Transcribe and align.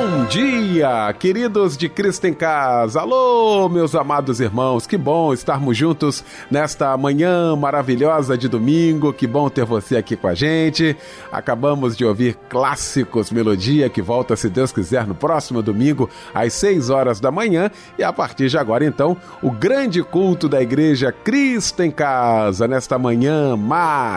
Bom 0.00 0.24
dia, 0.24 1.12
queridos 1.18 1.76
de 1.76 1.86
Cristo 1.86 2.24
em 2.26 2.32
Casa. 2.32 3.02
Alô, 3.02 3.68
meus 3.68 3.94
amados 3.94 4.40
irmãos. 4.40 4.86
Que 4.86 4.96
bom 4.96 5.30
estarmos 5.34 5.76
juntos 5.76 6.24
nesta 6.50 6.96
manhã 6.96 7.54
maravilhosa 7.54 8.38
de 8.38 8.48
domingo. 8.48 9.12
Que 9.12 9.26
bom 9.26 9.50
ter 9.50 9.66
você 9.66 9.98
aqui 9.98 10.16
com 10.16 10.26
a 10.26 10.32
gente. 10.34 10.96
Acabamos 11.30 11.94
de 11.98 12.06
ouvir 12.06 12.34
clássicos 12.48 13.30
melodia 13.30 13.90
que 13.90 14.00
volta, 14.00 14.34
se 14.36 14.48
Deus 14.48 14.72
quiser, 14.72 15.06
no 15.06 15.14
próximo 15.14 15.60
domingo 15.60 16.08
às 16.32 16.54
6 16.54 16.88
horas 16.88 17.20
da 17.20 17.30
manhã 17.30 17.70
e 17.98 18.02
a 18.02 18.10
partir 18.10 18.48
de 18.48 18.56
agora 18.56 18.86
então, 18.86 19.18
o 19.42 19.50
grande 19.50 20.02
culto 20.02 20.48
da 20.48 20.62
igreja 20.62 21.12
Cristo 21.12 21.82
em 21.82 21.90
Casa 21.90 22.66
nesta 22.66 22.98
manhã 22.98 23.54
maravilhosa. 23.54 24.08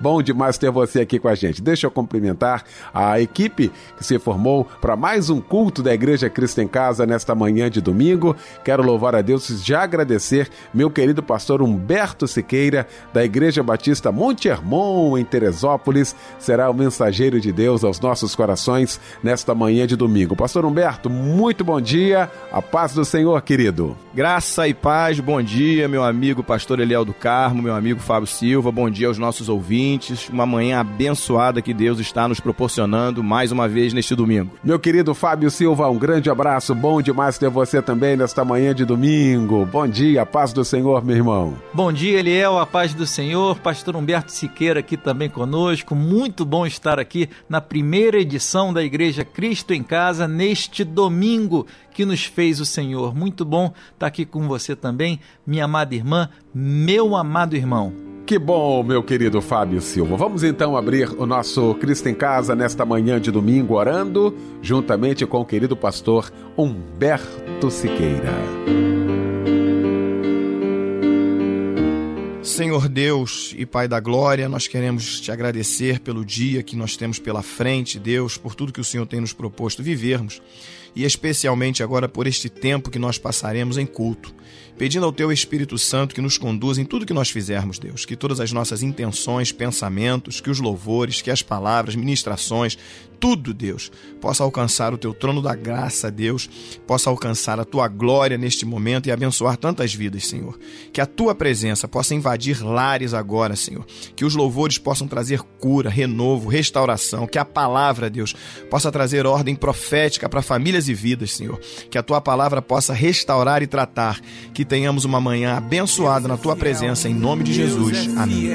Bom 0.00 0.22
demais 0.22 0.56
ter 0.56 0.70
você 0.70 1.02
aqui 1.02 1.18
com 1.18 1.28
a 1.28 1.34
gente. 1.34 1.60
Deixa 1.60 1.86
eu 1.86 1.90
cumprimentar 1.90 2.64
a 2.94 3.20
equipe 3.20 3.70
que 4.00 4.06
se 4.06 4.18
formou 4.18 4.66
para 4.80 4.96
mais 4.96 5.30
um 5.30 5.40
culto 5.40 5.82
da 5.82 5.92
Igreja 5.92 6.28
Cristo 6.28 6.60
em 6.60 6.66
Casa 6.66 7.06
nesta 7.06 7.34
manhã 7.34 7.70
de 7.70 7.80
domingo. 7.80 8.34
Quero 8.64 8.82
louvar 8.82 9.14
a 9.14 9.20
Deus 9.20 9.48
e 9.50 9.58
já 9.58 9.82
agradecer 9.82 10.48
meu 10.72 10.90
querido 10.90 11.22
pastor 11.22 11.60
Humberto 11.62 12.26
Siqueira, 12.26 12.88
da 13.12 13.22
Igreja 13.22 13.62
Batista 13.62 14.10
Monte 14.10 14.48
Hermon, 14.48 15.16
em 15.18 15.24
Teresópolis, 15.24 16.16
será 16.38 16.68
o 16.70 16.74
mensageiro 16.74 17.38
de 17.38 17.52
Deus 17.52 17.84
aos 17.84 18.00
nossos 18.00 18.34
corações 18.34 18.98
nesta 19.22 19.54
manhã 19.54 19.86
de 19.86 19.94
domingo. 19.96 20.34
Pastor 20.34 20.64
Humberto, 20.64 21.08
muito 21.08 21.62
bom 21.62 21.80
dia, 21.80 22.30
a 22.50 22.60
paz 22.60 22.94
do 22.94 23.04
Senhor, 23.04 23.40
querido. 23.42 23.96
Graça 24.14 24.66
e 24.66 24.74
paz, 24.74 25.20
bom 25.20 25.40
dia, 25.42 25.86
meu 25.88 26.02
amigo 26.02 26.42
pastor 26.42 26.80
Eliel 26.80 27.04
do 27.04 27.12
Carmo, 27.12 27.62
meu 27.62 27.74
amigo 27.74 28.00
Fábio 28.00 28.26
Silva, 28.26 28.72
bom 28.72 28.88
dia 28.90 29.06
aos 29.06 29.18
nossos 29.18 29.48
ouvintes, 29.48 30.28
uma 30.30 30.46
manhã 30.46 30.80
abençoada 30.80 31.62
que 31.62 31.74
Deus 31.74 32.00
está 32.00 32.26
nos 32.26 32.40
proporcionando 32.40 33.22
mais 33.22 33.52
uma 33.52 33.60
uma 33.60 33.68
vez 33.90 33.92
neste 33.92 34.14
domingo. 34.14 34.50
Meu 34.62 34.78
querido 34.78 35.14
Fábio 35.14 35.50
Silva, 35.50 35.88
um 35.88 35.98
grande 35.98 36.30
abraço. 36.30 36.74
Bom 36.74 37.02
demais 37.02 37.38
ter 37.38 37.50
você 37.50 37.82
também 37.82 38.16
nesta 38.16 38.44
manhã 38.44 38.74
de 38.74 38.84
domingo. 38.84 39.66
Bom 39.66 39.86
dia, 39.86 40.24
paz 40.24 40.52
do 40.52 40.64
Senhor, 40.64 41.04
meu 41.04 41.16
irmão. 41.16 41.54
Bom 41.74 41.92
dia, 41.92 42.18
Eliel, 42.18 42.58
a 42.58 42.66
paz 42.66 42.94
do 42.94 43.06
Senhor. 43.06 43.58
Pastor 43.58 43.96
Humberto 43.96 44.32
Siqueira 44.32 44.80
aqui 44.80 44.96
também 44.96 45.28
conosco. 45.28 45.94
Muito 45.94 46.44
bom 46.44 46.66
estar 46.66 46.98
aqui 46.98 47.28
na 47.48 47.60
primeira 47.60 48.18
edição 48.18 48.72
da 48.72 48.82
Igreja 48.82 49.24
Cristo 49.24 49.72
em 49.72 49.82
Casa 49.82 50.26
neste 50.26 50.84
domingo 50.84 51.66
que 51.92 52.04
nos 52.04 52.24
fez 52.24 52.60
o 52.60 52.64
Senhor. 52.66 53.14
Muito 53.14 53.44
bom 53.44 53.72
estar 53.92 54.06
aqui 54.06 54.24
com 54.24 54.46
você 54.46 54.74
também, 54.76 55.20
minha 55.46 55.64
amada 55.64 55.94
irmã, 55.94 56.28
meu 56.54 57.16
amado 57.16 57.56
irmão. 57.56 58.09
Que 58.30 58.38
bom, 58.38 58.84
meu 58.84 59.02
querido 59.02 59.42
Fábio 59.42 59.80
Silva. 59.80 60.16
Vamos 60.16 60.44
então 60.44 60.76
abrir 60.76 61.10
o 61.20 61.26
nosso 61.26 61.74
Cristo 61.74 62.08
em 62.08 62.14
Casa 62.14 62.54
nesta 62.54 62.86
manhã 62.86 63.20
de 63.20 63.28
domingo, 63.28 63.74
orando 63.74 64.32
juntamente 64.62 65.26
com 65.26 65.40
o 65.40 65.44
querido 65.44 65.76
pastor 65.76 66.32
Humberto 66.56 67.72
Siqueira. 67.72 68.32
Senhor 72.40 72.88
Deus 72.88 73.52
e 73.58 73.66
Pai 73.66 73.88
da 73.88 73.98
Glória, 73.98 74.48
nós 74.48 74.68
queremos 74.68 75.20
te 75.20 75.32
agradecer 75.32 75.98
pelo 75.98 76.24
dia 76.24 76.62
que 76.62 76.76
nós 76.76 76.96
temos 76.96 77.18
pela 77.18 77.42
frente, 77.42 77.98
Deus, 77.98 78.36
por 78.36 78.54
tudo 78.54 78.72
que 78.72 78.80
o 78.80 78.84
Senhor 78.84 79.06
tem 79.06 79.20
nos 79.20 79.32
proposto 79.32 79.82
vivermos 79.82 80.40
e 80.94 81.04
especialmente 81.04 81.82
agora 81.82 82.08
por 82.08 82.28
este 82.28 82.48
tempo 82.48 82.90
que 82.90 82.98
nós 82.98 83.18
passaremos 83.18 83.76
em 83.76 83.86
culto 83.86 84.32
pedindo 84.80 85.04
ao 85.04 85.12
Teu 85.12 85.30
Espírito 85.30 85.76
Santo 85.76 86.14
que 86.14 86.22
nos 86.22 86.38
conduza 86.38 86.80
em 86.80 86.86
tudo 86.86 87.04
que 87.04 87.12
nós 87.12 87.28
fizermos, 87.28 87.78
Deus, 87.78 88.06
que 88.06 88.16
todas 88.16 88.40
as 88.40 88.50
nossas 88.50 88.82
intenções, 88.82 89.52
pensamentos, 89.52 90.40
que 90.40 90.48
os 90.48 90.58
louvores, 90.58 91.20
que 91.20 91.30
as 91.30 91.42
palavras, 91.42 91.94
ministrações, 91.94 92.78
tudo, 93.20 93.52
Deus, 93.52 93.92
possa 94.18 94.42
alcançar 94.42 94.94
o 94.94 94.98
teu 94.98 95.12
trono 95.12 95.42
da 95.42 95.54
graça, 95.54 96.10
Deus, 96.10 96.48
possa 96.86 97.10
alcançar 97.10 97.60
a 97.60 97.64
tua 97.66 97.86
glória 97.86 98.38
neste 98.38 98.64
momento 98.64 99.08
e 99.08 99.12
abençoar 99.12 99.58
tantas 99.58 99.92
vidas, 99.94 100.26
Senhor. 100.26 100.58
Que 100.90 101.02
a 101.02 101.06
tua 101.06 101.34
presença 101.34 101.86
possa 101.86 102.14
invadir 102.14 102.64
lares 102.64 103.12
agora, 103.12 103.54
Senhor. 103.54 103.84
Que 104.16 104.24
os 104.24 104.34
louvores 104.34 104.78
possam 104.78 105.06
trazer 105.06 105.42
cura, 105.60 105.90
renovo, 105.90 106.48
restauração. 106.48 107.26
Que 107.26 107.38
a 107.38 107.44
palavra, 107.44 108.08
Deus, 108.08 108.34
possa 108.70 108.90
trazer 108.90 109.26
ordem 109.26 109.54
profética 109.54 110.26
para 110.26 110.40
famílias 110.40 110.88
e 110.88 110.94
vidas, 110.94 111.32
Senhor. 111.32 111.60
Que 111.90 111.98
a 111.98 112.02
tua 112.02 112.22
palavra 112.22 112.62
possa 112.62 112.94
restaurar 112.94 113.62
e 113.62 113.66
tratar. 113.66 114.18
Que 114.54 114.64
tenhamos 114.70 115.04
uma 115.04 115.20
manhã 115.20 115.56
abençoada 115.56 116.28
na 116.28 116.36
tua 116.36 116.54
presença, 116.54 117.08
em 117.08 117.14
nome 117.14 117.42
de 117.42 117.52
Jesus. 117.52 118.08
Amém. 118.16 118.52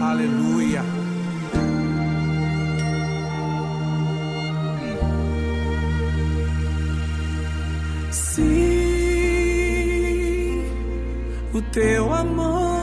Aleluia. 0.00 0.84
Sim, 8.12 8.44
o 11.52 11.60
teu 11.72 12.14
amor 12.14 12.78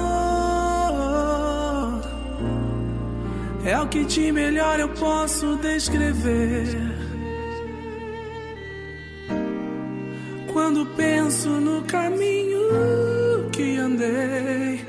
é 3.63 3.79
o 3.79 3.87
que 3.87 4.03
de 4.03 4.33
melhor 4.33 4.81
eu 4.81 4.89
posso 4.89 5.55
descrever. 5.55 7.04
Quando 10.55 10.85
penso 10.95 11.49
no 11.49 11.81
caminho 11.83 13.49
que 13.51 13.75
andei 13.75 14.85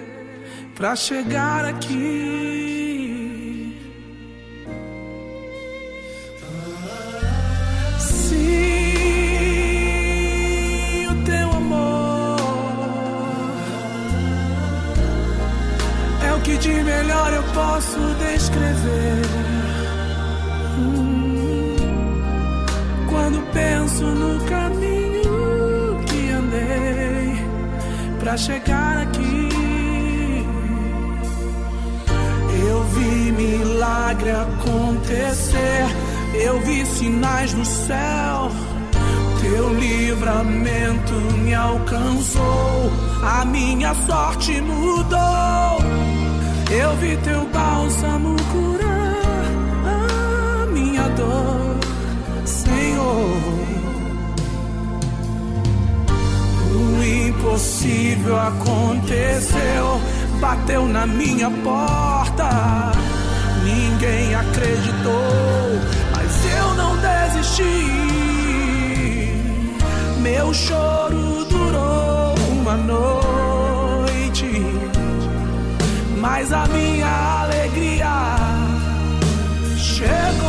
para 0.76 0.94
chegar 0.94 1.64
aqui. 1.64 2.44
de 16.58 16.82
melhor 16.82 17.32
eu 17.34 17.42
posso 17.52 17.98
descrever. 18.24 19.26
Hum, 20.78 21.76
quando 23.10 23.40
penso 23.52 24.04
no 24.04 24.42
caminho 24.46 25.05
chegar 28.36 28.98
aqui, 28.98 29.48
eu 32.68 32.82
vi 32.84 33.32
milagre 33.32 34.30
acontecer, 34.30 35.86
eu 36.34 36.60
vi 36.60 36.84
sinais 36.84 37.54
no 37.54 37.64
céu. 37.64 38.50
Teu 39.40 39.72
livramento 39.74 41.12
me 41.38 41.54
alcançou, 41.54 42.90
a 43.22 43.44
minha 43.44 43.94
sorte 44.06 44.60
mudou. 44.60 45.78
Eu 46.70 46.96
vi 46.96 47.16
teu 47.18 47.46
bálsamo 47.46 48.36
curar 48.52 49.16
a 49.86 50.66
minha 50.66 51.08
dor, 51.10 51.78
Senhor. 52.44 53.55
Impossível 57.46 58.36
aconteceu, 58.36 60.00
bateu 60.40 60.86
na 60.86 61.06
minha 61.06 61.48
porta. 61.62 62.92
Ninguém 63.62 64.34
acreditou, 64.34 65.80
mas 66.12 66.44
eu 66.58 66.74
não 66.74 66.96
desisti. 66.96 67.62
Meu 70.20 70.52
choro 70.52 71.44
durou 71.44 72.34
uma 72.60 72.76
noite 72.76 73.66
mas 76.18 76.52
a 76.52 76.66
minha 76.66 77.42
alegria 77.42 78.36
chegou. 79.76 80.45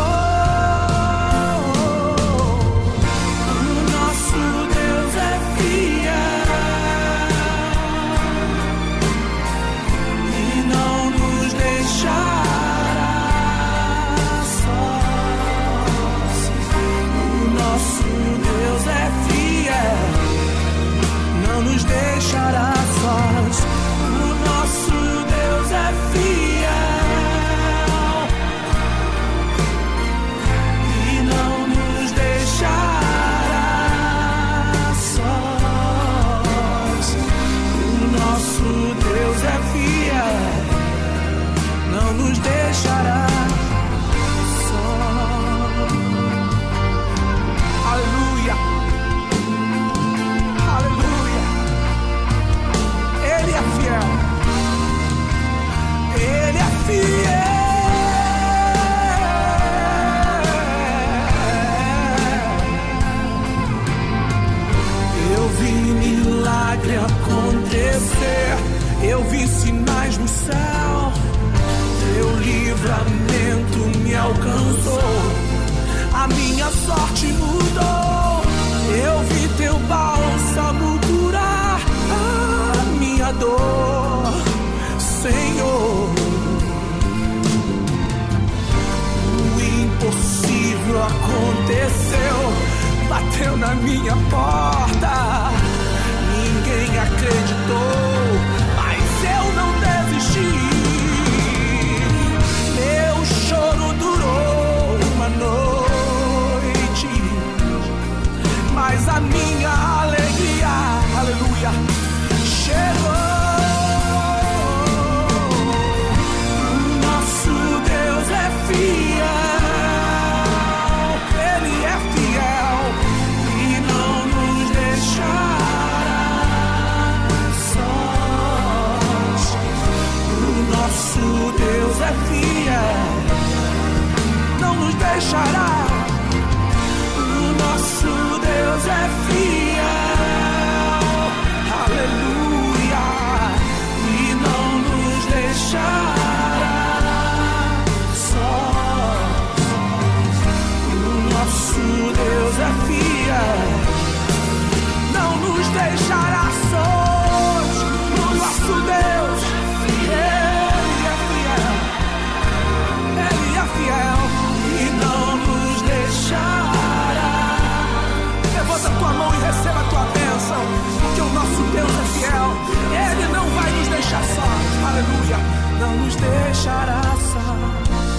Sós. 176.68 178.12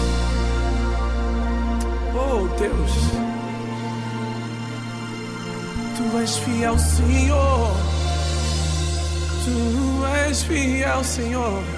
Oh 2.15 2.49
Deus, 2.59 2.95
Tu 5.97 6.19
és 6.23 6.37
fiel, 6.39 6.79
Senhor. 6.79 7.77
Tu 9.45 10.07
és 10.29 10.43
fiel, 10.43 11.05
Senhor. 11.05 11.78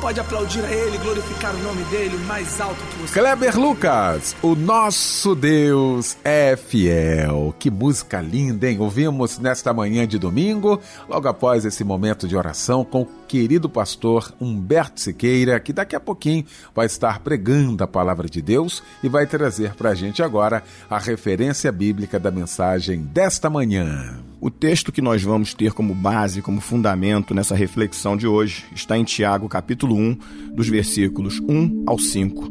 Pode 0.00 0.20
aplaudir 0.20 0.64
a 0.64 0.70
Ele, 0.70 0.96
glorificar 0.98 1.52
o 1.52 1.58
nome 1.58 1.82
dEle 1.84 2.14
o 2.14 2.20
mais 2.20 2.60
alto 2.60 2.78
que 2.84 2.98
você 2.98 3.18
Kleber 3.18 3.58
Lucas, 3.58 4.36
o 4.40 4.54
nosso 4.54 5.34
Deus 5.34 6.16
é 6.22 6.56
fiel. 6.56 7.52
Que 7.58 7.68
música 7.68 8.20
linda, 8.20 8.70
hein? 8.70 8.78
Ouvimos 8.78 9.40
nesta 9.40 9.74
manhã 9.74 10.06
de 10.06 10.16
domingo, 10.16 10.80
logo 11.08 11.26
após 11.26 11.64
esse 11.64 11.82
momento 11.82 12.28
de 12.28 12.36
oração 12.36 12.84
com 12.84 13.02
o 13.02 13.08
querido 13.26 13.68
pastor 13.68 14.32
Humberto 14.40 15.00
Siqueira, 15.00 15.58
que 15.58 15.72
daqui 15.72 15.96
a 15.96 16.00
pouquinho 16.00 16.46
vai 16.72 16.86
estar 16.86 17.18
pregando 17.18 17.82
a 17.82 17.88
palavra 17.88 18.28
de 18.28 18.40
Deus 18.40 18.84
e 19.02 19.08
vai 19.08 19.26
trazer 19.26 19.74
para 19.74 19.90
a 19.90 19.94
gente 19.96 20.22
agora 20.22 20.62
a 20.88 20.98
referência 20.98 21.72
bíblica 21.72 22.20
da 22.20 22.30
mensagem 22.30 23.00
desta 23.00 23.50
manhã. 23.50 24.27
O 24.40 24.50
texto 24.50 24.92
que 24.92 25.02
nós 25.02 25.20
vamos 25.20 25.52
ter 25.52 25.72
como 25.72 25.92
base, 25.92 26.40
como 26.40 26.60
fundamento 26.60 27.34
nessa 27.34 27.56
reflexão 27.56 28.16
de 28.16 28.24
hoje, 28.24 28.64
está 28.72 28.96
em 28.96 29.02
Tiago, 29.02 29.48
capítulo 29.48 29.96
1, 29.96 30.18
dos 30.54 30.68
versículos 30.68 31.40
1 31.40 31.82
ao 31.88 31.98
5. 31.98 32.48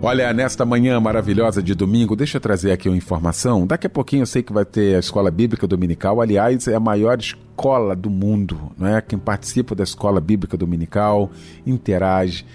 Olha, 0.00 0.32
nesta 0.32 0.64
manhã 0.64 1.00
maravilhosa 1.00 1.60
de 1.60 1.74
domingo, 1.74 2.14
deixa 2.14 2.36
eu 2.36 2.40
trazer 2.40 2.70
aqui 2.70 2.88
uma 2.88 2.96
informação. 2.96 3.66
Daqui 3.66 3.88
a 3.88 3.90
pouquinho 3.90 4.22
eu 4.22 4.26
sei 4.26 4.44
que 4.44 4.52
vai 4.52 4.64
ter 4.64 4.94
a 4.94 5.00
Escola 5.00 5.32
Bíblica 5.32 5.66
Dominical. 5.66 6.20
Aliás, 6.20 6.68
é 6.68 6.76
a 6.76 6.80
maior 6.80 7.18
escola 7.18 7.96
do 7.96 8.08
mundo, 8.08 8.70
não 8.78 8.86
é? 8.86 9.00
Quem 9.00 9.18
participa 9.18 9.74
da 9.74 9.82
Escola 9.82 10.20
Bíblica 10.20 10.56
Dominical 10.56 11.28
interage, 11.66 12.46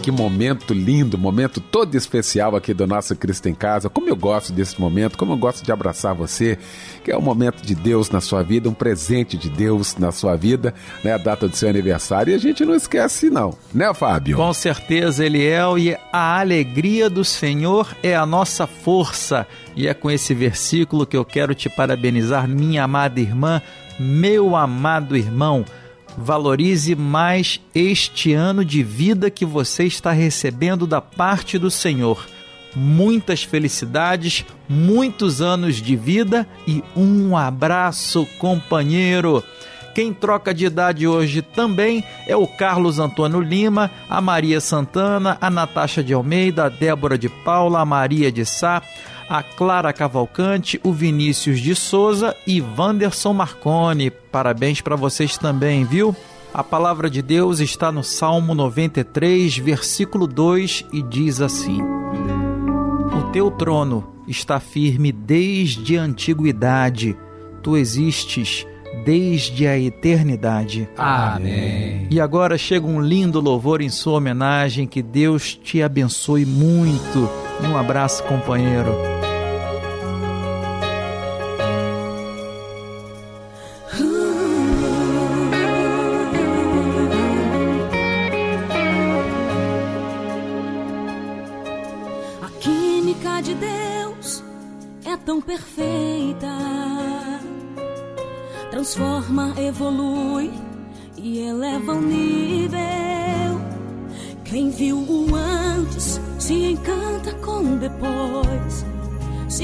que 0.00 0.10
momento 0.10 0.72
lindo, 0.72 1.18
momento 1.18 1.60
todo 1.60 1.94
especial 1.94 2.54
aqui 2.54 2.72
do 2.72 2.86
nosso 2.86 3.14
Cristo 3.16 3.48
em 3.48 3.54
Casa. 3.54 3.88
Como 3.88 4.08
eu 4.08 4.16
gosto 4.16 4.52
desse 4.52 4.80
momento, 4.80 5.18
como 5.18 5.32
eu 5.32 5.36
gosto 5.36 5.64
de 5.64 5.72
abraçar 5.72 6.14
você, 6.14 6.58
que 7.04 7.10
é 7.10 7.16
um 7.16 7.20
momento 7.22 7.62
de 7.62 7.74
Deus 7.74 8.10
na 8.10 8.20
sua 8.20 8.42
vida, 8.42 8.68
um 8.68 8.74
presente 8.74 9.36
de 9.36 9.48
Deus 9.48 9.96
na 9.96 10.12
sua 10.12 10.36
vida, 10.36 10.74
né? 11.02 11.14
A 11.14 11.18
data 11.18 11.48
do 11.48 11.56
seu 11.56 11.68
aniversário. 11.68 12.32
E 12.32 12.34
a 12.34 12.38
gente 12.38 12.64
não 12.64 12.74
esquece, 12.74 13.30
não, 13.30 13.54
né, 13.74 13.92
Fábio? 13.94 14.36
Com 14.36 14.52
certeza, 14.52 15.24
Eliel, 15.24 15.78
e 15.78 15.96
a 16.12 16.38
alegria 16.40 17.10
do 17.10 17.24
Senhor 17.24 17.96
é 18.02 18.14
a 18.14 18.26
nossa 18.26 18.66
força. 18.66 19.46
E 19.74 19.88
é 19.88 19.94
com 19.94 20.10
esse 20.10 20.34
versículo 20.34 21.06
que 21.06 21.16
eu 21.16 21.24
quero 21.24 21.54
te 21.54 21.68
parabenizar, 21.68 22.48
minha 22.48 22.84
amada 22.84 23.20
irmã. 23.20 23.60
Meu 23.98 24.54
amado 24.54 25.16
irmão, 25.16 25.64
valorize 26.16 26.94
mais 26.94 27.60
este 27.74 28.32
ano 28.32 28.64
de 28.64 28.82
vida 28.82 29.30
que 29.30 29.44
você 29.44 29.84
está 29.84 30.12
recebendo 30.12 30.86
da 30.86 31.00
parte 31.00 31.58
do 31.58 31.70
Senhor. 31.70 32.26
Muitas 32.74 33.42
felicidades, 33.42 34.44
muitos 34.68 35.40
anos 35.40 35.76
de 35.76 35.96
vida 35.96 36.46
e 36.66 36.82
um 36.94 37.36
abraço, 37.36 38.26
companheiro. 38.38 39.42
Quem 39.94 40.12
troca 40.12 40.52
de 40.52 40.66
idade 40.66 41.06
hoje 41.08 41.40
também 41.40 42.04
é 42.26 42.36
o 42.36 42.46
Carlos 42.46 42.98
Antônio 42.98 43.40
Lima, 43.40 43.90
a 44.10 44.20
Maria 44.20 44.60
Santana, 44.60 45.38
a 45.40 45.48
Natasha 45.48 46.04
de 46.04 46.12
Almeida, 46.12 46.66
a 46.66 46.68
Débora 46.68 47.16
de 47.16 47.30
Paula, 47.30 47.80
a 47.80 47.84
Maria 47.86 48.30
de 48.30 48.44
Sá, 48.44 48.82
a 49.28 49.42
Clara 49.42 49.92
Cavalcante, 49.92 50.80
o 50.84 50.92
Vinícius 50.92 51.60
de 51.60 51.74
Souza 51.74 52.34
e 52.46 52.60
Wanderson 52.60 53.32
Marconi. 53.32 54.10
Parabéns 54.10 54.80
para 54.80 54.96
vocês 54.96 55.36
também, 55.36 55.84
viu? 55.84 56.14
A 56.54 56.64
palavra 56.64 57.10
de 57.10 57.20
Deus 57.20 57.60
está 57.60 57.92
no 57.92 58.02
Salmo 58.02 58.54
93, 58.54 59.58
versículo 59.58 60.26
2 60.26 60.86
e 60.92 61.02
diz 61.02 61.40
assim: 61.40 61.82
O 61.82 63.30
teu 63.32 63.50
trono 63.50 64.14
está 64.26 64.58
firme 64.58 65.12
desde 65.12 65.98
a 65.98 66.02
antiguidade, 66.02 67.16
tu 67.62 67.76
existes 67.76 68.66
desde 69.04 69.66
a 69.66 69.78
eternidade. 69.78 70.88
Amém. 70.96 72.06
E 72.10 72.20
agora 72.20 72.56
chega 72.56 72.86
um 72.86 73.00
lindo 73.00 73.40
louvor 73.40 73.80
em 73.80 73.88
sua 73.88 74.14
homenagem. 74.14 74.86
Que 74.86 75.02
Deus 75.02 75.54
te 75.54 75.82
abençoe 75.82 76.44
muito. 76.46 77.28
Um 77.62 77.76
abraço, 77.76 78.22
companheiro. 78.24 79.25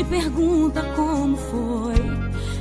Pergunta 0.09 0.83
como 0.95 1.37
foi 1.37 1.95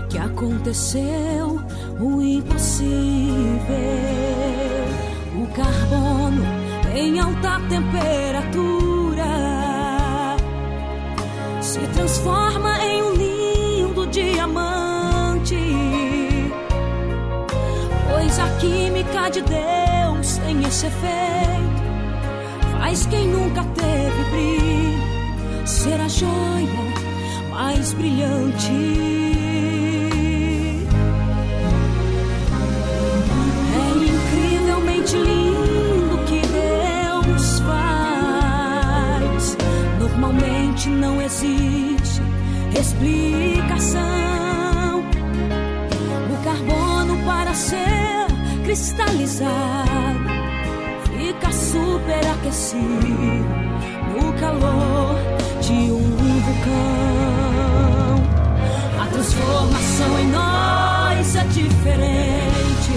que 0.10 0.17
aconteceu 0.17 1.60
o 2.00 2.21
impossível. 2.21 3.27
O 5.36 5.48
carbono 5.48 6.43
em 6.95 7.19
alta 7.19 7.60
temperatura 7.67 9.25
se 11.62 11.79
transforma 11.93 12.83
em 12.86 13.03
um 13.03 13.13
lindo 13.13 14.07
diamante. 14.07 15.55
Pois 18.10 18.39
a 18.39 18.50
química 18.60 19.29
de 19.29 19.41
Deus 19.41 20.38
tem 20.38 20.63
esse 20.63 20.86
efeito, 20.86 21.81
faz 22.77 23.05
quem 23.07 23.27
nunca 23.27 23.63
teve 23.63 24.24
brilho 24.31 25.67
ser 25.67 26.00
a 26.00 26.07
joia 26.07 27.00
mais 27.61 27.93
brilhante. 27.93 28.71
É 33.77 33.87
incrivelmente 34.13 35.15
lindo 35.15 36.17
que 36.25 36.41
Deus 36.41 37.59
faz. 37.59 39.57
Normalmente 39.99 40.89
não 40.89 41.21
existe 41.21 42.21
explicação. 42.79 44.01
O 46.33 46.43
carbono 46.43 47.23
para 47.23 47.53
ser 47.53 48.25
cristalizado 48.63 50.31
fica 51.15 51.51
superaquecido 51.51 52.81
no 54.15 54.33
calor 54.39 55.15
de 55.61 55.91
um 55.91 56.10
vulcão. 56.41 58.24
A 59.01 59.05
transformação 59.07 60.19
em 60.19 60.27
nós 60.27 61.36
é 61.36 61.43
diferente. 61.45 62.91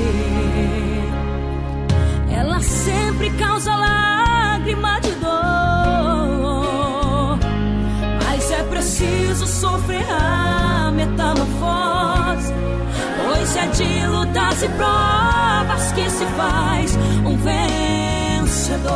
Ela 2.31 2.61
sempre 2.61 3.31
causa 3.31 3.75
lágrima 3.75 5.01
de 5.01 5.11
dor. 5.13 5.35
Mas 8.25 8.51
é 8.51 8.63
preciso 8.65 9.47
sofrer 9.47 10.07
a 10.11 10.91
metamorfose. 10.91 12.53
Pois 13.25 13.57
é 13.57 13.67
de 13.67 14.07
lutas 14.07 14.63
e 14.63 14.69
provas 14.69 15.93
que 15.93 16.11
se 16.11 16.27
faz 16.37 16.97
um 17.25 17.37
vencedor. 17.37 18.95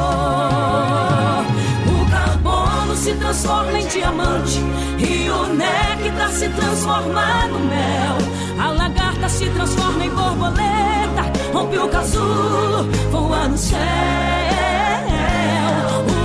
Se 2.99 3.15
transforma 3.15 3.79
em 3.79 3.87
diamante 3.87 4.59
e 4.99 5.31
o 5.31 5.47
néctar 5.55 6.31
se 6.31 6.49
transforma 6.49 7.47
no 7.47 7.61
mel. 7.61 8.19
A 8.61 8.73
lagarta 8.73 9.29
se 9.29 9.49
transforma 9.51 10.05
em 10.05 10.11
borboleta, 10.11 11.23
rompe 11.53 11.79
o 11.79 11.89
casulo, 11.89 12.91
voa 13.11 13.49
no 13.49 13.57
céu. 13.57 13.79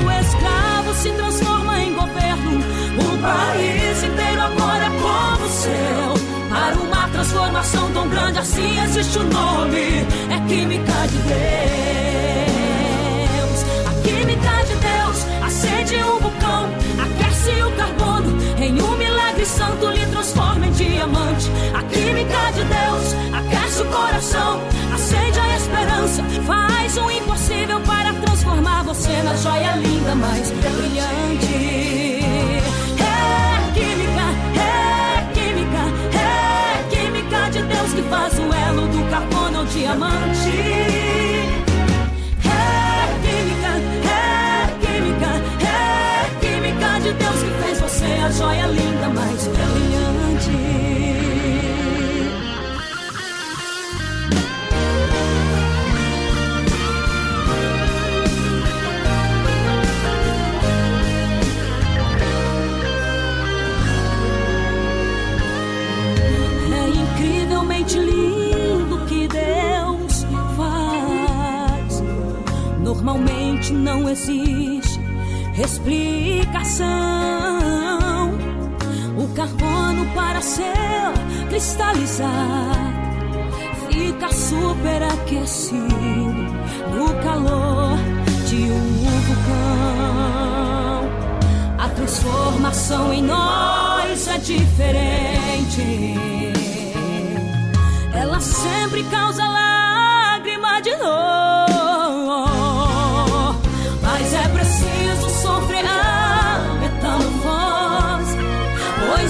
O 0.03 0.11
escravo 0.19 0.93
se 0.95 1.11
transforma 1.11 1.79
em 1.79 1.93
governo, 1.93 2.59
o 2.97 3.17
país 3.21 4.03
inteiro 4.03 4.41
agora 4.41 4.85
é 4.85 4.89
como 4.89 5.45
o 5.45 5.49
céu. 5.49 6.13
Para 6.49 6.75
uma 6.75 7.07
transformação 7.09 7.91
tão 7.93 8.09
grande 8.09 8.39
assim 8.39 8.79
existe 8.83 9.19
o 9.19 9.23
nome, 9.23 10.05
é 10.29 10.39
química 10.49 11.07
de 11.07 11.17
Deus. 11.19 11.43
A 13.87 13.93
química 14.01 14.65
de 14.65 14.75
Deus 14.75 15.25
acende 15.45 15.95
um 16.03 16.32
carbono, 18.63 18.77
em 18.77 18.81
um 18.81 18.97
milagre 18.97 19.45
santo 19.45 19.87
lhe 19.87 20.05
transforma 20.07 20.65
em 20.65 20.71
diamante. 20.71 21.51
A 21.73 21.83
química 21.83 22.51
de 22.53 22.63
Deus 22.63 23.15
aquece 23.33 23.81
o 23.81 23.85
coração, 23.85 24.61
acende 24.93 25.39
a 25.39 25.57
esperança, 25.57 26.23
faz 26.45 26.97
o 26.97 27.11
impossível 27.11 27.79
para 27.81 28.13
transformar 28.13 28.83
você 28.83 29.21
na 29.23 29.35
joia 29.35 29.75
linda 29.75 30.15
mais 30.15 30.51
brilhante. 30.51 32.23
É 32.99 33.73
química, 33.73 34.27
é 34.59 35.33
química, 35.33 35.83
é 36.17 36.83
química 36.89 37.49
de 37.51 37.63
Deus 37.63 37.93
que 37.93 38.01
faz 38.03 38.39
o 38.39 38.53
elo 38.53 38.87
do 38.87 39.09
carbono 39.09 39.59
ao 39.59 39.65
diamante. 39.65 40.92
Normalmente 73.63 73.73
não 73.73 74.09
existe 74.09 74.99
explicação. 75.57 76.85
O 79.17 79.27
carbono 79.33 80.05
para 80.13 80.41
ser 80.41 81.13
cristalizado 81.47 82.33
fica 83.89 84.29
superaquecido 84.33 85.87
no 86.93 87.13
calor 87.23 87.97
de 88.49 88.71
um 88.71 89.21
vulcão. 89.21 89.53
A 91.77 91.87
transformação 91.89 93.13
em 93.13 93.21
nós 93.21 94.27
é 94.27 94.37
diferente. 94.39 96.15
Ela 98.13 98.39
sempre 98.41 99.03
causa 99.05 99.47
lágrima 99.47 100.81
de 100.81 100.95
dor. 100.97 101.72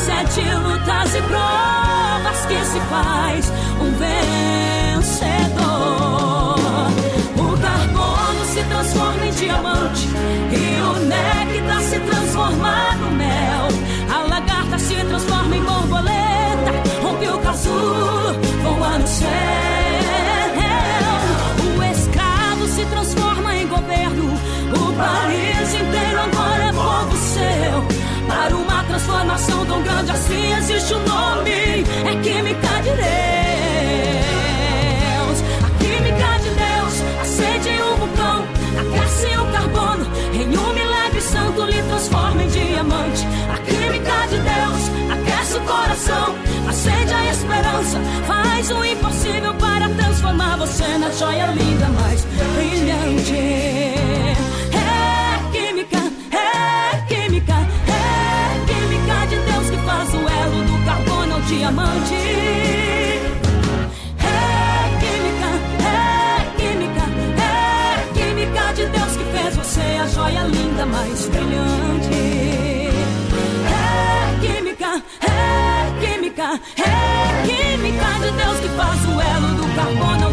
De 0.04 0.42
lutas 0.56 1.16
e 1.16 1.22
provas 1.22 2.46
que 2.48 2.66
se 2.66 2.80
faz 2.90 3.50
um 3.80 3.90
vencedor. 5.00 5.38
O 7.38 7.58
carbono 7.58 8.46
se 8.46 8.64
transforma 8.64 9.26
em 9.26 9.32
diamante 9.32 10.10
e 10.52 10.82
o 10.82 10.96
néctar 11.06 11.82
se 11.84 12.00
transforma 12.02 12.96
no 13.00 13.12
mel. 13.12 13.70
A 14.14 14.18
lagarta 14.28 14.78
se 14.78 14.96
transforma 15.06 15.56
em 15.56 15.64
borboleta, 15.64 16.74
rompe 17.02 17.28
o 17.30 17.40
casulo, 17.40 18.34
voa 18.62 18.98
no 18.98 19.08
céu. 19.08 19.30
O 21.78 21.84
escravo 21.84 22.68
se 22.68 22.86
transforma 22.88 23.56
em 23.56 23.68
governo, 23.68 24.34
o 24.74 24.94
país 24.98 25.53
uma 29.24 29.36
transformação 29.36 29.66
tão 29.66 29.82
grande 29.84 30.12
assim 30.12 30.54
existe 30.58 30.94
um 30.94 31.00
nome, 31.00 31.52
é 31.52 32.16
química 32.22 32.68
de 32.82 32.90
Deus. 32.90 33.04
A 35.64 35.70
química 35.80 36.40
de 36.44 36.50
Deus 36.50 36.94
acende 37.22 37.70
o 37.82 37.96
vulcão, 37.96 38.46
aquece 38.80 39.28
o 39.38 39.46
carbono, 39.52 40.06
em 40.34 40.58
um 40.58 40.74
milagre 40.74 41.22
santo 41.22 41.64
lhe 41.64 41.82
transforma 41.84 42.44
em 42.44 42.48
diamante. 42.50 43.26
A 43.54 43.58
química 43.60 44.28
de 44.30 44.38
Deus 44.40 44.92
aquece 45.14 45.58
o 45.58 45.62
coração, 45.62 46.36
acende 46.68 47.14
a 47.14 47.26
esperança, 47.32 48.02
faz 48.28 48.72
o 48.72 48.84
impossível 48.84 49.54
para 49.56 49.88
transformar 49.90 50.58
você 50.58 50.98
na 50.98 51.10
joia 51.12 51.48
linda 51.48 51.88
mais 51.90 52.26
brilhante. 52.56 53.93
É 61.74 61.82
química, 65.00 65.50
é 65.82 66.46
química, 66.58 67.06
é 67.42 68.14
química 68.14 68.64
de 68.76 68.86
Deus 68.86 69.18
que 69.18 69.24
fez 69.36 69.56
você 69.56 69.82
a 70.00 70.06
joia 70.08 70.44
linda 70.44 70.86
mais 70.86 71.28
brilhante. 71.30 72.14
É 73.66 74.46
química, 74.46 75.02
é 75.22 76.06
química, 76.06 76.60
é 76.78 77.48
química 77.48 78.08
de 78.22 78.32
Deus 78.32 78.60
que 78.60 78.70
faz 78.70 79.06
o 79.06 79.22
elo 79.22 79.56
do 79.56 79.66
carbono 79.76 80.33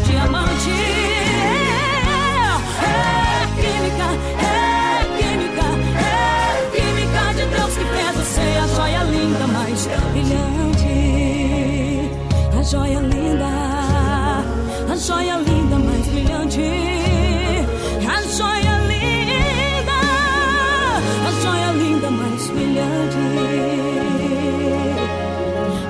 joia 12.71 13.01
linda, 13.01 13.49
a 14.89 14.97
joia 14.97 15.37
linda 15.39 15.77
mais 15.77 16.07
brilhante. 16.07 16.61
A 18.07 18.23
joia 18.23 18.79
linda, 18.87 19.99
a 21.27 21.31
joia 21.43 21.73
linda 21.73 22.11
mais 22.13 22.49
brilhante. 22.51 23.17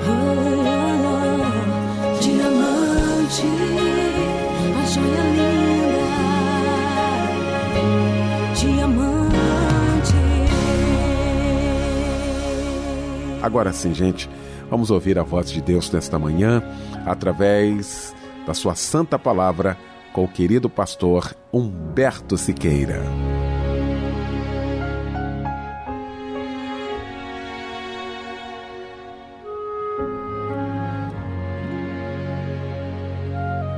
Oh, 0.08 1.44
diamante, 2.22 3.46
a 4.80 4.82
joia 4.86 5.24
linda, 5.36 6.04
diamante. 8.58 10.16
Agora 13.42 13.70
sim, 13.74 13.92
gente, 13.92 14.30
vamos 14.70 14.90
ouvir 14.90 15.18
a 15.18 15.22
voz 15.24 15.50
de 15.50 15.60
Deus 15.60 15.90
nesta 15.90 16.18
manhã 16.18 16.62
através 17.04 18.14
da 18.46 18.54
sua 18.54 18.76
santa 18.76 19.18
palavra 19.18 19.76
com 20.12 20.24
o 20.24 20.28
querido 20.28 20.70
pastor 20.70 21.34
Humberto 21.52 22.38
Siqueira. 22.38 23.02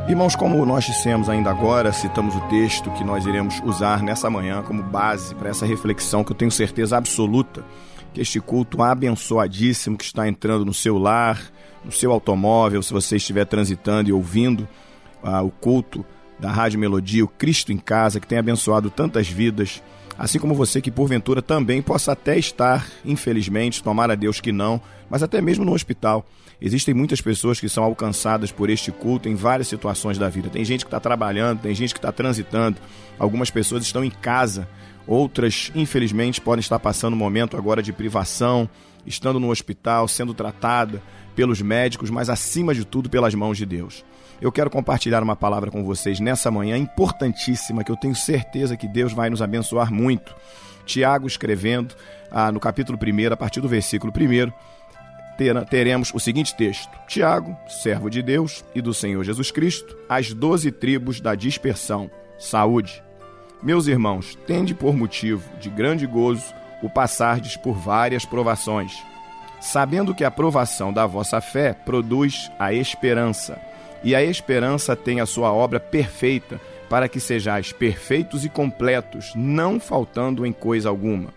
Irmãos, 0.09 0.37
como 0.37 0.66
nós 0.66 0.85
dissemos 0.85 1.31
ainda 1.31 1.48
agora, 1.48 1.90
citamos 1.90 2.35
o 2.37 2.40
texto 2.48 2.90
que 2.90 3.02
nós 3.02 3.24
iremos 3.24 3.62
usar 3.64 4.02
nessa 4.02 4.28
manhã 4.28 4.62
como 4.62 4.83
base 4.83 5.35
para 5.35 5.48
essa 5.48 5.64
reflexão 5.64 6.22
que 6.22 6.33
eu 6.33 6.37
tenho 6.37 6.50
certeza 6.50 6.98
absoluta 6.98 7.64
que 8.12 8.20
este 8.20 8.40
culto 8.40 8.83
abençoadíssimo 8.83 9.96
que 9.96 10.05
está 10.05 10.29
entrando 10.29 10.64
no 10.64 10.75
seu 10.75 10.98
lar, 10.98 11.40
no 11.85 11.92
seu 11.92 12.12
automóvel, 12.12 12.83
se 12.83 12.92
você 12.92 13.16
estiver 13.16 13.44
transitando 13.44 14.09
e 14.09 14.12
ouvindo 14.12 14.68
ah, 15.22 15.42
o 15.42 15.51
culto 15.51 16.05
da 16.38 16.51
Rádio 16.51 16.79
Melodia, 16.79 17.25
o 17.25 17.29
Cristo 17.29 17.72
em 17.72 17.79
Casa, 17.79 18.20
que 18.20 18.27
tem 18.27 18.38
abençoado 18.38 18.90
tantas 18.90 19.29
vidas, 19.29 19.83
assim 20.18 20.38
como 20.38 20.55
você 20.55 20.81
que 20.81 20.90
porventura 20.90 21.40
também 21.40 21.81
possa 21.81 22.12
até 22.12 22.38
estar, 22.38 22.87
infelizmente, 23.05 23.83
tomara 23.83 24.12
a 24.12 24.16
Deus 24.16 24.40
que 24.40 24.53
não, 24.53 24.81
mas 25.09 25.22
até 25.22 25.40
mesmo 25.40 25.64
no 25.64 25.72
hospital. 25.72 26.27
Existem 26.61 26.94
muitas 26.94 27.20
pessoas 27.20 27.59
que 27.59 27.68
são 27.68 27.83
alcançadas 27.83 28.53
por 28.53 28.70
este 28.70 28.92
culto 28.92 29.29
em 29.29 29.35
várias 29.35 29.66
situações 29.66 30.16
da 30.16 30.29
vida. 30.29 30.48
Tem 30.48 30.64
gente 30.64 30.85
que 30.85 30.88
está 30.88 31.01
trabalhando, 31.01 31.61
tem 31.61 31.75
gente 31.75 31.92
que 31.92 31.98
está 31.98 32.12
transitando, 32.12 32.79
algumas 33.18 33.51
pessoas 33.51 33.85
estão 33.85 34.05
em 34.05 34.11
casa, 34.11 34.68
outras, 35.07 35.71
infelizmente, 35.75 36.41
podem 36.41 36.61
estar 36.61 36.79
passando 36.79 37.15
um 37.15 37.19
momento 37.19 37.57
agora 37.57 37.83
de 37.83 37.93
privação, 37.93 38.69
estando 39.07 39.41
no 39.41 39.51
hospital, 39.51 40.07
sendo 40.09 40.35
tratada 40.35 41.03
pelos 41.35 41.61
médicos, 41.61 42.11
mas 42.11 42.29
acima 42.29 42.75
de 42.75 42.85
tudo 42.85 43.11
pelas 43.11 43.35
mãos 43.35 43.57
de 43.57 43.67
Deus. 43.67 44.05
Eu 44.41 44.51
quero 44.51 44.71
compartilhar 44.71 45.23
uma 45.23 45.37
palavra 45.37 45.71
com 45.71 45.85
vocês 45.85 46.19
nessa 46.19 46.51
manhã 46.51 46.77
importantíssima 46.77 47.85
que 47.85 47.93
eu 47.93 47.97
tenho 47.97 48.15
certeza 48.15 48.77
que 48.77 48.88
Deus 48.88 49.12
vai 49.12 49.31
nos 49.31 49.41
abençoar 49.41 49.93
muito. 49.93 50.35
Tiago 50.85 51.27
escrevendo 51.27 51.95
ah, 52.31 52.51
no 52.51 52.59
capítulo 52.59 52.99
1, 52.99 53.33
a 53.33 53.37
partir 53.37 53.61
do 53.61 53.69
versículo 53.69 54.12
1, 54.12 54.53
teremos 55.71 56.12
o 56.12 56.19
seguinte 56.19 56.57
texto: 56.57 56.91
Tiago, 57.07 57.57
servo 57.69 58.11
de 58.11 58.23
Deus 58.23 58.65
e 58.75 58.83
do 58.83 58.93
Senhor 58.93 59.23
Jesus 59.23 59.51
Cristo, 59.51 59.97
as 60.09 60.33
doze 60.33 60.71
tribos 60.73 61.21
da 61.21 61.35
dispersão, 61.35 62.11
saúde. 62.38 63.03
Meus 63.62 63.87
irmãos, 63.87 64.37
tende 64.44 64.75
por 64.75 64.92
motivo 64.96 65.48
de 65.61 65.70
grande 65.70 66.05
gozo 66.05 66.53
o 66.83 66.90
passardes 66.90 67.57
por 67.57 67.75
várias 67.75 68.25
provações, 68.25 69.01
sabendo 69.61 70.12
que 70.12 70.25
a 70.25 70.33
provação 70.33 70.92
da 70.92 71.07
vossa 71.07 71.40
fé 71.40 71.72
produz 71.72 72.51
a 72.59 72.72
esperança, 72.72 73.61
e 74.03 74.16
a 74.16 74.25
esperança 74.25 74.96
tem 74.96 75.20
a 75.20 75.27
sua 75.27 75.53
obra 75.53 75.79
perfeita, 75.79 76.61
para 76.90 77.09
que 77.09 77.20
sejais 77.20 77.72
perfeitos 77.72 78.44
e 78.44 78.48
completos, 78.48 79.33
não 79.37 79.79
faltando 79.79 80.44
em 80.44 80.53
coisa 80.53 80.88
alguma. 80.88 81.33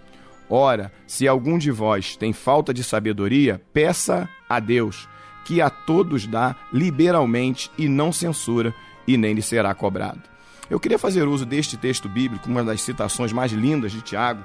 Ora, 0.50 0.92
se 1.06 1.28
algum 1.28 1.60
de 1.60 1.70
vós 1.70 2.18
tem 2.18 2.34
falta 2.34 2.74
de 2.74 2.84
sabedoria, 2.84 3.62
peça 3.72 4.28
a 4.50 4.60
Deus, 4.60 5.08
que 5.46 5.62
a 5.62 5.70
todos 5.70 6.26
dá 6.26 6.56
liberalmente 6.74 7.70
e 7.78 7.88
não 7.88 8.12
censura, 8.12 8.74
e 9.08 9.16
nem 9.16 9.36
lhe 9.36 9.44
será 9.44 9.76
cobrado. 9.76 10.35
Eu 10.70 10.80
queria 10.80 10.98
fazer 10.98 11.28
uso 11.28 11.46
deste 11.46 11.78
texto 11.78 12.10
bíblico, 12.10 12.50
uma 12.50 12.64
das 12.64 12.82
citações 12.82 13.32
mais 13.32 13.52
lindas 13.52 13.92
de 13.92 14.02
Tiago, 14.02 14.44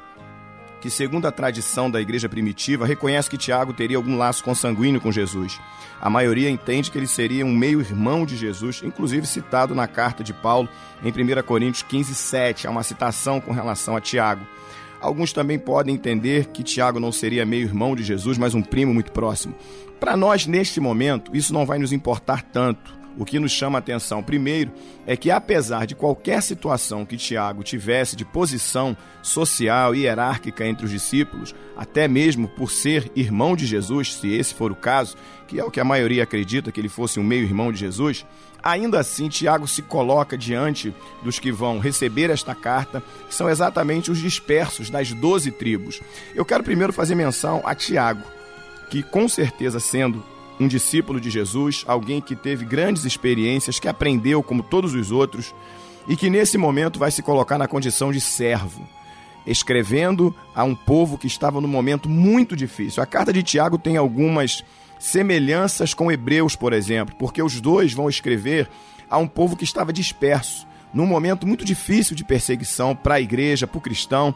que, 0.80 0.90
segundo 0.90 1.26
a 1.26 1.32
tradição 1.32 1.90
da 1.90 2.00
igreja 2.00 2.28
primitiva, 2.28 2.86
reconhece 2.86 3.28
que 3.28 3.36
Tiago 3.36 3.72
teria 3.72 3.96
algum 3.96 4.16
laço 4.16 4.42
consanguíneo 4.42 5.00
com 5.00 5.12
Jesus. 5.12 5.60
A 6.00 6.08
maioria 6.08 6.48
entende 6.48 6.90
que 6.90 6.98
ele 6.98 7.06
seria 7.06 7.44
um 7.44 7.54
meio-irmão 7.54 8.24
de 8.24 8.36
Jesus, 8.36 8.82
inclusive 8.82 9.26
citado 9.26 9.74
na 9.74 9.86
carta 9.86 10.24
de 10.24 10.32
Paulo 10.32 10.68
em 11.02 11.08
1 11.08 11.42
Coríntios 11.42 11.82
15, 11.82 12.14
7. 12.14 12.66
Há 12.66 12.70
uma 12.70 12.82
citação 12.82 13.40
com 13.40 13.52
relação 13.52 13.96
a 13.96 14.00
Tiago. 14.00 14.46
Alguns 15.00 15.32
também 15.32 15.58
podem 15.58 15.94
entender 15.94 16.46
que 16.46 16.62
Tiago 16.62 17.00
não 17.00 17.12
seria 17.12 17.46
meio-irmão 17.46 17.94
de 17.94 18.02
Jesus, 18.02 18.36
mas 18.36 18.54
um 18.54 18.62
primo 18.62 18.92
muito 18.92 19.12
próximo. 19.12 19.54
Para 19.98 20.16
nós, 20.16 20.46
neste 20.46 20.80
momento, 20.80 21.34
isso 21.34 21.52
não 21.52 21.66
vai 21.66 21.78
nos 21.78 21.92
importar 21.92 22.42
tanto. 22.42 22.99
O 23.18 23.24
que 23.24 23.38
nos 23.38 23.52
chama 23.52 23.78
a 23.78 23.80
atenção, 23.80 24.22
primeiro, 24.22 24.70
é 25.06 25.16
que 25.16 25.30
apesar 25.30 25.86
de 25.86 25.94
qualquer 25.94 26.42
situação 26.42 27.04
que 27.04 27.16
Tiago 27.16 27.62
tivesse 27.62 28.16
de 28.16 28.24
posição 28.24 28.96
social 29.22 29.94
e 29.94 30.02
hierárquica 30.02 30.66
entre 30.66 30.84
os 30.84 30.90
discípulos, 30.90 31.54
até 31.76 32.06
mesmo 32.06 32.48
por 32.48 32.70
ser 32.70 33.10
irmão 33.14 33.56
de 33.56 33.66
Jesus, 33.66 34.14
se 34.14 34.32
esse 34.32 34.54
for 34.54 34.70
o 34.70 34.76
caso, 34.76 35.16
que 35.48 35.58
é 35.58 35.64
o 35.64 35.70
que 35.70 35.80
a 35.80 35.84
maioria 35.84 36.22
acredita 36.22 36.70
que 36.70 36.80
ele 36.80 36.88
fosse 36.88 37.18
um 37.18 37.24
meio-irmão 37.24 37.72
de 37.72 37.80
Jesus, 37.80 38.24
ainda 38.62 39.00
assim 39.00 39.28
Tiago 39.28 39.66
se 39.66 39.82
coloca 39.82 40.38
diante 40.38 40.94
dos 41.22 41.38
que 41.38 41.50
vão 41.50 41.78
receber 41.78 42.30
esta 42.30 42.54
carta, 42.54 43.02
que 43.28 43.34
são 43.34 43.50
exatamente 43.50 44.10
os 44.10 44.18
dispersos 44.18 44.88
das 44.88 45.12
doze 45.12 45.50
tribos. 45.50 46.00
Eu 46.34 46.44
quero 46.44 46.62
primeiro 46.62 46.92
fazer 46.92 47.14
menção 47.14 47.60
a 47.64 47.74
Tiago, 47.74 48.22
que 48.88 49.02
com 49.02 49.28
certeza 49.28 49.80
sendo 49.80 50.24
um 50.60 50.68
discípulo 50.68 51.18
de 51.18 51.30
Jesus, 51.30 51.84
alguém 51.86 52.20
que 52.20 52.36
teve 52.36 52.66
grandes 52.66 53.06
experiências, 53.06 53.80
que 53.80 53.88
aprendeu 53.88 54.42
como 54.42 54.62
todos 54.62 54.94
os 54.94 55.10
outros 55.10 55.54
e 56.06 56.14
que 56.14 56.28
nesse 56.28 56.58
momento 56.58 56.98
vai 56.98 57.10
se 57.10 57.22
colocar 57.22 57.56
na 57.56 57.66
condição 57.66 58.12
de 58.12 58.20
servo, 58.20 58.86
escrevendo 59.46 60.34
a 60.54 60.62
um 60.62 60.74
povo 60.74 61.16
que 61.16 61.26
estava 61.26 61.60
num 61.62 61.68
momento 61.68 62.10
muito 62.10 62.54
difícil. 62.54 63.02
A 63.02 63.06
carta 63.06 63.32
de 63.32 63.42
Tiago 63.42 63.78
tem 63.78 63.96
algumas 63.96 64.62
semelhanças 64.98 65.94
com 65.94 66.12
Hebreus, 66.12 66.54
por 66.54 66.74
exemplo, 66.74 67.16
porque 67.18 67.42
os 67.42 67.58
dois 67.58 67.94
vão 67.94 68.10
escrever 68.10 68.68
a 69.08 69.16
um 69.16 69.26
povo 69.26 69.56
que 69.56 69.64
estava 69.64 69.94
disperso, 69.94 70.66
num 70.92 71.06
momento 71.06 71.46
muito 71.46 71.64
difícil 71.64 72.14
de 72.14 72.22
perseguição 72.22 72.94
para 72.94 73.14
a 73.14 73.20
igreja, 73.20 73.66
para 73.66 73.78
o 73.78 73.80
cristão, 73.80 74.34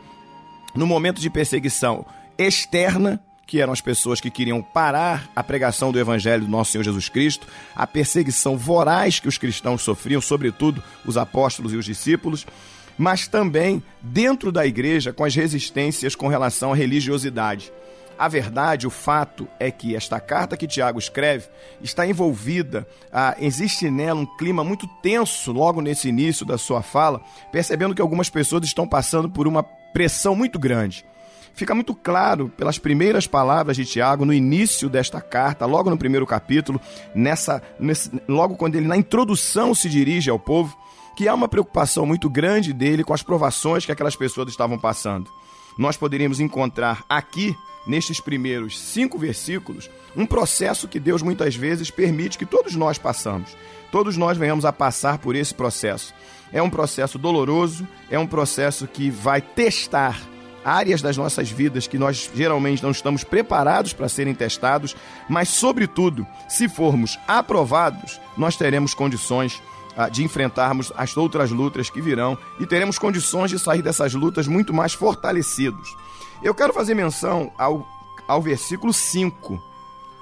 num 0.74 0.86
momento 0.86 1.20
de 1.20 1.28
perseguição 1.28 2.06
externa, 2.38 3.22
que 3.46 3.60
eram 3.60 3.72
as 3.72 3.80
pessoas 3.80 4.20
que 4.20 4.30
queriam 4.30 4.62
parar 4.62 5.30
a 5.34 5.42
pregação 5.42 5.92
do 5.92 5.98
Evangelho 5.98 6.44
do 6.44 6.50
nosso 6.50 6.72
Senhor 6.72 6.84
Jesus 6.84 7.08
Cristo, 7.08 7.46
a 7.74 7.86
perseguição 7.86 8.56
voraz 8.56 9.20
que 9.20 9.28
os 9.28 9.38
cristãos 9.38 9.82
sofriam, 9.82 10.20
sobretudo 10.20 10.82
os 11.04 11.16
apóstolos 11.16 11.72
e 11.72 11.76
os 11.76 11.84
discípulos, 11.84 12.46
mas 12.96 13.26
também 13.26 13.82
dentro 14.00 14.52
da 14.52 14.66
igreja 14.66 15.12
com 15.12 15.24
as 15.24 15.34
resistências 15.34 16.14
com 16.14 16.28
relação 16.28 16.72
à 16.72 16.76
religiosidade. 16.76 17.72
A 18.16 18.28
verdade, 18.28 18.86
o 18.86 18.90
fato 18.90 19.48
é 19.58 19.70
que 19.72 19.96
esta 19.96 20.20
carta 20.20 20.56
que 20.56 20.68
Tiago 20.68 21.00
escreve 21.00 21.48
está 21.82 22.06
envolvida, 22.06 22.86
ah, 23.12 23.34
existe 23.40 23.90
nela 23.90 24.20
um 24.20 24.26
clima 24.26 24.62
muito 24.62 24.86
tenso 25.02 25.50
logo 25.50 25.80
nesse 25.80 26.08
início 26.08 26.46
da 26.46 26.56
sua 26.56 26.80
fala, 26.80 27.20
percebendo 27.50 27.94
que 27.94 28.00
algumas 28.00 28.30
pessoas 28.30 28.64
estão 28.64 28.86
passando 28.86 29.28
por 29.28 29.48
uma 29.48 29.64
pressão 29.64 30.36
muito 30.36 30.60
grande. 30.60 31.04
Fica 31.54 31.72
muito 31.72 31.94
claro 31.94 32.48
pelas 32.56 32.78
primeiras 32.78 33.28
palavras 33.28 33.76
de 33.76 33.84
Tiago 33.84 34.24
no 34.24 34.32
início 34.32 34.88
desta 34.88 35.20
carta, 35.20 35.64
logo 35.64 35.88
no 35.88 35.96
primeiro 35.96 36.26
capítulo, 36.26 36.80
nessa, 37.14 37.62
nesse, 37.78 38.10
logo 38.26 38.56
quando 38.56 38.74
ele 38.74 38.88
na 38.88 38.96
introdução 38.96 39.72
se 39.72 39.88
dirige 39.88 40.28
ao 40.28 40.38
povo, 40.38 40.76
que 41.16 41.28
há 41.28 41.34
uma 41.34 41.46
preocupação 41.46 42.04
muito 42.04 42.28
grande 42.28 42.72
dele 42.72 43.04
com 43.04 43.14
as 43.14 43.22
provações 43.22 43.86
que 43.86 43.92
aquelas 43.92 44.16
pessoas 44.16 44.48
estavam 44.48 44.76
passando. 44.76 45.30
Nós 45.78 45.96
poderíamos 45.96 46.40
encontrar 46.40 47.04
aqui, 47.08 47.54
nestes 47.86 48.18
primeiros 48.18 48.80
cinco 48.80 49.16
versículos, 49.16 49.88
um 50.16 50.26
processo 50.26 50.88
que 50.88 50.98
Deus 50.98 51.22
muitas 51.22 51.54
vezes 51.54 51.88
permite 51.88 52.36
que 52.36 52.46
todos 52.46 52.74
nós 52.74 52.98
passamos. 52.98 53.56
Todos 53.92 54.16
nós 54.16 54.36
venhamos 54.36 54.64
a 54.64 54.72
passar 54.72 55.18
por 55.18 55.36
esse 55.36 55.54
processo. 55.54 56.12
É 56.52 56.60
um 56.60 56.70
processo 56.70 57.16
doloroso, 57.16 57.86
é 58.10 58.18
um 58.18 58.26
processo 58.26 58.88
que 58.88 59.08
vai 59.08 59.40
testar 59.40 60.20
áreas 60.64 61.02
das 61.02 61.16
nossas 61.16 61.50
vidas 61.50 61.86
que 61.86 61.98
nós 61.98 62.30
geralmente 62.34 62.82
não 62.82 62.90
estamos 62.90 63.22
preparados 63.22 63.92
para 63.92 64.08
serem 64.08 64.34
testados, 64.34 64.96
mas, 65.28 65.48
sobretudo, 65.48 66.26
se 66.48 66.68
formos 66.68 67.18
aprovados, 67.28 68.20
nós 68.36 68.56
teremos 68.56 68.94
condições 68.94 69.62
ah, 69.96 70.08
de 70.08 70.24
enfrentarmos 70.24 70.92
as 70.96 71.16
outras 71.16 71.50
lutas 71.50 71.90
que 71.90 72.00
virão 72.00 72.36
e 72.58 72.66
teremos 72.66 72.98
condições 72.98 73.50
de 73.50 73.58
sair 73.58 73.82
dessas 73.82 74.14
lutas 74.14 74.46
muito 74.46 74.72
mais 74.72 74.92
fortalecidos. 74.92 75.96
Eu 76.42 76.54
quero 76.54 76.72
fazer 76.72 76.94
menção 76.94 77.52
ao, 77.56 77.86
ao 78.26 78.42
versículo 78.42 78.92
5, 78.92 79.62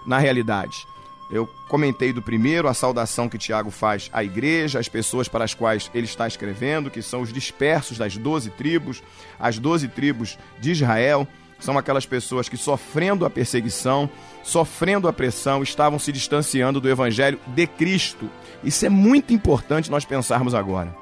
na 0.05 0.18
realidade. 0.18 0.87
Eu 1.30 1.48
comentei 1.66 2.12
do 2.12 2.20
primeiro, 2.20 2.68
a 2.68 2.74
saudação 2.74 3.26
que 3.26 3.38
Tiago 3.38 3.70
faz 3.70 4.11
à 4.12 4.22
igreja, 4.22 4.78
às 4.78 4.88
pessoas 4.88 5.28
para 5.28 5.44
as 5.44 5.54
quais 5.54 5.90
ele 5.94 6.04
está 6.04 6.28
escrevendo, 6.28 6.90
que 6.90 7.00
são 7.00 7.22
os 7.22 7.32
dispersos 7.32 7.96
das 7.96 8.16
doze 8.18 8.50
tribos, 8.50 9.02
as 9.40 9.58
doze 9.58 9.88
tribos 9.88 10.38
de 10.61 10.72
Israel. 10.72 11.26
São 11.58 11.78
aquelas 11.78 12.04
pessoas 12.04 12.48
que, 12.48 12.56
sofrendo 12.56 13.24
a 13.24 13.30
perseguição, 13.30 14.11
sofrendo 14.42 15.08
a 15.08 15.12
pressão, 15.12 15.62
estavam 15.62 15.98
se 15.98 16.12
distanciando 16.12 16.80
do 16.80 16.90
evangelho 16.90 17.38
de 17.46 17.66
Cristo. 17.66 18.28
Isso 18.62 18.85
é 18.85 18.88
muito 18.88 19.32
importante 19.32 19.90
nós 19.90 20.04
pensarmos 20.04 20.54
agora. 20.54 20.94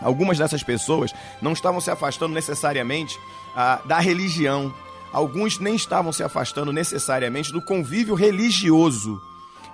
Algumas 0.00 0.38
dessas 0.38 0.62
pessoas 0.62 1.12
não 1.42 1.54
estavam 1.54 1.80
se 1.80 1.90
afastando 1.90 2.34
necessariamente 2.34 3.18
ah, 3.56 3.80
da 3.84 3.98
religião. 3.98 4.72
Alguns 5.12 5.58
nem 5.58 5.74
estavam 5.74 6.12
se 6.12 6.22
afastando 6.22 6.72
necessariamente 6.72 7.50
do 7.50 7.60
convívio 7.60 8.14
religioso 8.14 9.20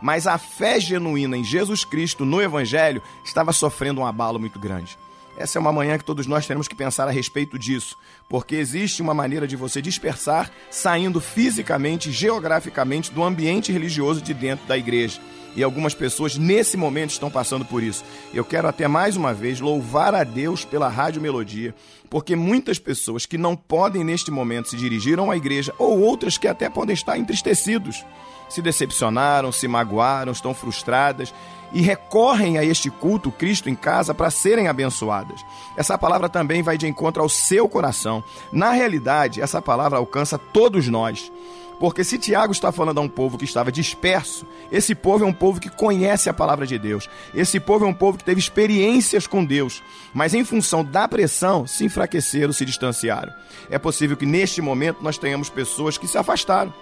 mas 0.06 0.28
a 0.28 0.38
fé 0.38 0.78
genuína 0.78 1.36
em 1.36 1.42
Jesus 1.42 1.84
Cristo, 1.84 2.24
no 2.24 2.40
Evangelho, 2.40 3.02
estava 3.24 3.52
sofrendo 3.52 4.00
um 4.00 4.06
abalo 4.06 4.38
muito 4.38 4.56
grande. 4.56 4.96
Essa 5.36 5.58
é 5.58 5.60
uma 5.60 5.72
manhã 5.72 5.98
que 5.98 6.04
todos 6.04 6.28
nós 6.28 6.46
temos 6.46 6.68
que 6.68 6.76
pensar 6.76 7.08
a 7.08 7.10
respeito 7.10 7.58
disso, 7.58 7.98
porque 8.28 8.54
existe 8.54 9.02
uma 9.02 9.12
maneira 9.12 9.48
de 9.48 9.56
você 9.56 9.82
dispersar 9.82 10.48
saindo 10.70 11.20
fisicamente, 11.20 12.12
geograficamente 12.12 13.10
do 13.10 13.24
ambiente 13.24 13.72
religioso 13.72 14.22
de 14.22 14.32
dentro 14.32 14.64
da 14.68 14.78
igreja. 14.78 15.20
E 15.56 15.62
algumas 15.64 15.92
pessoas 15.92 16.36
nesse 16.36 16.76
momento 16.76 17.10
estão 17.10 17.28
passando 17.28 17.64
por 17.64 17.82
isso. 17.82 18.04
Eu 18.32 18.44
quero 18.44 18.68
até 18.68 18.86
mais 18.86 19.16
uma 19.16 19.34
vez 19.34 19.58
louvar 19.58 20.14
a 20.14 20.22
Deus 20.22 20.64
pela 20.64 20.88
Rádio 20.88 21.20
Melodia, 21.20 21.74
porque 22.08 22.36
muitas 22.36 22.78
pessoas 22.78 23.26
que 23.26 23.36
não 23.36 23.56
podem 23.56 24.04
neste 24.04 24.30
momento 24.30 24.68
se 24.68 24.76
dirigir 24.76 25.18
a 25.18 25.22
uma 25.22 25.36
igreja, 25.36 25.74
ou 25.80 25.98
outras 25.98 26.38
que 26.38 26.46
até 26.46 26.70
podem 26.70 26.94
estar 26.94 27.18
entristecidos 27.18 28.04
se 28.48 28.62
decepcionaram, 28.62 29.52
se 29.52 29.66
magoaram, 29.68 30.32
estão 30.32 30.54
frustradas 30.54 31.32
e 31.72 31.80
recorrem 31.80 32.58
a 32.58 32.64
este 32.64 32.90
culto 32.90 33.30
Cristo 33.30 33.68
em 33.68 33.74
casa 33.74 34.14
para 34.14 34.30
serem 34.30 34.68
abençoadas. 34.68 35.44
Essa 35.76 35.98
palavra 35.98 36.28
também 36.28 36.62
vai 36.62 36.78
de 36.78 36.86
encontro 36.86 37.22
ao 37.22 37.28
seu 37.28 37.68
coração. 37.68 38.22
Na 38.52 38.70
realidade, 38.70 39.40
essa 39.40 39.60
palavra 39.60 39.98
alcança 39.98 40.38
todos 40.38 40.88
nós. 40.88 41.30
Porque 41.78 42.02
se 42.02 42.18
Tiago 42.18 42.52
está 42.52 42.72
falando 42.72 42.98
a 42.98 43.02
um 43.02 43.08
povo 43.08 43.36
que 43.36 43.44
estava 43.44 43.70
disperso, 43.70 44.46
esse 44.72 44.94
povo 44.94 45.24
é 45.24 45.26
um 45.26 45.32
povo 45.32 45.60
que 45.60 45.68
conhece 45.68 46.30
a 46.30 46.32
palavra 46.32 46.66
de 46.66 46.78
Deus. 46.78 47.06
Esse 47.34 47.60
povo 47.60 47.84
é 47.84 47.88
um 47.88 47.92
povo 47.92 48.16
que 48.16 48.24
teve 48.24 48.40
experiências 48.40 49.26
com 49.26 49.44
Deus, 49.44 49.82
mas 50.14 50.32
em 50.32 50.42
função 50.42 50.82
da 50.82 51.06
pressão 51.06 51.66
se 51.66 51.84
enfraqueceram, 51.84 52.52
se 52.52 52.64
distanciaram. 52.64 53.32
É 53.68 53.78
possível 53.78 54.16
que 54.16 54.24
neste 54.24 54.62
momento 54.62 55.02
nós 55.02 55.18
tenhamos 55.18 55.50
pessoas 55.50 55.98
que 55.98 56.08
se 56.08 56.16
afastaram 56.16 56.72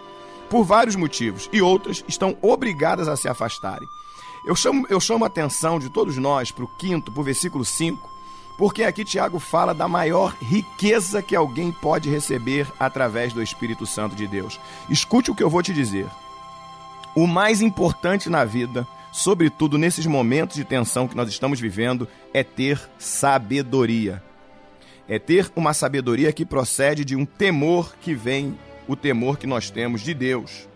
por 0.49 0.65
vários 0.65 0.97
motivos, 0.97 1.49
e 1.53 1.61
outras 1.61 2.05
estão 2.09 2.37
obrigadas 2.43 3.09
a 3.09 3.17
se 3.17 3.29
afastarem. 3.29 3.89
Eu 4.45 4.55
chamo, 4.55 4.87
eu 4.91 5.01
chamo 5.01 5.25
a 5.25 5.27
atenção 5.27 5.79
de 5.79 5.89
todos 5.89 6.17
nós 6.19 6.51
para 6.51 6.65
o 6.65 6.69
quinto, 6.77 7.11
para 7.11 7.21
o 7.21 7.25
versículo 7.25 7.65
5, 7.65 8.15
porque 8.59 8.85
aqui 8.85 9.05
Tiago 9.05 9.39
fala 9.39 9.75
da 9.75 9.89
maior 9.89 10.37
riqueza 10.41 11.23
que 11.23 11.35
alguém 11.35 11.73
pode 11.73 12.09
receber 12.09 12.67
através 12.79 13.33
do 13.33 13.43
Espírito 13.43 13.87
Santo 13.87 14.15
de 14.15 14.27
Deus. 14.27 14.61
Escute 14.89 15.31
o 15.31 15.35
que 15.35 15.43
eu 15.43 15.51
vou 15.51 15.63
te 15.63 15.73
dizer. 15.73 16.07
O 17.17 17.27
mais 17.27 17.61
importante 17.61 18.29
na 18.29 18.45
vida, 18.45 18.87
sobretudo 19.13 19.79
nesses 19.79 20.05
momentos 20.05 20.57
de 20.57 20.65
tensão 20.65 21.09
que 21.09 21.17
nós 21.17 21.29
estamos 21.29 21.59
vivendo, 21.59 22.07
é 22.33 22.45
ter 22.45 22.81
sabedoria. 22.99 24.23
É 25.09 25.19
ter 25.19 25.51
uma 25.57 25.73
sabedoria 25.75 26.33
que 26.33 26.45
procede 26.45 27.05
de 27.05 27.17
um 27.17 27.25
temor 27.25 27.95
que 28.01 28.15
vem 28.15 28.59
o 28.88 28.97
temor 28.97 29.38
que 29.38 29.47
nós 29.47 29.70
temos 29.70 30.01
de 30.01 30.14
Deus. 30.14 30.68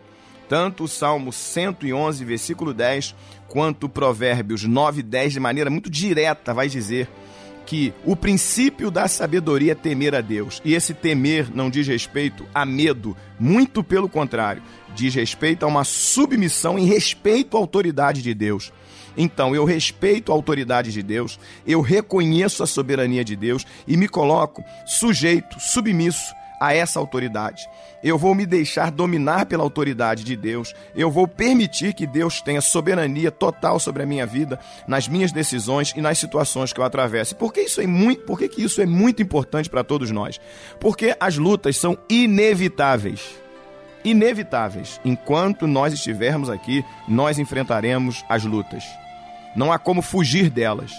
Tanto 0.48 0.84
o 0.84 0.88
Salmo 0.88 1.32
111, 1.32 2.24
versículo 2.24 2.72
10, 2.72 3.14
quanto 3.48 3.84
o 3.84 3.88
Provérbios 3.88 4.64
9, 4.64 5.02
10, 5.02 5.34
de 5.34 5.40
maneira 5.40 5.68
muito 5.68 5.90
direta, 5.90 6.54
vai 6.54 6.68
dizer 6.68 7.08
que 7.66 7.92
o 8.02 8.16
princípio 8.16 8.90
da 8.90 9.06
sabedoria 9.06 9.72
é 9.72 9.74
temer 9.74 10.14
a 10.14 10.22
Deus. 10.22 10.62
E 10.64 10.72
esse 10.72 10.94
temer 10.94 11.54
não 11.54 11.68
diz 11.68 11.86
respeito 11.86 12.46
a 12.54 12.64
medo, 12.64 13.14
muito 13.38 13.84
pelo 13.84 14.08
contrário, 14.08 14.62
diz 14.94 15.14
respeito 15.14 15.64
a 15.64 15.68
uma 15.68 15.84
submissão 15.84 16.78
em 16.78 16.86
respeito 16.86 17.58
à 17.58 17.60
autoridade 17.60 18.22
de 18.22 18.32
Deus. 18.32 18.72
Então, 19.18 19.54
eu 19.54 19.66
respeito 19.66 20.32
a 20.32 20.34
autoridade 20.34 20.92
de 20.92 21.02
Deus, 21.02 21.38
eu 21.66 21.82
reconheço 21.82 22.62
a 22.62 22.66
soberania 22.66 23.22
de 23.22 23.36
Deus 23.36 23.66
e 23.86 23.98
me 23.98 24.08
coloco 24.08 24.64
sujeito, 24.86 25.60
submisso 25.60 26.37
a 26.60 26.74
essa 26.74 26.98
autoridade. 26.98 27.68
Eu 28.02 28.16
vou 28.16 28.34
me 28.34 28.46
deixar 28.46 28.90
dominar 28.90 29.46
pela 29.46 29.64
autoridade 29.64 30.22
de 30.22 30.36
Deus. 30.36 30.74
Eu 30.94 31.10
vou 31.10 31.26
permitir 31.26 31.94
que 31.94 32.06
Deus 32.06 32.40
tenha 32.40 32.60
soberania 32.60 33.30
total 33.30 33.80
sobre 33.80 34.02
a 34.02 34.06
minha 34.06 34.24
vida, 34.24 34.58
nas 34.86 35.08
minhas 35.08 35.32
decisões 35.32 35.92
e 35.96 36.00
nas 36.00 36.18
situações 36.18 36.72
que 36.72 36.80
eu 36.80 36.84
atravesso. 36.84 37.34
Por 37.34 37.52
que 37.52 37.62
isso 37.62 37.80
é 37.80 37.86
muito, 37.86 38.22
por 38.22 38.38
que, 38.38 38.48
que 38.48 38.62
isso 38.62 38.80
é 38.80 38.86
muito 38.86 39.22
importante 39.22 39.68
para 39.68 39.82
todos 39.82 40.10
nós? 40.10 40.40
Porque 40.78 41.16
as 41.18 41.36
lutas 41.36 41.76
são 41.76 41.98
inevitáveis. 42.08 43.36
Inevitáveis. 44.04 45.00
Enquanto 45.04 45.66
nós 45.66 45.92
estivermos 45.92 46.48
aqui, 46.48 46.84
nós 47.08 47.38
enfrentaremos 47.38 48.24
as 48.28 48.44
lutas. 48.44 48.84
Não 49.56 49.72
há 49.72 49.78
como 49.78 50.02
fugir 50.02 50.50
delas. 50.50 50.92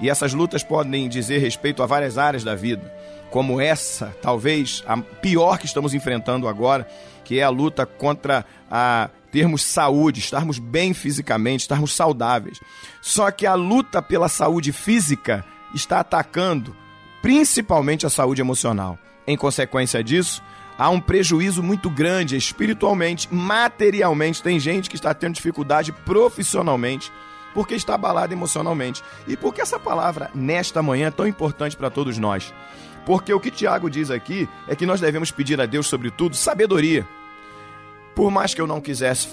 E 0.00 0.10
essas 0.10 0.34
lutas 0.34 0.62
podem 0.62 1.08
dizer 1.08 1.38
respeito 1.38 1.82
a 1.82 1.86
várias 1.86 2.18
áreas 2.18 2.44
da 2.44 2.54
vida 2.54 3.01
como 3.32 3.58
essa, 3.58 4.14
talvez 4.20 4.84
a 4.86 4.98
pior 4.98 5.58
que 5.58 5.64
estamos 5.64 5.94
enfrentando 5.94 6.46
agora, 6.46 6.86
que 7.24 7.40
é 7.40 7.42
a 7.42 7.48
luta 7.48 7.86
contra 7.86 8.44
a 8.70 9.08
termos 9.32 9.62
saúde, 9.62 10.20
estarmos 10.20 10.58
bem 10.58 10.92
fisicamente, 10.92 11.62
estarmos 11.62 11.94
saudáveis. 11.94 12.60
Só 13.00 13.30
que 13.30 13.46
a 13.46 13.54
luta 13.54 14.02
pela 14.02 14.28
saúde 14.28 14.70
física 14.70 15.42
está 15.74 16.00
atacando 16.00 16.76
principalmente 17.22 18.04
a 18.04 18.10
saúde 18.10 18.42
emocional. 18.42 18.98
Em 19.26 19.36
consequência 19.36 20.04
disso, 20.04 20.42
há 20.76 20.90
um 20.90 21.00
prejuízo 21.00 21.62
muito 21.62 21.88
grande 21.88 22.36
espiritualmente, 22.36 23.32
materialmente. 23.32 24.42
Tem 24.42 24.60
gente 24.60 24.90
que 24.90 24.96
está 24.96 25.14
tendo 25.14 25.36
dificuldade 25.36 25.90
profissionalmente 25.90 27.10
porque 27.54 27.74
está 27.74 27.94
abalada 27.94 28.34
emocionalmente. 28.34 29.02
E 29.26 29.38
por 29.38 29.54
que 29.54 29.62
essa 29.62 29.78
palavra 29.78 30.30
nesta 30.34 30.82
manhã 30.82 31.06
é 31.06 31.10
tão 31.10 31.26
importante 31.26 31.76
para 31.76 31.88
todos 31.88 32.18
nós? 32.18 32.52
Porque 33.04 33.32
o 33.32 33.40
que 33.40 33.50
Tiago 33.50 33.90
diz 33.90 34.10
aqui 34.10 34.48
é 34.68 34.76
que 34.76 34.86
nós 34.86 35.00
devemos 35.00 35.30
pedir 35.30 35.60
a 35.60 35.66
Deus, 35.66 35.86
sobretudo, 35.86 36.36
sabedoria. 36.36 37.06
Por 38.14 38.30
mais 38.30 38.54
que 38.54 38.60
eu 38.60 38.66
não 38.66 38.80
quisesse 38.80 39.28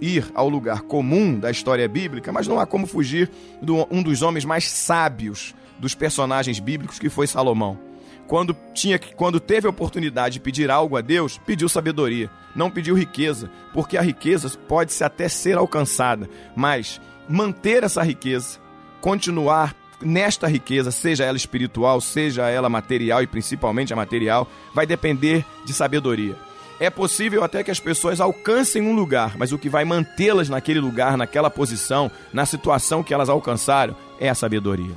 ir 0.00 0.30
ao 0.34 0.48
lugar 0.48 0.82
comum 0.82 1.38
da 1.38 1.50
história 1.50 1.88
bíblica, 1.88 2.32
mas 2.32 2.46
não 2.46 2.58
há 2.58 2.66
como 2.66 2.86
fugir 2.86 3.30
de 3.62 3.72
um 3.90 4.02
dos 4.02 4.22
homens 4.22 4.44
mais 4.44 4.68
sábios 4.68 5.54
dos 5.78 5.94
personagens 5.94 6.58
bíblicos, 6.58 6.98
que 6.98 7.08
foi 7.08 7.26
Salomão. 7.26 7.78
Quando, 8.26 8.56
tinha, 8.74 8.98
quando 8.98 9.38
teve 9.38 9.66
a 9.66 9.70
oportunidade 9.70 10.34
de 10.34 10.40
pedir 10.40 10.70
algo 10.70 10.96
a 10.96 11.00
Deus, 11.00 11.38
pediu 11.38 11.68
sabedoria, 11.68 12.28
não 12.56 12.70
pediu 12.70 12.96
riqueza, 12.96 13.48
porque 13.72 13.96
a 13.96 14.02
riqueza 14.02 14.50
pode 14.66 14.92
até 15.02 15.28
ser 15.28 15.56
alcançada, 15.56 16.28
mas 16.56 17.00
manter 17.28 17.84
essa 17.84 18.02
riqueza, 18.02 18.58
continuar 19.00 19.74
nesta 20.00 20.46
riqueza, 20.46 20.90
seja 20.90 21.24
ela 21.24 21.36
espiritual, 21.36 22.00
seja 22.00 22.48
ela 22.48 22.68
material 22.68 23.22
e 23.22 23.26
principalmente 23.26 23.92
a 23.92 23.96
material, 23.96 24.48
vai 24.74 24.86
depender 24.86 25.44
de 25.64 25.72
sabedoria. 25.72 26.36
É 26.78 26.90
possível 26.90 27.42
até 27.42 27.64
que 27.64 27.70
as 27.70 27.80
pessoas 27.80 28.20
alcancem 28.20 28.82
um 28.82 28.94
lugar, 28.94 29.36
mas 29.38 29.50
o 29.50 29.58
que 29.58 29.68
vai 29.68 29.84
mantê-las 29.84 30.50
naquele 30.50 30.78
lugar, 30.78 31.16
naquela 31.16 31.48
posição, 31.48 32.10
na 32.32 32.44
situação 32.44 33.02
que 33.02 33.14
elas 33.14 33.30
alcançaram, 33.30 33.96
é 34.20 34.28
a 34.28 34.34
sabedoria. 34.34 34.94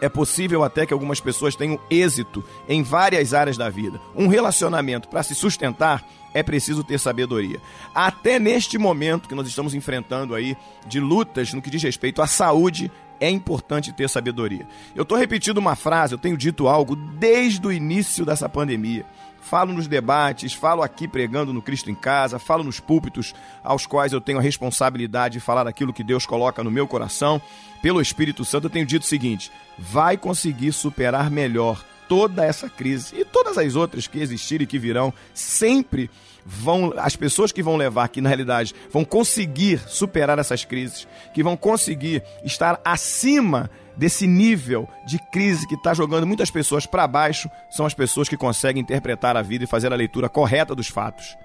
É 0.00 0.08
possível 0.08 0.62
até 0.62 0.86
que 0.86 0.92
algumas 0.92 1.18
pessoas 1.18 1.56
tenham 1.56 1.80
êxito 1.90 2.44
em 2.68 2.82
várias 2.82 3.34
áreas 3.34 3.56
da 3.56 3.68
vida. 3.70 4.00
Um 4.14 4.28
relacionamento 4.28 5.08
para 5.08 5.22
se 5.22 5.34
sustentar 5.34 6.04
é 6.34 6.42
preciso 6.42 6.84
ter 6.84 6.98
sabedoria. 6.98 7.60
Até 7.94 8.38
neste 8.38 8.76
momento 8.76 9.28
que 9.28 9.34
nós 9.34 9.46
estamos 9.46 9.72
enfrentando 9.72 10.34
aí 10.34 10.56
de 10.86 11.00
lutas 11.00 11.54
no 11.54 11.62
que 11.62 11.70
diz 11.70 11.82
respeito 11.82 12.20
à 12.20 12.26
saúde, 12.26 12.90
é 13.24 13.30
importante 13.30 13.92
ter 13.92 14.08
sabedoria. 14.08 14.66
Eu 14.94 15.02
estou 15.02 15.16
repetindo 15.16 15.58
uma 15.58 15.74
frase, 15.74 16.14
eu 16.14 16.18
tenho 16.18 16.36
dito 16.36 16.68
algo 16.68 16.94
desde 16.94 17.66
o 17.66 17.72
início 17.72 18.24
dessa 18.24 18.48
pandemia. 18.48 19.04
Falo 19.40 19.74
nos 19.74 19.86
debates, 19.86 20.54
falo 20.54 20.82
aqui 20.82 21.06
pregando 21.06 21.52
no 21.52 21.60
Cristo 21.60 21.90
em 21.90 21.94
Casa, 21.94 22.38
falo 22.38 22.64
nos 22.64 22.80
púlpitos 22.80 23.34
aos 23.62 23.86
quais 23.86 24.12
eu 24.12 24.20
tenho 24.20 24.38
a 24.38 24.42
responsabilidade 24.42 25.34
de 25.34 25.40
falar 25.40 25.66
aquilo 25.66 25.92
que 25.92 26.02
Deus 26.02 26.24
coloca 26.24 26.64
no 26.64 26.70
meu 26.70 26.88
coração. 26.88 27.40
Pelo 27.82 28.00
Espírito 28.00 28.42
Santo, 28.44 28.66
eu 28.66 28.70
tenho 28.70 28.86
dito 28.86 29.02
o 29.02 29.06
seguinte: 29.06 29.52
vai 29.78 30.16
conseguir 30.16 30.72
superar 30.72 31.30
melhor 31.30 31.84
toda 32.08 32.44
essa 32.44 32.68
crise 32.68 33.16
e 33.18 33.24
todas 33.24 33.58
as 33.58 33.76
outras 33.76 34.06
que 34.06 34.18
existirem 34.18 34.64
e 34.64 34.66
que 34.66 34.78
virão, 34.78 35.12
sempre 35.32 36.10
vão 36.44 36.92
as 36.96 37.16
pessoas 37.16 37.52
que 37.52 37.62
vão 37.62 37.76
levar 37.76 38.08
que 38.08 38.20
na 38.20 38.28
realidade 38.28 38.74
vão 38.90 39.04
conseguir 39.04 39.80
superar 39.86 40.38
essas 40.38 40.64
crises, 40.64 41.08
que 41.32 41.42
vão 41.42 41.56
conseguir 41.56 42.22
estar 42.44 42.80
acima 42.84 43.70
desse 43.96 44.26
nível 44.26 44.88
de 45.06 45.18
crise 45.30 45.66
que 45.66 45.74
está 45.74 45.94
jogando 45.94 46.26
muitas 46.26 46.50
pessoas 46.50 46.84
para 46.84 47.06
baixo, 47.06 47.48
são 47.70 47.86
as 47.86 47.94
pessoas 47.94 48.28
que 48.28 48.36
conseguem 48.36 48.82
interpretar 48.82 49.36
a 49.36 49.42
vida 49.42 49.64
e 49.64 49.68
fazer 49.68 49.92
a 49.92 49.96
leitura 49.96 50.28
correta 50.28 50.74
dos 50.74 50.88
fatos. 50.88 51.36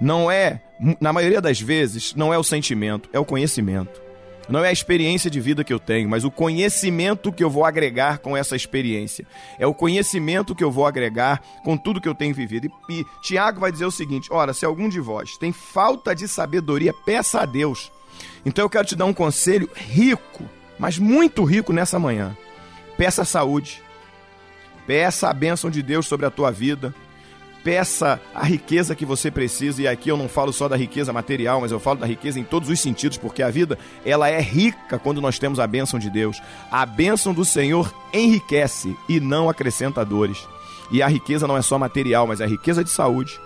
Não 0.00 0.30
é, 0.30 0.60
na 1.00 1.12
maioria 1.12 1.40
das 1.40 1.60
vezes, 1.60 2.14
não 2.14 2.32
é 2.32 2.38
o 2.38 2.44
sentimento, 2.44 3.10
é 3.12 3.18
o 3.18 3.24
conhecimento. 3.24 4.09
Não 4.50 4.64
é 4.64 4.68
a 4.68 4.72
experiência 4.72 5.30
de 5.30 5.40
vida 5.40 5.62
que 5.62 5.72
eu 5.72 5.78
tenho, 5.78 6.08
mas 6.08 6.24
o 6.24 6.30
conhecimento 6.30 7.32
que 7.32 7.42
eu 7.42 7.48
vou 7.48 7.64
agregar 7.64 8.18
com 8.18 8.36
essa 8.36 8.56
experiência. 8.56 9.24
É 9.58 9.66
o 9.66 9.72
conhecimento 9.72 10.56
que 10.56 10.64
eu 10.64 10.72
vou 10.72 10.84
agregar 10.84 11.40
com 11.62 11.76
tudo 11.76 12.00
que 12.00 12.08
eu 12.08 12.14
tenho 12.16 12.34
vivido. 12.34 12.66
E, 12.88 13.00
e 13.00 13.06
Tiago 13.22 13.60
vai 13.60 13.70
dizer 13.70 13.84
o 13.84 13.92
seguinte: 13.92 14.28
ora, 14.32 14.52
se 14.52 14.64
algum 14.64 14.88
de 14.88 14.98
vós 14.98 15.36
tem 15.38 15.52
falta 15.52 16.14
de 16.14 16.26
sabedoria, 16.26 16.92
peça 16.92 17.40
a 17.40 17.46
Deus. 17.46 17.92
Então 18.44 18.64
eu 18.64 18.70
quero 18.70 18.86
te 18.86 18.96
dar 18.96 19.04
um 19.04 19.14
conselho 19.14 19.70
rico, 19.72 20.44
mas 20.78 20.98
muito 20.98 21.44
rico 21.44 21.72
nessa 21.72 21.98
manhã. 21.98 22.36
Peça 22.96 23.24
saúde. 23.24 23.80
Peça 24.84 25.28
a 25.28 25.32
bênção 25.32 25.70
de 25.70 25.80
Deus 25.80 26.06
sobre 26.06 26.26
a 26.26 26.30
tua 26.30 26.50
vida 26.50 26.92
peça 27.62 28.20
a 28.34 28.44
riqueza 28.44 28.94
que 28.94 29.04
você 29.04 29.30
precisa, 29.30 29.82
e 29.82 29.88
aqui 29.88 30.08
eu 30.08 30.16
não 30.16 30.28
falo 30.28 30.52
só 30.52 30.68
da 30.68 30.76
riqueza 30.76 31.12
material, 31.12 31.60
mas 31.60 31.72
eu 31.72 31.80
falo 31.80 31.98
da 31.98 32.06
riqueza 32.06 32.38
em 32.38 32.44
todos 32.44 32.68
os 32.68 32.80
sentidos, 32.80 33.18
porque 33.18 33.42
a 33.42 33.50
vida, 33.50 33.78
ela 34.04 34.28
é 34.28 34.40
rica 34.40 34.98
quando 34.98 35.20
nós 35.20 35.38
temos 35.38 35.60
a 35.60 35.66
bênção 35.66 35.98
de 35.98 36.10
Deus. 36.10 36.40
A 36.70 36.84
bênção 36.84 37.32
do 37.32 37.44
Senhor 37.44 37.92
enriquece 38.12 38.96
e 39.08 39.20
não 39.20 39.48
acrescenta 39.48 40.04
dores. 40.04 40.46
E 40.90 41.02
a 41.02 41.08
riqueza 41.08 41.46
não 41.46 41.56
é 41.56 41.62
só 41.62 41.78
material, 41.78 42.26
mas 42.26 42.40
é 42.40 42.46
riqueza 42.46 42.82
de 42.82 42.90
saúde, 42.90 43.38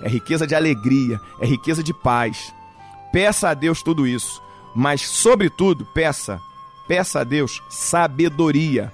é 0.00 0.08
riqueza 0.08 0.46
de 0.46 0.54
alegria, 0.54 1.20
é 1.40 1.46
riqueza 1.46 1.82
de 1.82 1.94
paz. 1.94 2.52
Peça 3.12 3.48
a 3.48 3.54
Deus 3.54 3.82
tudo 3.82 4.06
isso, 4.06 4.42
mas 4.74 5.00
sobretudo, 5.00 5.84
peça, 5.86 6.40
peça 6.86 7.20
a 7.20 7.24
Deus 7.24 7.62
sabedoria 7.68 8.92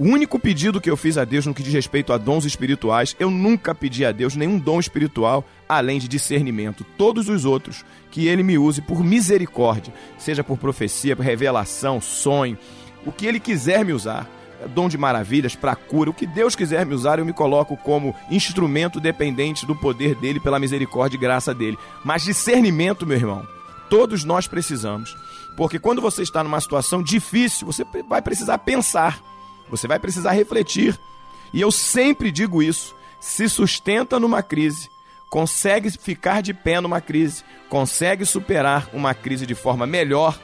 o 0.00 0.04
único 0.04 0.38
pedido 0.38 0.80
que 0.80 0.88
eu 0.88 0.96
fiz 0.96 1.18
a 1.18 1.26
Deus 1.26 1.44
no 1.44 1.52
que 1.52 1.62
diz 1.62 1.74
respeito 1.74 2.10
a 2.10 2.16
dons 2.16 2.46
espirituais, 2.46 3.14
eu 3.20 3.30
nunca 3.30 3.74
pedi 3.74 4.02
a 4.02 4.10
Deus 4.10 4.34
nenhum 4.34 4.58
dom 4.58 4.80
espiritual 4.80 5.44
além 5.68 5.98
de 5.98 6.08
discernimento. 6.08 6.86
Todos 6.96 7.28
os 7.28 7.44
outros 7.44 7.84
que 8.10 8.26
Ele 8.26 8.42
me 8.42 8.56
use 8.56 8.80
por 8.80 9.04
misericórdia, 9.04 9.92
seja 10.16 10.42
por 10.42 10.56
profecia, 10.56 11.14
por 11.14 11.22
revelação, 11.22 12.00
sonho, 12.00 12.56
o 13.04 13.12
que 13.12 13.26
Ele 13.26 13.38
quiser 13.38 13.84
me 13.84 13.92
usar. 13.92 14.26
Dom 14.74 14.88
de 14.88 14.96
maravilhas, 14.96 15.54
para 15.54 15.76
cura, 15.76 16.08
o 16.08 16.14
que 16.14 16.26
Deus 16.26 16.56
quiser 16.56 16.86
me 16.86 16.94
usar, 16.94 17.18
eu 17.18 17.26
me 17.26 17.34
coloco 17.34 17.76
como 17.76 18.14
instrumento 18.30 19.00
dependente 19.00 19.66
do 19.66 19.76
poder 19.76 20.14
dele, 20.14 20.40
pela 20.40 20.58
misericórdia 20.58 21.18
e 21.18 21.20
graça 21.20 21.54
dele. 21.54 21.76
Mas 22.02 22.24
discernimento, 22.24 23.06
meu 23.06 23.18
irmão, 23.18 23.46
todos 23.90 24.24
nós 24.24 24.48
precisamos. 24.48 25.14
Porque 25.58 25.78
quando 25.78 26.00
você 26.00 26.22
está 26.22 26.42
numa 26.42 26.60
situação 26.60 27.02
difícil, 27.02 27.66
você 27.66 27.84
vai 28.08 28.22
precisar 28.22 28.56
pensar. 28.56 29.20
Você 29.70 29.86
vai 29.86 29.98
precisar 29.98 30.32
refletir. 30.32 30.98
E 31.52 31.60
eu 31.60 31.70
sempre 31.70 32.30
digo 32.30 32.62
isso: 32.62 32.94
se 33.18 33.48
sustenta 33.48 34.18
numa 34.18 34.42
crise, 34.42 34.90
consegue 35.28 35.90
ficar 35.90 36.42
de 36.42 36.52
pé 36.52 36.80
numa 36.80 37.00
crise, 37.00 37.44
consegue 37.68 38.24
superar 38.26 38.88
uma 38.92 39.14
crise 39.14 39.46
de 39.46 39.54
forma 39.54 39.86
melhor 39.86 40.38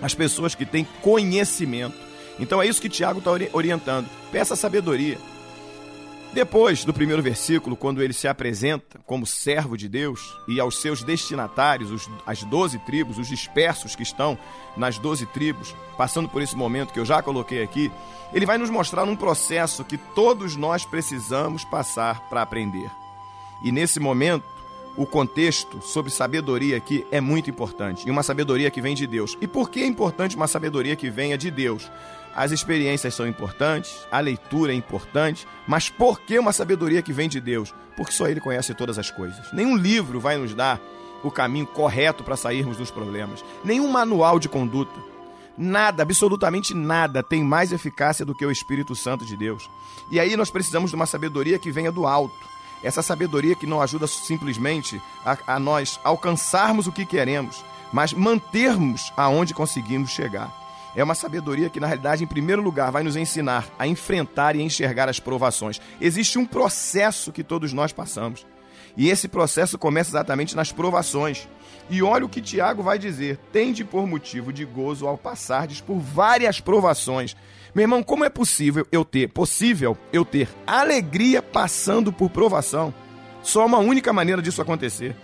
as 0.00 0.14
pessoas 0.14 0.54
que 0.54 0.66
têm 0.66 0.86
conhecimento. 1.00 1.96
Então 2.38 2.60
é 2.60 2.66
isso 2.66 2.82
que 2.82 2.88
Tiago 2.88 3.20
está 3.20 3.30
orientando. 3.52 4.08
Peça 4.32 4.56
sabedoria. 4.56 5.18
Depois 6.32 6.82
do 6.82 6.94
primeiro 6.94 7.22
versículo, 7.22 7.76
quando 7.76 8.02
ele 8.02 8.14
se 8.14 8.26
apresenta 8.26 8.98
como 9.04 9.26
servo 9.26 9.76
de 9.76 9.86
Deus 9.86 10.34
e 10.48 10.58
aos 10.58 10.80
seus 10.80 11.02
destinatários, 11.02 11.90
os, 11.90 12.08
as 12.24 12.42
doze 12.42 12.78
tribos, 12.78 13.18
os 13.18 13.28
dispersos 13.28 13.94
que 13.94 14.02
estão 14.02 14.38
nas 14.74 14.96
doze 14.96 15.26
tribos, 15.26 15.74
passando 15.94 16.30
por 16.30 16.40
esse 16.40 16.56
momento 16.56 16.90
que 16.90 16.98
eu 16.98 17.04
já 17.04 17.22
coloquei 17.22 17.62
aqui, 17.62 17.92
ele 18.32 18.46
vai 18.46 18.56
nos 18.56 18.70
mostrar 18.70 19.04
um 19.04 19.14
processo 19.14 19.84
que 19.84 19.98
todos 19.98 20.56
nós 20.56 20.86
precisamos 20.86 21.66
passar 21.66 22.26
para 22.30 22.40
aprender. 22.40 22.90
E 23.62 23.70
nesse 23.70 24.00
momento, 24.00 24.44
o 24.96 25.06
contexto 25.06 25.80
sobre 25.82 26.10
sabedoria 26.10 26.76
aqui 26.76 27.06
é 27.10 27.20
muito 27.20 27.48
importante, 27.48 28.06
e 28.06 28.10
uma 28.10 28.22
sabedoria 28.22 28.70
que 28.70 28.80
vem 28.80 28.94
de 28.94 29.06
Deus. 29.06 29.36
E 29.40 29.46
por 29.46 29.70
que 29.70 29.80
é 29.80 29.86
importante 29.86 30.36
uma 30.36 30.46
sabedoria 30.46 30.96
que 30.96 31.10
venha 31.10 31.38
de 31.38 31.50
Deus? 31.50 31.90
As 32.34 32.50
experiências 32.50 33.14
são 33.14 33.26
importantes, 33.26 34.06
a 34.10 34.20
leitura 34.20 34.72
é 34.72 34.74
importante, 34.74 35.46
mas 35.66 35.90
por 35.90 36.20
que 36.20 36.38
uma 36.38 36.52
sabedoria 36.52 37.02
que 37.02 37.12
vem 37.12 37.28
de 37.28 37.40
Deus? 37.40 37.74
Porque 37.96 38.12
só 38.12 38.26
Ele 38.26 38.40
conhece 38.40 38.74
todas 38.74 38.98
as 38.98 39.10
coisas. 39.10 39.52
Nenhum 39.52 39.76
livro 39.76 40.18
vai 40.18 40.38
nos 40.38 40.54
dar 40.54 40.80
o 41.22 41.30
caminho 41.30 41.66
correto 41.66 42.24
para 42.24 42.36
sairmos 42.36 42.76
dos 42.76 42.90
problemas, 42.90 43.44
nenhum 43.64 43.88
manual 43.88 44.38
de 44.38 44.48
conduta. 44.48 45.12
Nada, 45.56 46.02
absolutamente 46.02 46.74
nada, 46.74 47.22
tem 47.22 47.44
mais 47.44 47.72
eficácia 47.72 48.24
do 48.24 48.34
que 48.34 48.44
o 48.44 48.50
Espírito 48.50 48.94
Santo 48.94 49.24
de 49.24 49.36
Deus. 49.36 49.68
E 50.10 50.18
aí 50.18 50.34
nós 50.36 50.50
precisamos 50.50 50.90
de 50.90 50.96
uma 50.96 51.06
sabedoria 51.06 51.58
que 51.58 51.70
venha 51.70 51.92
do 51.92 52.06
alto. 52.06 52.51
Essa 52.82 53.02
sabedoria 53.02 53.54
que 53.54 53.66
não 53.66 53.80
ajuda 53.80 54.06
simplesmente 54.06 55.00
a, 55.24 55.54
a 55.54 55.58
nós 55.58 56.00
alcançarmos 56.02 56.86
o 56.86 56.92
que 56.92 57.06
queremos, 57.06 57.64
mas 57.92 58.12
mantermos 58.12 59.12
aonde 59.16 59.54
conseguimos 59.54 60.10
chegar. 60.10 60.62
É 60.94 61.02
uma 61.02 61.14
sabedoria 61.14 61.70
que, 61.70 61.80
na 61.80 61.86
realidade, 61.86 62.22
em 62.22 62.26
primeiro 62.26 62.60
lugar, 62.60 62.90
vai 62.90 63.02
nos 63.02 63.16
ensinar 63.16 63.66
a 63.78 63.86
enfrentar 63.86 64.56
e 64.56 64.62
enxergar 64.62 65.08
as 65.08 65.18
provações. 65.18 65.80
Existe 66.00 66.38
um 66.38 66.44
processo 66.44 67.32
que 67.32 67.42
todos 67.42 67.72
nós 67.72 67.92
passamos. 67.92 68.46
E 68.94 69.08
esse 69.08 69.26
processo 69.26 69.78
começa 69.78 70.10
exatamente 70.10 70.54
nas 70.54 70.70
provações. 70.70 71.48
E 71.88 72.02
olha 72.02 72.26
o 72.26 72.28
que 72.28 72.42
Tiago 72.42 72.82
vai 72.82 72.98
dizer: 72.98 73.38
tende 73.50 73.84
por 73.84 74.06
motivo 74.06 74.52
de 74.52 74.64
gozo 74.66 75.06
ao 75.06 75.16
passardes 75.16 75.80
por 75.80 75.98
várias 75.98 76.60
provações. 76.60 77.34
Meu 77.74 77.84
irmão, 77.84 78.02
como 78.02 78.24
é 78.24 78.28
possível 78.28 78.86
eu 78.92 79.04
ter, 79.04 79.28
possível 79.28 79.96
eu 80.12 80.24
ter 80.24 80.48
alegria 80.66 81.40
passando 81.40 82.12
por 82.12 82.28
provação? 82.28 82.92
Só 83.42 83.64
uma 83.64 83.78
única 83.78 84.12
maneira 84.12 84.42
disso 84.42 84.60
acontecer. 84.60 85.16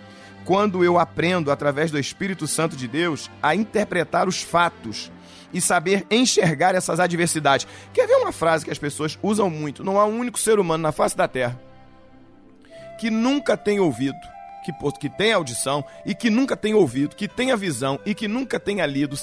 Quando 0.45 0.83
eu 0.83 0.97
aprendo, 0.97 1.51
através 1.51 1.91
do 1.91 1.99
Espírito 1.99 2.47
Santo 2.47 2.75
de 2.75 2.87
Deus, 2.87 3.29
a 3.41 3.53
interpretar 3.53 4.27
os 4.27 4.41
fatos 4.41 5.11
e 5.53 5.61
saber 5.61 6.07
enxergar 6.09 6.73
essas 6.73 6.99
adversidades. 6.99 7.67
Quer 7.93 8.07
ver 8.07 8.15
uma 8.15 8.31
frase 8.31 8.65
que 8.65 8.71
as 8.71 8.79
pessoas 8.79 9.17
usam 9.21 9.49
muito? 9.49 9.83
Não 9.83 9.99
há 9.99 10.05
um 10.05 10.19
único 10.19 10.39
ser 10.39 10.59
humano 10.59 10.81
na 10.81 10.91
face 10.91 11.15
da 11.15 11.27
Terra 11.27 11.69
que 12.99 13.09
nunca 13.09 13.55
tenha 13.55 13.81
ouvido, 13.81 14.17
que, 14.65 14.73
que 14.99 15.09
tenha 15.09 15.37
audição 15.37 15.85
e 16.05 16.13
que 16.13 16.29
nunca 16.29 16.57
tenha 16.57 16.75
ouvido, 16.75 17.15
que 17.15 17.29
tenha 17.29 17.55
visão 17.55 17.97
e 18.05 18.13
que 18.13 18.27
nunca 18.27 18.59
tenha 18.59 18.85
lido, 18.85 19.17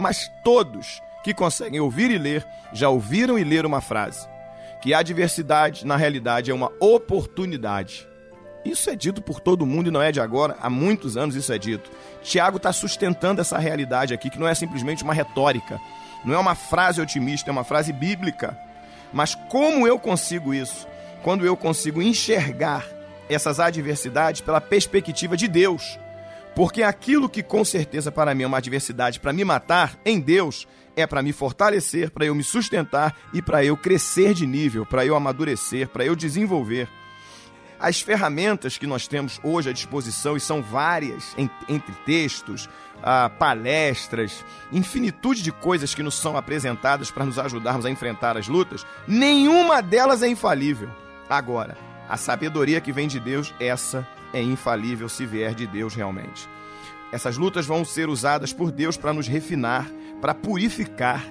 mas 0.00 0.28
todos 0.42 1.00
que 1.22 1.34
conseguem 1.34 1.80
ouvir 1.80 2.10
e 2.10 2.18
ler 2.18 2.46
já 2.72 2.88
ouviram 2.88 3.38
e 3.38 3.44
leram 3.44 3.68
uma 3.68 3.80
frase: 3.80 4.28
que 4.80 4.92
a 4.92 4.98
adversidade, 4.98 5.86
na 5.86 5.96
realidade, 5.96 6.50
é 6.50 6.54
uma 6.54 6.72
oportunidade. 6.80 8.08
Isso 8.64 8.88
é 8.88 8.94
dito 8.94 9.20
por 9.20 9.40
todo 9.40 9.66
mundo 9.66 9.88
e 9.88 9.90
não 9.90 10.00
é 10.00 10.12
de 10.12 10.20
agora, 10.20 10.56
há 10.60 10.70
muitos 10.70 11.16
anos 11.16 11.34
isso 11.34 11.52
é 11.52 11.58
dito. 11.58 11.90
Tiago 12.22 12.58
está 12.58 12.72
sustentando 12.72 13.40
essa 13.40 13.58
realidade 13.58 14.14
aqui, 14.14 14.30
que 14.30 14.38
não 14.38 14.46
é 14.46 14.54
simplesmente 14.54 15.02
uma 15.02 15.12
retórica, 15.12 15.80
não 16.24 16.34
é 16.34 16.38
uma 16.38 16.54
frase 16.54 17.00
otimista, 17.00 17.50
é 17.50 17.52
uma 17.52 17.64
frase 17.64 17.92
bíblica. 17.92 18.56
Mas 19.12 19.34
como 19.34 19.86
eu 19.86 19.98
consigo 19.98 20.54
isso? 20.54 20.86
Quando 21.22 21.44
eu 21.44 21.56
consigo 21.56 22.00
enxergar 22.00 22.86
essas 23.28 23.60
adversidades 23.60 24.40
pela 24.40 24.60
perspectiva 24.60 25.36
de 25.36 25.48
Deus. 25.48 25.98
Porque 26.54 26.82
aquilo 26.82 27.28
que 27.28 27.42
com 27.42 27.64
certeza 27.64 28.12
para 28.12 28.34
mim 28.34 28.42
é 28.42 28.46
uma 28.46 28.58
adversidade 28.58 29.18
para 29.18 29.32
me 29.32 29.44
matar, 29.44 29.98
em 30.04 30.20
Deus, 30.20 30.66
é 30.94 31.06
para 31.06 31.22
me 31.22 31.32
fortalecer, 31.32 32.10
para 32.10 32.26
eu 32.26 32.34
me 32.34 32.42
sustentar 32.42 33.16
e 33.32 33.40
para 33.40 33.64
eu 33.64 33.76
crescer 33.76 34.34
de 34.34 34.46
nível, 34.46 34.84
para 34.84 35.06
eu 35.06 35.16
amadurecer, 35.16 35.88
para 35.88 36.04
eu 36.04 36.14
desenvolver. 36.14 36.88
As 37.80 38.00
ferramentas 38.00 38.78
que 38.78 38.86
nós 38.86 39.08
temos 39.08 39.40
hoje 39.42 39.70
à 39.70 39.72
disposição, 39.72 40.36
e 40.36 40.40
são 40.40 40.62
várias, 40.62 41.34
entre 41.68 41.92
textos, 42.06 42.68
ah, 43.02 43.28
palestras, 43.28 44.44
infinitude 44.70 45.42
de 45.42 45.50
coisas 45.50 45.94
que 45.94 46.02
nos 46.02 46.14
são 46.14 46.36
apresentadas 46.36 47.10
para 47.10 47.24
nos 47.24 47.38
ajudarmos 47.38 47.84
a 47.84 47.90
enfrentar 47.90 48.36
as 48.36 48.46
lutas, 48.46 48.86
nenhuma 49.08 49.82
delas 49.82 50.22
é 50.22 50.28
infalível. 50.28 50.90
Agora, 51.28 51.76
a 52.12 52.18
sabedoria 52.18 52.78
que 52.78 52.92
vem 52.92 53.08
de 53.08 53.18
Deus, 53.18 53.54
essa 53.58 54.06
é 54.34 54.42
infalível 54.42 55.08
se 55.08 55.24
vier 55.24 55.54
de 55.54 55.66
Deus 55.66 55.94
realmente. 55.94 56.46
Essas 57.10 57.38
lutas 57.38 57.64
vão 57.64 57.86
ser 57.86 58.10
usadas 58.10 58.52
por 58.52 58.70
Deus 58.70 58.98
para 58.98 59.14
nos 59.14 59.26
refinar, 59.26 59.90
para 60.20 60.34
purificar, 60.34 61.24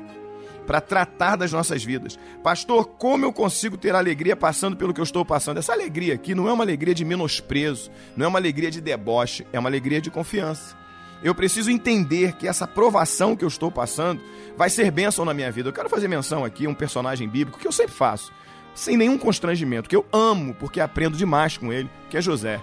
para 0.65 0.81
tratar 0.81 1.35
das 1.35 1.51
nossas 1.51 1.83
vidas. 1.83 2.17
Pastor, 2.41 2.87
como 2.97 3.23
eu 3.23 3.31
consigo 3.31 3.77
ter 3.77 3.93
alegria 3.93 4.35
passando 4.35 4.75
pelo 4.75 4.91
que 4.91 4.99
eu 4.99 5.03
estou 5.03 5.23
passando? 5.23 5.59
Essa 5.59 5.71
alegria 5.71 6.15
aqui 6.15 6.33
não 6.33 6.47
é 6.47 6.51
uma 6.51 6.63
alegria 6.63 6.95
de 6.95 7.05
menosprezo, 7.05 7.91
não 8.17 8.25
é 8.25 8.27
uma 8.27 8.39
alegria 8.39 8.71
de 8.71 8.81
deboche, 8.81 9.45
é 9.53 9.59
uma 9.59 9.69
alegria 9.69 10.01
de 10.01 10.09
confiança. 10.09 10.75
Eu 11.21 11.35
preciso 11.35 11.69
entender 11.69 12.33
que 12.33 12.47
essa 12.47 12.65
provação 12.65 13.35
que 13.35 13.45
eu 13.45 13.47
estou 13.47 13.71
passando 13.71 14.19
vai 14.57 14.67
ser 14.67 14.89
bênção 14.89 15.23
na 15.25 15.33
minha 15.35 15.51
vida. 15.51 15.69
Eu 15.69 15.73
quero 15.73 15.89
fazer 15.89 16.07
menção 16.07 16.43
aqui 16.43 16.65
a 16.65 16.69
um 16.69 16.73
personagem 16.73 17.29
bíblico 17.29 17.59
que 17.59 17.67
eu 17.67 17.71
sempre 17.71 17.93
faço, 17.93 18.33
sem 18.73 18.97
nenhum 18.97 19.17
constrangimento, 19.17 19.89
que 19.89 19.95
eu 19.95 20.05
amo 20.11 20.53
porque 20.55 20.79
aprendo 20.79 21.17
demais 21.17 21.57
com 21.57 21.71
ele, 21.71 21.89
que 22.09 22.17
é 22.17 22.21
José. 22.21 22.61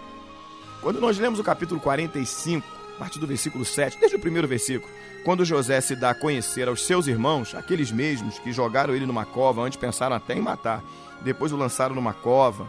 Quando 0.81 1.01
nós 1.01 1.19
lemos 1.19 1.39
o 1.39 1.45
capítulo 1.45 1.81
45, 1.81 2.67
a 2.97 2.99
partir 2.99 3.19
do 3.19 3.27
versículo 3.27 3.65
7, 3.65 3.99
desde 3.99 4.17
o 4.17 4.21
primeiro 4.21 4.49
versículo, 4.49 4.91
quando 5.25 5.45
José 5.45 5.81
se 5.81 5.95
dá 5.95 6.11
a 6.11 6.15
conhecer 6.15 6.69
aos 6.69 6.87
seus 6.87 7.07
irmãos, 7.07 7.55
aqueles 7.55 7.91
mesmos 7.91 8.39
que 8.39 8.53
jogaram 8.53 8.95
ele 8.95 9.07
numa 9.07 9.25
cova, 9.25 9.63
antes 9.63 9.79
pensaram 9.79 10.17
até 10.17 10.35
em 10.35 10.41
matar, 10.41 10.83
depois 11.23 11.53
o 11.53 11.57
lançaram 11.57 11.95
numa 11.95 12.15
cova, 12.15 12.69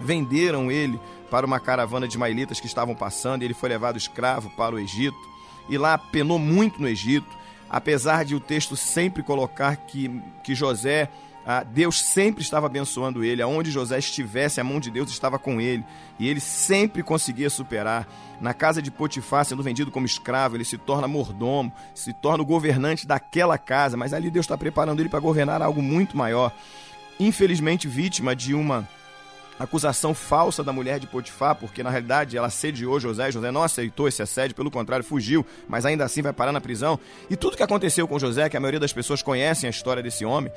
venderam 0.00 0.70
ele 0.70 0.98
para 1.30 1.46
uma 1.46 1.60
caravana 1.60 2.06
de 2.06 2.18
mailitas 2.18 2.60
que 2.60 2.66
estavam 2.66 2.94
passando, 2.94 3.42
e 3.42 3.44
ele 3.44 3.54
foi 3.54 3.68
levado 3.68 3.96
escravo 3.96 4.50
para 4.50 4.74
o 4.74 4.78
Egito, 4.78 5.16
e 5.68 5.78
lá 5.78 5.96
penou 5.96 6.38
muito 6.38 6.80
no 6.80 6.88
Egito, 6.88 7.28
apesar 7.70 8.24
de 8.24 8.34
o 8.34 8.40
texto 8.40 8.76
sempre 8.76 9.22
colocar 9.22 9.76
que, 9.76 10.10
que 10.44 10.54
José 10.54 11.08
ah, 11.46 11.64
Deus 11.64 12.00
sempre 12.00 12.42
estava 12.42 12.66
abençoando 12.66 13.24
ele. 13.24 13.42
Aonde 13.42 13.70
José 13.70 13.98
estivesse, 13.98 14.60
a 14.60 14.64
mão 14.64 14.78
de 14.78 14.90
Deus 14.90 15.10
estava 15.10 15.38
com 15.38 15.60
ele. 15.60 15.84
E 16.18 16.28
ele 16.28 16.40
sempre 16.40 17.02
conseguia 17.02 17.50
superar. 17.50 18.06
Na 18.40 18.52
casa 18.52 18.82
de 18.82 18.90
Potifar, 18.90 19.44
sendo 19.44 19.62
vendido 19.62 19.90
como 19.90 20.06
escravo, 20.06 20.56
ele 20.56 20.64
se 20.64 20.76
torna 20.76 21.06
mordomo, 21.06 21.72
se 21.94 22.12
torna 22.12 22.42
o 22.42 22.46
governante 22.46 23.06
daquela 23.06 23.58
casa. 23.58 23.96
Mas 23.96 24.12
ali 24.12 24.30
Deus 24.30 24.44
está 24.44 24.56
preparando 24.56 25.00
ele 25.00 25.08
para 25.08 25.20
governar 25.20 25.62
algo 25.62 25.82
muito 25.82 26.16
maior. 26.16 26.52
Infelizmente, 27.18 27.86
vítima 27.86 28.34
de 28.34 28.54
uma 28.54 28.88
acusação 29.58 30.14
falsa 30.14 30.62
da 30.64 30.72
mulher 30.72 30.98
de 30.98 31.06
Potifar, 31.06 31.54
porque 31.54 31.82
na 31.82 31.90
realidade 31.90 32.36
ela 32.36 32.48
assediou 32.48 32.98
José, 32.98 33.30
José 33.30 33.50
não 33.50 33.62
aceitou 33.62 34.08
esse 34.08 34.22
assédio, 34.22 34.56
pelo 34.56 34.70
contrário, 34.70 35.04
fugiu, 35.04 35.44
mas 35.68 35.86
ainda 35.86 36.04
assim 36.04 36.22
vai 36.22 36.32
parar 36.32 36.52
na 36.52 36.60
prisão. 36.60 36.98
E 37.30 37.36
tudo 37.36 37.56
que 37.56 37.62
aconteceu 37.62 38.08
com 38.08 38.18
José, 38.18 38.48
que 38.48 38.56
a 38.56 38.60
maioria 38.60 38.80
das 38.80 38.92
pessoas 38.92 39.22
conhecem 39.22 39.66
a 39.66 39.70
história 39.70 40.02
desse 40.02 40.24
homem, 40.24 40.52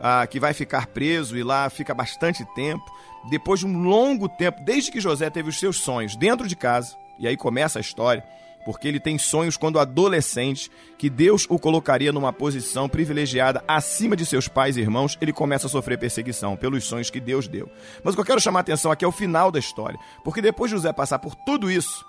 ah, 0.00 0.26
que 0.26 0.40
vai 0.40 0.52
ficar 0.52 0.86
preso 0.86 1.36
e 1.36 1.42
lá 1.42 1.68
fica 1.70 1.94
bastante 1.94 2.44
tempo, 2.54 2.84
depois 3.30 3.60
de 3.60 3.66
um 3.66 3.82
longo 3.82 4.28
tempo, 4.28 4.62
desde 4.64 4.90
que 4.90 5.00
José 5.00 5.28
teve 5.30 5.48
os 5.48 5.58
seus 5.58 5.78
sonhos 5.78 6.16
dentro 6.16 6.46
de 6.46 6.56
casa, 6.56 6.96
e 7.18 7.26
aí 7.26 7.36
começa 7.36 7.78
a 7.78 7.80
história, 7.80 8.24
porque 8.64 8.86
ele 8.88 9.00
tem 9.00 9.18
sonhos 9.18 9.56
quando 9.56 9.78
adolescente, 9.78 10.70
que 10.96 11.08
Deus 11.08 11.46
o 11.48 11.58
colocaria 11.58 12.12
numa 12.12 12.32
posição 12.32 12.88
privilegiada 12.88 13.62
acima 13.66 14.16
de 14.16 14.26
seus 14.26 14.48
pais 14.48 14.76
e 14.76 14.80
irmãos, 14.80 15.16
ele 15.20 15.32
começa 15.32 15.66
a 15.66 15.70
sofrer 15.70 15.98
perseguição 15.98 16.56
pelos 16.56 16.84
sonhos 16.84 17.10
que 17.10 17.20
Deus 17.20 17.48
deu. 17.48 17.68
Mas 18.02 18.14
o 18.14 18.16
que 18.16 18.20
eu 18.20 18.26
quero 18.26 18.40
chamar 18.40 18.60
a 18.60 18.62
atenção 18.62 18.92
aqui 18.92 19.04
é 19.04 19.08
o 19.08 19.12
final 19.12 19.50
da 19.50 19.58
história, 19.58 19.98
porque 20.24 20.42
depois 20.42 20.70
de 20.70 20.76
José 20.76 20.92
passar 20.92 21.18
por 21.18 21.34
tudo 21.34 21.70
isso, 21.70 22.04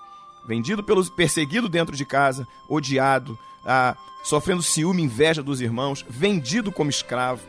vendido 0.47 0.83
pelos 0.83 1.09
perseguido 1.09 1.69
dentro 1.69 1.95
de 1.95 2.05
casa, 2.05 2.45
odiado, 2.67 3.37
ah, 3.65 3.95
sofrendo 4.23 4.63
ciúme, 4.63 5.03
inveja 5.03 5.41
dos 5.41 5.61
irmãos, 5.61 6.05
vendido 6.09 6.71
como 6.71 6.89
escravo, 6.89 7.41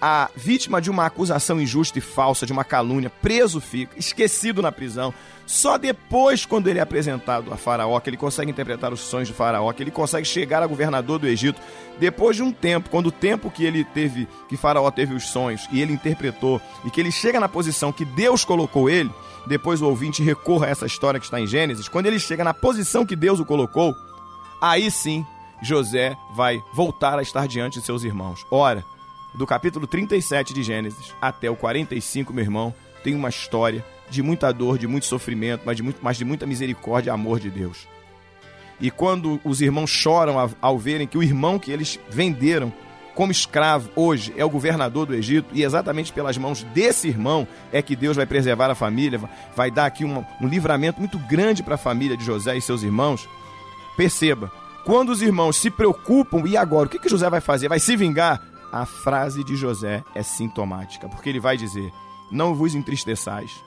a 0.00 0.30
vítima 0.36 0.80
de 0.80 0.90
uma 0.90 1.06
acusação 1.06 1.60
injusta 1.60 1.98
e 1.98 2.02
falsa, 2.02 2.44
de 2.44 2.52
uma 2.52 2.64
calúnia, 2.64 3.10
preso 3.10 3.60
fica, 3.60 3.98
esquecido 3.98 4.60
na 4.60 4.70
prisão. 4.70 5.14
Só 5.46 5.76
depois, 5.76 6.46
quando 6.46 6.68
ele 6.68 6.78
é 6.78 6.82
apresentado 6.82 7.52
a 7.52 7.56
Faraó, 7.56 7.98
que 8.00 8.10
ele 8.10 8.16
consegue 8.16 8.50
interpretar 8.50 8.92
os 8.92 9.00
sonhos 9.00 9.28
de 9.28 9.34
Faraó, 9.34 9.72
que 9.72 9.82
ele 9.82 9.90
consegue 9.90 10.26
chegar 10.26 10.62
a 10.62 10.66
governador 10.66 11.18
do 11.18 11.26
Egito, 11.26 11.60
depois 11.98 12.36
de 12.36 12.42
um 12.42 12.50
tempo, 12.50 12.90
quando 12.90 13.06
o 13.06 13.12
tempo 13.12 13.50
que 13.50 13.64
ele 13.64 13.84
teve, 13.84 14.26
que 14.48 14.56
Faraó 14.56 14.90
teve 14.90 15.14
os 15.14 15.24
sonhos 15.24 15.68
e 15.70 15.80
ele 15.80 15.92
interpretou, 15.92 16.60
e 16.84 16.90
que 16.90 17.00
ele 17.00 17.12
chega 17.12 17.38
na 17.38 17.48
posição 17.48 17.92
que 17.92 18.04
Deus 18.04 18.44
colocou 18.44 18.88
ele, 18.88 19.10
depois 19.46 19.82
o 19.82 19.86
ouvinte 19.86 20.22
recorra 20.22 20.66
a 20.66 20.70
essa 20.70 20.86
história 20.86 21.20
que 21.20 21.26
está 21.26 21.40
em 21.40 21.46
Gênesis, 21.46 21.88
quando 21.88 22.06
ele 22.06 22.18
chega 22.18 22.42
na 22.42 22.54
posição 22.54 23.04
que 23.04 23.16
Deus 23.16 23.40
o 23.40 23.44
colocou, 23.44 23.94
aí 24.60 24.90
sim 24.90 25.24
José 25.62 26.16
vai 26.34 26.62
voltar 26.72 27.18
a 27.18 27.22
estar 27.22 27.46
diante 27.48 27.80
de 27.80 27.86
seus 27.86 28.02
irmãos. 28.04 28.46
Ora, 28.50 28.84
do 29.34 29.46
capítulo 29.46 29.86
37 29.86 30.54
de 30.54 30.62
Gênesis 30.62 31.12
até 31.20 31.50
o 31.50 31.56
45, 31.56 32.32
meu 32.32 32.44
irmão, 32.44 32.74
tem 33.02 33.14
uma 33.14 33.28
história 33.28 33.84
de 34.08 34.22
muita 34.22 34.52
dor, 34.52 34.78
de 34.78 34.86
muito 34.86 35.06
sofrimento, 35.06 35.62
mas 35.64 35.76
de, 35.76 35.82
muito, 35.82 35.98
mas 36.00 36.16
de 36.16 36.24
muita 36.24 36.46
misericórdia 36.46 37.10
e 37.10 37.12
amor 37.12 37.40
de 37.40 37.50
Deus. 37.50 37.88
E 38.80 38.90
quando 38.90 39.40
os 39.44 39.60
irmãos 39.60 39.90
choram 39.90 40.36
ao, 40.60 40.78
verem 40.78 41.06
que 41.06 41.18
o 41.18 41.22
irmão 41.22 41.58
que 41.58 41.72
eles 41.72 41.98
venderam 42.08 42.72
como 43.14 43.30
escravo 43.30 43.90
hoje 43.94 44.34
é 44.36 44.44
o 44.44 44.50
governador 44.50 45.06
do 45.06 45.14
Egito, 45.14 45.48
e 45.52 45.62
exatamente 45.62 46.12
pelas 46.12 46.36
mãos 46.36 46.64
desse 46.74 47.06
irmão 47.06 47.46
é 47.72 47.80
que 47.80 47.94
Deus 47.94 48.16
vai 48.16 48.26
preservar 48.26 48.70
a 48.70 48.74
família, 48.74 49.20
vai 49.54 49.70
dar 49.70 49.86
aqui 49.86 50.04
um, 50.04 50.24
um 50.40 50.48
livramento 50.48 50.98
muito 50.98 51.18
grande 51.18 51.62
para 51.62 51.76
a 51.76 51.78
família 51.78 52.16
de 52.16 52.24
José 52.24 52.56
e 52.56 52.60
seus 52.60 52.82
irmãos. 52.82 53.28
Perceba, 53.96 54.50
quando 54.84 55.10
os 55.10 55.22
irmãos 55.22 55.56
se 55.56 55.70
preocupam, 55.70 56.42
e 56.46 56.56
agora? 56.56 56.86
O 56.86 56.90
que, 56.90 56.98
que 56.98 57.08
José 57.08 57.30
vai 57.30 57.40
fazer? 57.40 57.68
Vai 57.68 57.78
se 57.78 57.96
vingar? 57.96 58.42
A 58.74 58.84
frase 58.84 59.44
de 59.44 59.54
José 59.54 60.02
é 60.16 60.22
sintomática, 60.24 61.08
porque 61.08 61.28
ele 61.28 61.38
vai 61.38 61.56
dizer: 61.56 61.92
Não 62.28 62.56
vos 62.56 62.74
entristeçais. 62.74 63.62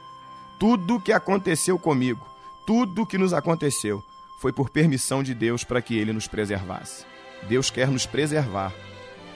Tudo 0.60 1.00
que 1.00 1.14
aconteceu 1.14 1.80
comigo, 1.80 2.28
tudo 2.66 3.06
que 3.06 3.18
nos 3.18 3.32
aconteceu, 3.32 4.04
foi 4.42 4.52
por 4.52 4.70
permissão 4.70 5.24
de 5.24 5.34
Deus 5.34 5.64
para 5.64 5.82
que 5.82 5.98
ele 5.98 6.12
nos 6.12 6.28
preservasse. 6.28 7.06
Deus 7.48 7.70
quer 7.70 7.88
nos 7.88 8.06
preservar. 8.06 8.74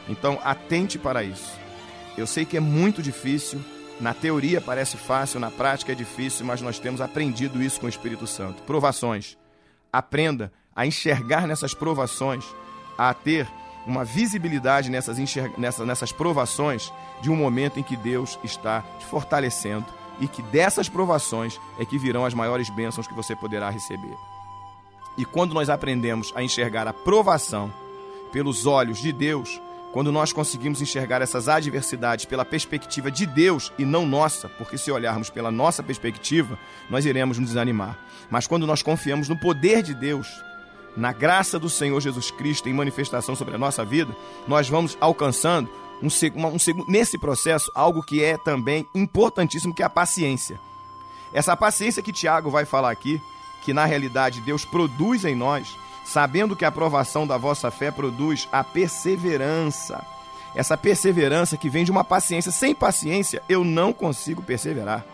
Então, 0.09 0.41
atente 0.43 0.99
para 0.99 1.23
isso. 1.23 1.57
Eu 2.17 2.27
sei 2.27 2.43
que 2.43 2.57
é 2.57 2.59
muito 2.59 3.01
difícil, 3.01 3.61
na 3.97 4.13
teoria 4.13 4.59
parece 4.59 4.97
fácil, 4.97 5.39
na 5.39 5.49
prática 5.49 5.93
é 5.93 5.95
difícil, 5.95 6.45
mas 6.45 6.61
nós 6.61 6.79
temos 6.79 6.99
aprendido 6.99 7.63
isso 7.63 7.79
com 7.79 7.85
o 7.85 7.89
Espírito 7.89 8.27
Santo. 8.27 8.61
Provações. 8.63 9.37
Aprenda 9.93 10.51
a 10.75 10.85
enxergar 10.85 11.47
nessas 11.47 11.73
provações, 11.73 12.43
a 12.97 13.13
ter 13.13 13.47
uma 13.85 14.03
visibilidade 14.03 14.89
nessas, 14.89 15.17
nessas, 15.57 15.85
nessas 15.85 16.11
provações 16.11 16.91
de 17.21 17.29
um 17.29 17.35
momento 17.35 17.79
em 17.79 17.83
que 17.83 17.95
Deus 17.95 18.37
está 18.43 18.83
te 18.99 19.05
fortalecendo 19.05 19.85
e 20.19 20.27
que 20.27 20.41
dessas 20.43 20.87
provações 20.87 21.59
é 21.79 21.85
que 21.85 21.97
virão 21.97 22.25
as 22.25 22.33
maiores 22.33 22.69
bênçãos 22.69 23.07
que 23.07 23.13
você 23.13 23.35
poderá 23.35 23.69
receber. 23.69 24.15
E 25.17 25.25
quando 25.25 25.53
nós 25.53 25.69
aprendemos 25.69 26.31
a 26.35 26.43
enxergar 26.43 26.87
a 26.87 26.93
provação 26.93 27.73
pelos 28.31 28.65
olhos 28.65 28.99
de 28.99 29.11
Deus, 29.11 29.59
quando 29.91 30.11
nós 30.11 30.31
conseguimos 30.31 30.81
enxergar 30.81 31.21
essas 31.21 31.49
adversidades 31.49 32.23
pela 32.23 32.45
perspectiva 32.45 33.11
de 33.11 33.25
Deus 33.25 33.73
e 33.77 33.83
não 33.83 34.05
nossa, 34.05 34.47
porque 34.47 34.77
se 34.77 34.89
olharmos 34.89 35.29
pela 35.29 35.51
nossa 35.51 35.83
perspectiva, 35.83 36.57
nós 36.89 37.05
iremos 37.05 37.37
nos 37.37 37.49
desanimar. 37.49 37.97
Mas 38.29 38.47
quando 38.47 38.65
nós 38.65 38.81
confiamos 38.81 39.27
no 39.27 39.35
poder 39.35 39.83
de 39.83 39.93
Deus, 39.93 40.27
na 40.95 41.11
graça 41.11 41.57
do 41.57 41.69
Senhor 41.69 41.99
Jesus 42.01 42.31
Cristo 42.31 42.67
em 42.67 42.73
manifestação 42.73 43.35
sobre 43.35 43.55
a 43.55 43.57
nossa 43.57 43.83
vida, 43.85 44.15
nós 44.47 44.67
vamos 44.67 44.97
alcançando 44.99 45.69
um, 46.01 46.07
um, 46.07 46.47
um, 46.47 46.85
nesse 46.87 47.17
processo 47.17 47.71
algo 47.73 48.03
que 48.03 48.23
é 48.23 48.37
também 48.37 48.87
importantíssimo, 48.93 49.73
que 49.73 49.83
é 49.83 49.85
a 49.85 49.89
paciência. 49.89 50.59
Essa 51.33 51.55
paciência 51.55 52.03
que 52.03 52.11
Tiago 52.11 52.49
vai 52.49 52.65
falar 52.65 52.91
aqui, 52.91 53.21
que 53.63 53.73
na 53.73 53.85
realidade 53.85 54.41
Deus 54.41 54.65
produz 54.65 55.23
em 55.23 55.35
nós, 55.35 55.77
sabendo 56.03 56.55
que 56.55 56.65
a 56.65 56.67
aprovação 56.67 57.25
da 57.25 57.37
vossa 57.37 57.71
fé 57.71 57.91
produz 57.91 58.49
a 58.51 58.63
perseverança. 58.63 60.05
Essa 60.53 60.75
perseverança 60.75 61.55
que 61.55 61.69
vem 61.69 61.85
de 61.85 61.91
uma 61.91 62.03
paciência. 62.03 62.51
Sem 62.51 62.75
paciência, 62.75 63.41
eu 63.47 63.63
não 63.63 63.93
consigo 63.93 64.41
perseverar. 64.41 65.05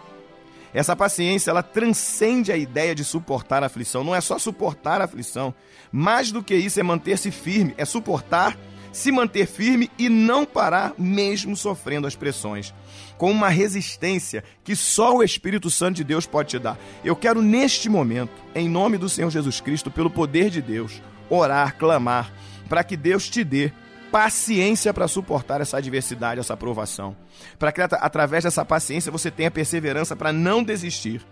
Essa 0.78 0.96
paciência, 0.96 1.50
ela 1.50 1.64
transcende 1.64 2.52
a 2.52 2.56
ideia 2.56 2.94
de 2.94 3.04
suportar 3.04 3.64
a 3.64 3.66
aflição. 3.66 4.04
Não 4.04 4.14
é 4.14 4.22
só 4.22 4.38
suportar 4.38 5.02
a 5.02 5.06
aflição. 5.06 5.52
Mais 5.92 6.32
do 6.32 6.44
que 6.44 6.54
isso 6.54 6.80
é 6.80 6.84
manter-se 6.84 7.32
firme, 7.32 7.74
é 7.80 7.84
suportar, 7.84 8.56
se 8.92 9.12
manter 9.12 9.48
firme 9.48 9.90
e 9.98 10.08
não 10.08 10.46
parar 10.46 10.94
mesmo 10.96 11.58
sofrendo 11.58 12.06
as 12.06 12.16
pressões. 12.16 12.76
Com 13.18 13.32
uma 13.32 13.50
resistência 13.50 14.44
que 14.64 14.76
só 14.76 15.16
o 15.16 15.24
Espírito 15.24 15.68
Santo 15.72 15.96
de 15.96 16.04
Deus 16.04 16.28
pode 16.28 16.50
te 16.50 16.60
dar. 16.60 16.78
Eu 17.04 17.16
quero 17.16 17.42
neste 17.42 17.90
momento, 17.90 18.40
em 18.54 18.70
nome 18.70 19.00
do 19.00 19.10
Senhor 19.10 19.32
Jesus 19.32 19.60
Cristo, 19.60 19.90
pelo 19.90 20.12
poder 20.12 20.52
de 20.52 20.62
Deus, 20.62 21.02
orar, 21.28 21.76
clamar, 21.76 22.32
para 22.70 22.84
que 22.84 22.96
Deus 22.96 23.28
te 23.28 23.44
dê 23.44 23.72
paciência 24.12 24.94
para 24.94 25.08
suportar 25.08 25.62
essa 25.62 25.78
adversidade, 25.78 26.40
essa 26.40 26.54
aprovação. 26.54 27.16
Para 27.60 27.72
que 27.72 27.82
através 27.82 28.44
dessa 28.44 28.66
paciência 28.66 29.12
você 29.12 29.30
tenha 29.30 29.52
perseverança 29.52 30.16
para 30.16 30.34
não 30.34 30.64
desistir. 30.64 31.26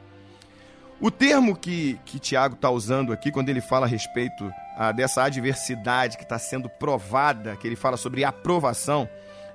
O 1.00 1.12
termo 1.12 1.56
que, 1.56 2.00
que 2.06 2.20
Tiago 2.20 2.56
está 2.56 2.70
usando 2.70 3.12
aqui, 3.12 3.32
quando 3.32 3.50
ele 3.50 3.60
fala 3.60 3.86
a 3.86 3.90
respeito 3.90 4.50
ah, 4.78 4.92
dessa 4.92 5.24
adversidade 5.24 6.18
que 6.18 6.24
está 6.24 6.40
sendo 6.40 6.70
provada, 6.70 7.56
que 7.58 7.68
ele 7.68 7.76
fala 7.76 7.98
sobre 7.98 8.24
aprovação, 8.24 9.08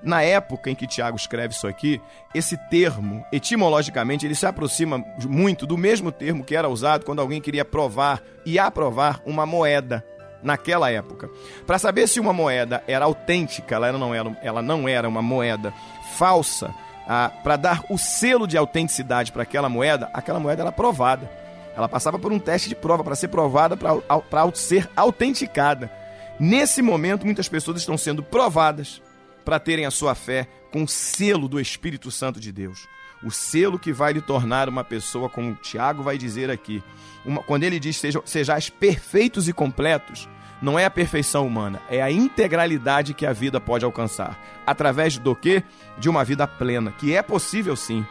na 0.02 0.22
época 0.22 0.70
em 0.70 0.74
que 0.74 0.86
Tiago 0.86 1.16
escreve 1.16 1.54
isso 1.54 1.66
aqui, 1.66 2.00
esse 2.34 2.56
termo, 2.68 3.24
etimologicamente, 3.32 4.26
ele 4.26 4.34
se 4.34 4.46
aproxima 4.46 5.02
muito 5.26 5.66
do 5.66 5.76
mesmo 5.76 6.10
termo 6.10 6.44
que 6.44 6.56
era 6.56 6.68
usado 6.68 7.04
quando 7.04 7.20
alguém 7.20 7.40
queria 7.40 7.64
provar 7.64 8.22
e 8.44 8.58
aprovar 8.58 9.20
uma 9.24 9.44
moeda 9.44 10.04
naquela 10.42 10.90
época. 10.90 11.30
Para 11.66 11.78
saber 11.78 12.08
se 12.08 12.20
uma 12.20 12.32
moeda 12.32 12.82
era 12.86 13.04
autêntica, 13.04 13.74
ela 13.74 13.92
não 13.92 14.14
era, 14.14 14.38
ela 14.42 14.62
não 14.62 14.88
era 14.88 15.08
uma 15.08 15.22
moeda 15.22 15.72
falsa, 16.16 16.74
ah, 17.06 17.30
para 17.42 17.56
dar 17.56 17.84
o 17.88 17.98
selo 17.98 18.46
de 18.46 18.56
autenticidade 18.56 19.32
para 19.32 19.42
aquela 19.42 19.68
moeda, 19.68 20.08
aquela 20.14 20.38
moeda 20.38 20.62
era 20.62 20.72
provada. 20.72 21.30
Ela 21.76 21.88
passava 21.88 22.18
por 22.18 22.32
um 22.32 22.38
teste 22.38 22.68
de 22.68 22.74
prova 22.74 23.02
para 23.02 23.16
ser 23.16 23.28
provada, 23.28 23.76
para 23.76 24.54
ser 24.54 24.88
autenticada. 24.94 25.90
Nesse 26.38 26.82
momento, 26.82 27.24
muitas 27.24 27.48
pessoas 27.48 27.78
estão 27.78 27.98
sendo 27.98 28.22
provadas 28.22 29.02
para 29.44 29.58
terem 29.58 29.86
a 29.86 29.90
sua 29.90 30.14
fé 30.14 30.46
com 30.72 30.84
o 30.84 30.88
selo 30.88 31.48
do 31.48 31.60
Espírito 31.60 32.10
Santo 32.10 32.38
de 32.38 32.52
Deus. 32.52 32.86
O 33.22 33.30
selo 33.30 33.78
que 33.78 33.92
vai 33.92 34.12
lhe 34.12 34.20
tornar 34.20 34.68
uma 34.68 34.82
pessoa, 34.82 35.28
como 35.28 35.54
Tiago 35.54 36.02
vai 36.02 36.16
dizer 36.16 36.50
aqui. 36.50 36.82
Uma, 37.24 37.42
quando 37.42 37.64
ele 37.64 37.78
diz 37.78 37.96
sejam, 37.96 38.22
sejais 38.24 38.70
perfeitos 38.70 39.48
e 39.48 39.52
completos, 39.52 40.28
não 40.62 40.78
é 40.78 40.84
a 40.84 40.90
perfeição 40.90 41.46
humana, 41.46 41.80
é 41.88 42.02
a 42.02 42.10
integralidade 42.10 43.14
que 43.14 43.26
a 43.26 43.32
vida 43.32 43.60
pode 43.60 43.84
alcançar. 43.84 44.38
Através 44.66 45.18
do 45.18 45.34
quê? 45.34 45.62
De 45.98 46.08
uma 46.08 46.24
vida 46.24 46.46
plena, 46.46 46.92
que 46.92 47.14
é 47.14 47.22
possível 47.22 47.76
sim. 47.76 48.04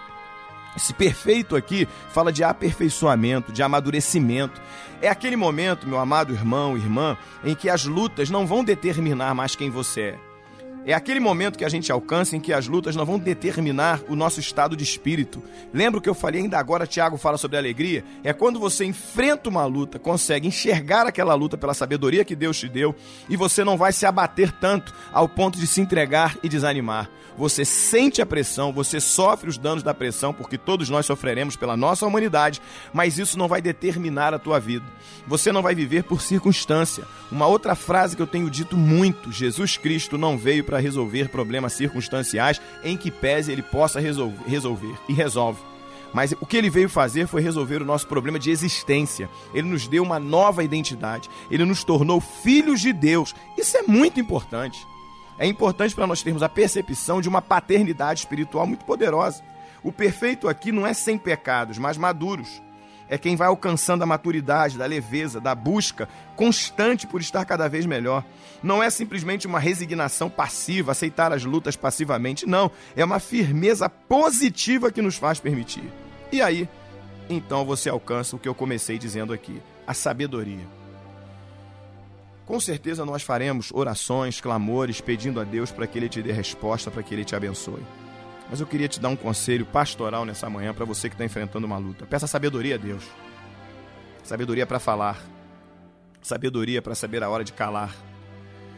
Esse 0.76 0.94
perfeito 0.94 1.56
aqui 1.56 1.88
fala 2.10 2.32
de 2.32 2.44
aperfeiçoamento, 2.44 3.52
de 3.52 3.64
amadurecimento. 3.64 4.62
É 5.02 5.10
aquele 5.10 5.36
momento, 5.36 5.88
meu 5.88 6.00
amado 6.00 6.34
irmão, 6.34 6.78
irmã, 6.78 7.18
em 7.44 7.56
que 7.56 7.70
as 7.70 7.86
lutas 7.86 8.30
não 8.30 8.46
vão 8.46 8.64
determinar 8.64 9.34
mais 9.34 9.56
quem 9.56 9.70
você 9.70 10.02
é. 10.02 10.29
É 10.90 10.94
aquele 10.96 11.20
momento 11.20 11.56
que 11.56 11.64
a 11.64 11.70
gente 11.70 11.92
alcança 11.92 12.36
em 12.36 12.40
que 12.40 12.52
as 12.52 12.68
lutas 12.68 12.96
não 12.96 13.06
vão 13.06 13.20
determinar 13.20 14.02
o 14.10 14.16
nosso 14.16 14.40
estado 14.40 14.76
de 14.76 14.84
espírito. 14.84 15.40
Lembra 15.72 16.00
o 16.00 16.02
que 16.02 16.10
eu 16.10 16.16
falei 16.16 16.42
ainda 16.42 16.58
agora, 16.58 16.88
Tiago 16.88 17.16
fala 17.16 17.38
sobre 17.38 17.58
alegria? 17.58 18.04
É 18.24 18.34
quando 18.34 18.60
você 18.60 18.86
enfrenta 18.86 19.50
uma 19.50 19.64
luta, 19.66 20.00
consegue 20.00 20.48
enxergar 20.48 21.06
aquela 21.06 21.36
luta 21.36 21.56
pela 21.56 21.76
sabedoria 21.76 22.26
que 22.26 22.36
Deus 22.36 22.58
te 22.58 22.68
deu 22.68 22.96
e 23.30 23.38
você 23.38 23.64
não 23.64 23.78
vai 23.78 23.94
se 23.94 24.08
abater 24.08 24.52
tanto 24.52 24.92
ao 25.14 25.30
ponto 25.30 25.60
de 25.60 25.68
se 25.68 25.80
entregar 25.80 26.36
e 26.42 26.50
desanimar 26.50 27.08
você 27.40 27.64
sente 27.64 28.22
a 28.22 28.26
pressão, 28.26 28.74
você 28.74 29.00
sofre 29.00 29.50
os 29.50 29.58
danos 29.58 29.82
da 29.82 29.94
pressão, 29.94 30.34
porque 30.34 30.58
todos 30.58 30.90
nós 30.90 31.06
sofreremos 31.06 31.56
pela 31.56 31.78
nossa 31.78 32.06
humanidade, 32.06 32.62
mas 32.92 33.18
isso 33.18 33.40
não 33.40 33.48
vai 33.48 33.62
determinar 33.62 34.34
a 34.34 34.40
tua 34.40 34.60
vida. 34.60 34.86
Você 35.26 35.50
não 35.50 35.62
vai 35.62 35.74
viver 35.74 36.04
por 36.04 36.22
circunstância. 36.22 37.06
Uma 37.32 37.48
outra 37.48 37.76
frase 37.76 38.16
que 38.16 38.22
eu 38.22 38.28
tenho 38.28 38.50
dito 38.50 38.76
muito: 38.76 39.32
Jesus 39.32 39.78
Cristo 39.78 40.18
não 40.18 40.38
veio 40.38 40.66
para 40.66 40.79
resolver 40.80 41.30
problemas 41.30 41.74
circunstanciais 41.74 42.62
em 42.84 42.98
que 42.98 43.12
pese 43.12 43.52
ele 43.52 43.62
possa 43.62 44.00
resolver, 44.00 44.44
resolver 44.48 44.96
e 45.08 45.14
resolve. 45.14 45.62
Mas 46.14 46.32
o 46.40 46.46
que 46.46 46.58
ele 46.58 46.70
veio 46.70 46.90
fazer 46.90 47.28
foi 47.28 47.42
resolver 47.42 47.82
o 47.82 47.86
nosso 47.86 48.08
problema 48.08 48.40
de 48.40 48.50
existência. 48.50 49.30
Ele 49.54 49.68
nos 49.68 49.88
deu 49.88 50.02
uma 50.02 50.20
nova 50.20 50.64
identidade. 50.64 51.30
Ele 51.52 51.66
nos 51.66 51.84
tornou 51.84 52.20
filhos 52.20 52.82
de 52.82 52.92
Deus. 52.92 53.36
Isso 53.56 53.78
é 53.78 53.84
muito 53.84 54.20
importante 54.20 54.80
é 55.40 55.48
importante 55.48 55.96
para 55.96 56.06
nós 56.06 56.22
termos 56.22 56.44
a 56.44 56.50
percepção 56.50 57.22
de 57.22 57.30
uma 57.30 57.42
paternidade 57.42 58.20
espiritual 58.20 58.68
muito 58.68 58.84
poderosa. 58.84 59.42
O 59.82 59.90
perfeito 59.90 60.50
aqui 60.50 60.70
não 60.70 60.86
é 60.86 60.94
sem 60.94 61.18
pecados, 61.18 61.78
mas 61.78 61.98
maduros. 61.98 62.62
É 63.10 63.18
quem 63.18 63.36
vai 63.36 63.48
alcançando 63.48 64.04
a 64.04 64.06
maturidade, 64.06 64.78
da 64.78 64.86
leveza, 64.86 65.42
da 65.42 65.56
busca 65.56 66.08
constante 66.36 67.08
por 67.08 67.20
estar 67.20 67.44
cada 67.44 67.68
vez 67.68 67.86
melhor. 67.86 68.24
Não 68.62 68.84
é 68.84 68.90
simplesmente 68.90 69.48
uma 69.48 69.60
resignação 69.60 70.30
passiva, 70.30 70.92
aceitar 70.92 71.34
as 71.34 71.44
lutas 71.44 71.76
passivamente. 71.76 72.46
Não. 72.46 72.70
É 72.96 73.04
uma 73.04 73.20
firmeza 73.20 73.90
positiva 73.90 74.92
que 74.92 75.02
nos 75.02 75.16
faz 75.16 75.40
permitir. 75.40 75.92
E 76.32 76.42
aí, 76.42 76.70
então 77.30 77.66
você 77.66 77.90
alcança 77.90 78.36
o 78.36 78.40
que 78.40 78.48
eu 78.48 78.54
comecei 78.54 78.98
dizendo 79.00 79.34
aqui: 79.34 79.60
a 79.88 79.94
sabedoria. 79.94 80.68
Com 82.46 82.60
certeza 82.60 83.06
nós 83.06 83.22
faremos 83.22 83.72
orações, 83.72 84.42
clamores, 84.42 85.02
pedindo 85.02 85.40
a 85.40 85.44
Deus 85.44 85.72
para 85.72 85.86
que 85.86 85.98
Ele 86.00 86.10
te 86.10 86.22
dê 86.22 86.32
resposta, 86.32 86.90
para 86.90 87.04
que 87.04 87.14
Ele 87.14 87.24
te 87.24 87.36
abençoe. 87.36 87.84
Mas 88.50 88.60
eu 88.60 88.68
queria 88.68 88.88
te 88.88 89.00
dar 89.00 89.10
um 89.10 89.16
conselho 89.16 89.66
pastoral 89.66 90.26
nessa 90.26 90.50
manhã 90.50 90.74
para 90.74 90.86
você 90.86 91.08
que 91.08 91.16
está 91.16 91.24
enfrentando 91.24 91.68
uma 91.68 91.78
luta. 91.78 92.06
Peça 92.06 92.26
sabedoria 92.26 92.76
a 92.76 92.78
Deus. 92.78 93.04
Sabedoria 94.24 94.66
para 94.66 94.80
falar. 94.80 95.22
Sabedoria 96.22 96.82
para 96.82 96.96
saber 96.96 97.24
a 97.24 97.30
hora 97.30 97.44
de 97.44 97.54
calar. 97.54 97.96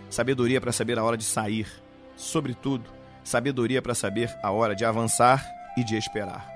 Sabedoria 0.10 0.60
para 0.60 0.72
saber 0.72 1.00
a 1.00 1.04
hora 1.04 1.16
de 1.16 1.24
sair. 1.24 1.68
Sobretudo, 2.16 2.90
sabedoria 3.24 3.82
para 3.82 3.96
saber 3.96 4.30
a 4.44 4.52
hora 4.52 4.76
de 4.76 4.84
avançar 4.84 5.46
e 5.78 5.84
de 5.84 5.96
esperar. 5.96 6.50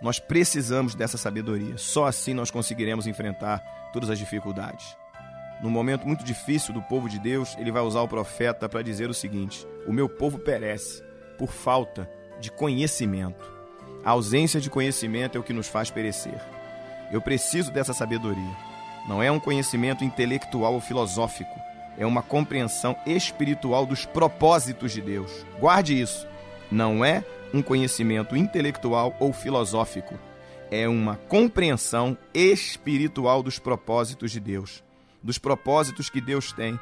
Nós 0.00 0.20
precisamos 0.20 0.94
dessa 0.94 1.18
sabedoria. 1.18 1.76
Só 1.76 2.06
assim 2.06 2.32
nós 2.32 2.50
conseguiremos 2.50 3.06
enfrentar 3.06 3.58
todas 3.92 4.08
as 4.08 4.18
dificuldades 4.18 4.96
num 5.62 5.70
momento 5.70 6.06
muito 6.06 6.24
difícil 6.24 6.74
do 6.74 6.82
povo 6.82 7.08
de 7.08 7.20
Deus, 7.20 7.56
ele 7.56 7.70
vai 7.70 7.82
usar 7.82 8.02
o 8.02 8.08
profeta 8.08 8.68
para 8.68 8.82
dizer 8.82 9.08
o 9.08 9.14
seguinte: 9.14 9.64
O 9.86 9.92
meu 9.92 10.08
povo 10.08 10.38
perece 10.38 11.02
por 11.42 11.50
falta 11.50 12.08
de 12.38 12.52
conhecimento. 12.52 13.44
A 14.04 14.12
ausência 14.12 14.60
de 14.60 14.70
conhecimento 14.70 15.36
é 15.36 15.40
o 15.40 15.42
que 15.42 15.52
nos 15.52 15.66
faz 15.66 15.90
perecer. 15.90 16.40
Eu 17.10 17.20
preciso 17.20 17.72
dessa 17.72 17.92
sabedoria. 17.92 18.56
Não 19.08 19.20
é 19.20 19.28
um 19.28 19.40
conhecimento 19.40 20.04
intelectual 20.04 20.74
ou 20.74 20.80
filosófico, 20.80 21.58
é 21.98 22.06
uma 22.06 22.22
compreensão 22.22 22.96
espiritual 23.04 23.84
dos 23.84 24.06
propósitos 24.06 24.92
de 24.92 25.00
Deus. 25.00 25.44
Guarde 25.58 26.00
isso. 26.00 26.28
Não 26.70 27.04
é 27.04 27.24
um 27.52 27.60
conhecimento 27.60 28.36
intelectual 28.36 29.16
ou 29.18 29.32
filosófico, 29.32 30.16
é 30.70 30.86
uma 30.88 31.16
compreensão 31.16 32.16
espiritual 32.32 33.42
dos 33.42 33.58
propósitos 33.58 34.30
de 34.30 34.38
Deus 34.38 34.80
dos 35.22 35.38
propósitos 35.38 36.10
que 36.10 36.20
Deus 36.20 36.52
tem, 36.52 36.78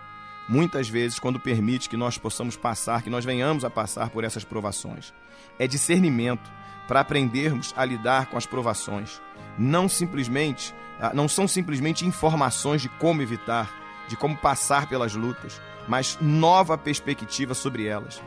muitas 0.51 0.89
vezes 0.89 1.19
quando 1.19 1.39
permite 1.39 1.89
que 1.89 1.97
nós 1.97 2.19
possamos 2.19 2.57
passar, 2.57 3.03
que 3.03 3.09
nós 3.09 3.25
venhamos 3.25 3.65
a 3.65 3.71
passar 3.71 4.11
por 4.11 4.25
essas 4.25 4.43
provações. 4.43 5.15
É 5.59 5.67
discernimento 5.67 6.51
para 6.89 7.01
aprendermos 7.01 7.73
a 7.77 7.85
lidar 7.85 8.27
com 8.27 8.37
as 8.37 8.47
provações. 8.47 9.23
Não 9.57 9.89
simplesmente, 9.89 10.75
ah, 11.01 11.13
não 11.15 11.29
são 11.29 11.47
simplesmente 11.47 12.05
informações 12.05 12.83
de 12.83 12.89
como 12.89 13.23
evitar, 13.23 13.71
de 14.09 14.17
como 14.17 14.37
passar 14.37 14.89
pelas 14.89 15.15
lutas, 15.15 15.61
mas 15.87 16.19
nova 16.21 16.77
perspectiva 16.77 17.55
sobre 17.55 17.87
elas. 17.87 18.21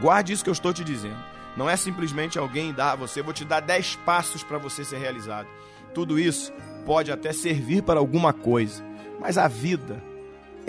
Guarde 0.00 0.32
isso 0.32 0.42
que 0.42 0.48
eu 0.48 0.54
estou 0.54 0.72
te 0.72 0.82
dizendo. 0.82 1.22
Não 1.54 1.68
é 1.68 1.76
simplesmente 1.76 2.38
alguém 2.38 2.72
dar 2.72 2.92
a 2.92 2.96
você, 2.96 3.20
vou 3.20 3.34
te 3.34 3.44
dar 3.44 3.60
10 3.60 3.96
passos 3.96 4.42
para 4.42 4.56
você 4.56 4.84
ser 4.84 4.98
realizado. 4.98 5.48
Tudo 5.92 6.18
isso 6.18 6.50
pode 6.86 7.12
até 7.12 7.32
servir 7.32 7.82
para 7.82 8.00
alguma 8.00 8.32
coisa, 8.32 8.82
mas 9.20 9.36
a 9.36 9.48
vida, 9.48 10.02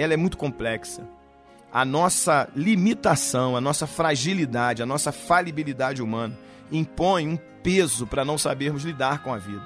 ela 0.02 0.14
é 0.14 0.18
muito 0.18 0.38
complexa. 0.38 1.04
A 1.72 1.84
nossa 1.84 2.50
limitação, 2.56 3.56
a 3.56 3.62
nossa 3.62 3.86
fragilidade, 3.86 4.82
a 4.82 4.86
nossa 4.86 5.12
falibilidade 5.12 6.02
humana 6.02 6.38
impõe 6.72 7.28
um 7.28 7.38
peso 7.62 8.08
para 8.08 8.24
não 8.24 8.38
sabermos 8.38 8.84
lidar 8.84 9.22
com 9.22 9.34
a 9.34 9.38
vida. 9.38 9.66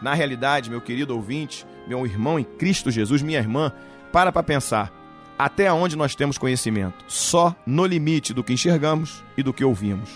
Na 0.00 0.14
realidade, 0.14 0.70
meu 0.70 0.80
querido 0.80 1.14
ouvinte, 1.14 1.66
meu 1.86 2.04
irmão 2.06 2.38
em 2.38 2.44
Cristo 2.44 2.90
Jesus, 2.90 3.22
minha 3.22 3.38
irmã, 3.38 3.72
para 4.10 4.32
para 4.32 4.42
pensar. 4.42 4.92
Até 5.38 5.72
onde 5.72 5.96
nós 5.96 6.14
temos 6.14 6.38
conhecimento? 6.38 7.04
Só 7.06 7.54
no 7.66 7.84
limite 7.84 8.32
do 8.32 8.42
que 8.42 8.52
enxergamos 8.52 9.22
e 9.36 9.42
do 9.42 9.52
que 9.52 9.64
ouvimos. 9.64 10.10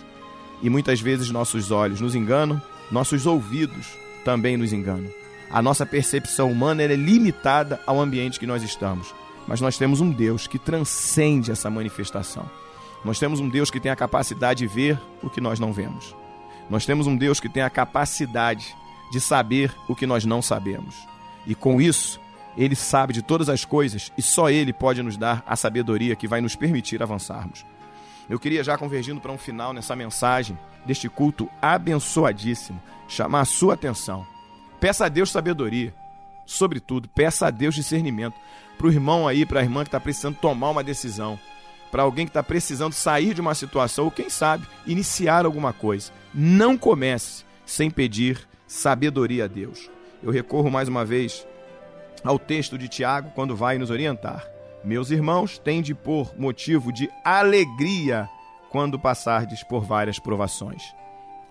E 0.63 0.71
muitas 0.71 1.01
vezes 1.01 1.31
nossos 1.31 1.71
olhos 1.71 2.01
nos 2.01 2.15
enganam, 2.15 2.61
nossos 2.91 3.27
ouvidos 3.27 3.87
também 4.25 4.57
nos 4.57 4.73
enganam. 4.73 5.11
A 5.51 5.61
nossa 5.61 5.85
percepção 5.85 6.51
humana 6.51 6.83
é 6.83 6.87
limitada 6.97 7.81
ao 7.87 8.01
ambiente 8.01 8.41
que 8.41 8.47
nós 8.47 8.63
estamos. 8.63 9.15
Mas 9.47 9.61
nós 9.61 9.77
temos 9.77 10.01
um 10.01 10.11
Deus 10.11 10.47
que 10.47 10.59
transcende 10.59 11.51
essa 11.51 11.69
manifestação. 11.69 12.49
Nós 13.05 13.19
temos 13.19 13.41
um 13.41 13.49
Deus 13.49 13.71
que 13.71 13.81
tem 13.81 13.91
a 13.91 13.97
capacidade 13.97 14.59
de 14.59 14.67
ver 14.67 15.01
o 15.23 15.29
que 15.29 15.41
nós 15.41 15.59
não 15.59 15.73
vemos. 15.73 16.15
Nós 16.71 16.87
temos 16.87 17.07
um 17.07 17.17
Deus 17.17 17.41
que 17.41 17.49
tem 17.49 17.63
a 17.63 17.71
capacidade 17.71 18.75
de 19.11 19.21
saber 19.21 19.75
o 19.89 19.95
que 19.95 20.07
nós 20.07 20.25
não 20.25 20.41
sabemos. 20.41 20.97
E 21.47 21.55
com 21.55 21.81
isso, 21.81 22.21
ele 22.57 22.77
sabe 22.77 23.13
de 23.13 23.23
todas 23.23 23.49
as 23.49 23.65
coisas 23.65 24.13
e 24.17 24.23
só 24.23 24.49
ele 24.49 24.73
pode 24.73 25.03
nos 25.03 25.17
dar 25.17 25.43
a 25.47 25.57
sabedoria 25.57 26.15
que 26.15 26.29
vai 26.29 26.41
nos 26.41 26.55
permitir 26.55 27.03
avançarmos. 27.03 27.65
Eu 28.29 28.39
queria 28.39 28.63
já 28.63 28.79
convergindo 28.79 29.21
para 29.21 29.33
um 29.33 29.39
final 29.39 29.73
nessa 29.73 29.97
mensagem 29.97 30.59
deste 30.87 31.09
culto 31.09 31.49
abençoadíssimo, 31.61 32.81
chamar 33.09 33.41
a 33.41 33.45
sua 33.45 33.75
atenção. 33.75 34.27
Peça 34.81 35.07
a 35.07 35.09
Deus 35.09 35.31
sabedoria, 35.31 35.95
sobretudo, 36.47 37.09
peça 37.09 37.47
a 37.47 37.51
Deus 37.51 37.75
discernimento 37.75 38.35
para 38.79 38.87
o 38.87 38.91
irmão 38.91 39.29
aí, 39.29 39.47
para 39.47 39.61
a 39.61 39.63
irmã 39.63 39.83
que 39.83 39.89
está 39.89 40.01
precisando 40.01 40.37
tomar 40.37 40.71
uma 40.71 40.83
decisão, 40.83 41.39
para 41.91 42.03
alguém 42.03 42.27
que 42.27 42.31
está 42.31 42.43
precisando 42.43 42.93
sair 42.93 43.35
de 43.35 43.41
uma 43.41 43.55
situação 43.55 44.07
ou 44.07 44.11
quem 44.11 44.31
sabe 44.31 44.67
iniciar 44.87 45.45
alguma 45.45 45.73
coisa. 45.73 46.11
Não 46.35 46.77
comece 46.77 47.45
sem 47.67 47.91
pedir 47.91 48.49
sabedoria 48.67 49.45
a 49.45 49.49
Deus. 49.49 49.91
Eu 50.23 50.31
recorro 50.31 50.71
mais 50.71 50.89
uma 50.89 51.05
vez 51.05 51.47
ao 52.25 52.39
texto 52.39 52.79
de 52.79 52.89
Tiago 52.89 53.31
quando 53.35 53.57
vai 53.57 53.79
nos 53.79 53.91
orientar. 53.91 54.47
Meus 54.85 55.11
irmãos, 55.11 55.59
tende 55.59 55.95
por 55.95 56.37
motivo 56.39 56.93
de 56.93 57.09
alegria 57.25 58.29
quando 58.71 58.99
passardes 58.99 59.63
por 59.63 59.85
várias 59.85 60.19
provações. 60.19 60.95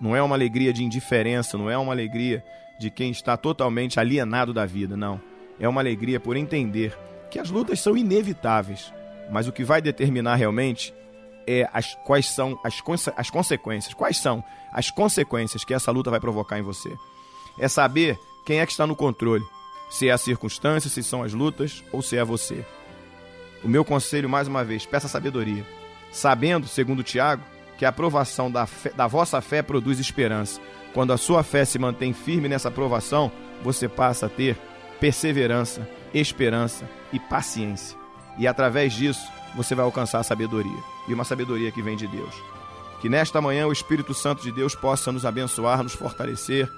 Não 0.00 0.16
é 0.16 0.22
uma 0.22 0.34
alegria 0.34 0.72
de 0.72 0.84
indiferença, 0.84 1.56
não 1.56 1.70
é 1.70 1.78
uma 1.78 1.92
alegria 1.92 2.44
de 2.82 2.90
quem 2.90 3.10
está 3.10 3.36
totalmente 3.36 4.00
alienado 4.00 4.52
da 4.52 4.66
vida, 4.66 4.96
não. 4.96 5.20
É 5.58 5.68
uma 5.68 5.80
alegria 5.80 6.18
por 6.18 6.36
entender 6.36 6.98
que 7.30 7.38
as 7.38 7.48
lutas 7.48 7.80
são 7.80 7.96
inevitáveis, 7.96 8.92
mas 9.30 9.46
o 9.46 9.52
que 9.52 9.64
vai 9.64 9.80
determinar 9.80 10.34
realmente 10.34 10.92
é 11.46 11.68
as, 11.72 11.94
quais 12.04 12.26
são 12.26 12.58
as, 12.64 12.82
as 13.16 13.30
consequências, 13.30 13.94
quais 13.94 14.18
são 14.18 14.44
as 14.72 14.90
consequências 14.90 15.64
que 15.64 15.72
essa 15.72 15.90
luta 15.90 16.10
vai 16.10 16.20
provocar 16.20 16.58
em 16.58 16.62
você. 16.62 16.92
É 17.58 17.68
saber 17.68 18.18
quem 18.44 18.58
é 18.58 18.66
que 18.66 18.72
está 18.72 18.86
no 18.86 18.96
controle, 18.96 19.44
se 19.88 20.08
é 20.08 20.12
a 20.12 20.18
circunstância, 20.18 20.90
se 20.90 21.02
são 21.02 21.22
as 21.22 21.32
lutas 21.32 21.84
ou 21.92 22.02
se 22.02 22.16
é 22.16 22.24
você. 22.24 22.64
O 23.62 23.68
meu 23.68 23.84
conselho, 23.84 24.28
mais 24.28 24.48
uma 24.48 24.64
vez, 24.64 24.84
peça 24.84 25.06
sabedoria, 25.06 25.64
sabendo, 26.10 26.66
segundo 26.66 27.04
Tiago, 27.04 27.44
que 27.78 27.84
a 27.84 27.90
aprovação 27.90 28.50
da, 28.50 28.66
fé, 28.66 28.90
da 28.90 29.06
vossa 29.06 29.40
fé 29.40 29.62
produz 29.62 30.00
esperança. 30.00 30.60
Quando 30.92 31.12
a 31.12 31.16
sua 31.16 31.42
fé 31.42 31.64
se 31.64 31.78
mantém 31.78 32.12
firme 32.12 32.48
nessa 32.48 32.68
aprovação, 32.68 33.32
você 33.62 33.88
passa 33.88 34.26
a 34.26 34.28
ter 34.28 34.58
perseverança, 35.00 35.88
esperança 36.12 36.88
e 37.12 37.18
paciência. 37.18 37.98
E 38.38 38.46
através 38.46 38.92
disso, 38.92 39.26
você 39.54 39.74
vai 39.74 39.84
alcançar 39.84 40.20
a 40.20 40.22
sabedoria, 40.22 40.78
e 41.08 41.14
uma 41.14 41.24
sabedoria 41.24 41.70
que 41.70 41.82
vem 41.82 41.96
de 41.96 42.06
Deus. 42.06 42.34
Que 43.00 43.08
nesta 43.08 43.40
manhã 43.40 43.66
o 43.66 43.72
Espírito 43.72 44.14
Santo 44.14 44.42
de 44.42 44.52
Deus 44.52 44.74
possa 44.74 45.10
nos 45.10 45.26
abençoar, 45.26 45.82
nos 45.82 45.92
fortalecer 45.92 46.70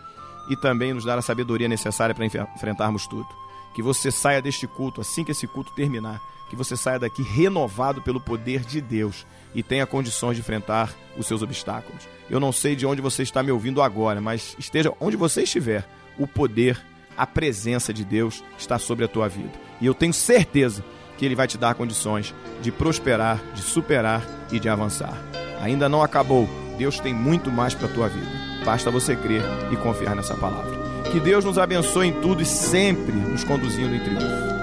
e 0.48 0.56
também 0.56 0.94
nos 0.94 1.04
dar 1.04 1.18
a 1.18 1.22
sabedoria 1.22 1.68
necessária 1.68 2.14
para 2.14 2.24
enfrentarmos 2.24 3.06
tudo. 3.06 3.28
Que 3.74 3.82
você 3.82 4.10
saia 4.10 4.40
deste 4.40 4.66
culto, 4.66 5.00
assim 5.00 5.24
que 5.24 5.32
esse 5.32 5.46
culto 5.46 5.72
terminar, 5.72 6.20
que 6.48 6.56
você 6.56 6.76
saia 6.76 6.98
daqui 6.98 7.22
renovado 7.22 8.00
pelo 8.00 8.20
poder 8.20 8.60
de 8.60 8.80
Deus 8.80 9.26
e 9.54 9.62
tenha 9.62 9.86
condições 9.86 10.36
de 10.36 10.40
enfrentar 10.40 10.94
os 11.16 11.26
seus 11.26 11.42
obstáculos. 11.42 12.08
Eu 12.30 12.40
não 12.40 12.52
sei 12.52 12.74
de 12.74 12.86
onde 12.86 13.02
você 13.02 13.22
está 13.22 13.42
me 13.42 13.50
ouvindo 13.50 13.82
agora, 13.82 14.20
mas 14.20 14.56
esteja 14.58 14.92
onde 15.00 15.16
você 15.16 15.42
estiver, 15.42 15.86
o 16.18 16.26
poder, 16.26 16.80
a 17.16 17.26
presença 17.26 17.92
de 17.92 18.04
Deus 18.04 18.42
está 18.58 18.78
sobre 18.78 19.04
a 19.04 19.08
tua 19.08 19.28
vida. 19.28 19.52
E 19.80 19.86
eu 19.86 19.94
tenho 19.94 20.12
certeza 20.12 20.84
que 21.16 21.24
Ele 21.24 21.34
vai 21.34 21.46
te 21.46 21.58
dar 21.58 21.74
condições 21.74 22.34
de 22.60 22.72
prosperar, 22.72 23.40
de 23.54 23.62
superar 23.62 24.24
e 24.50 24.58
de 24.58 24.68
avançar. 24.68 25.16
Ainda 25.60 25.88
não 25.88 26.02
acabou. 26.02 26.48
Deus 26.76 26.98
tem 26.98 27.14
muito 27.14 27.50
mais 27.50 27.74
para 27.74 27.86
a 27.86 27.92
tua 27.92 28.08
vida. 28.08 28.30
Basta 28.64 28.90
você 28.90 29.14
crer 29.14 29.42
e 29.72 29.76
confiar 29.76 30.16
nessa 30.16 30.34
palavra. 30.34 30.83
Que 31.10 31.20
Deus 31.20 31.44
nos 31.44 31.58
abençoe 31.58 32.08
em 32.08 32.20
tudo 32.20 32.42
e 32.42 32.46
sempre 32.46 33.12
nos 33.12 33.44
conduzindo 33.44 33.94
em 33.94 34.00
triunfo. 34.00 34.54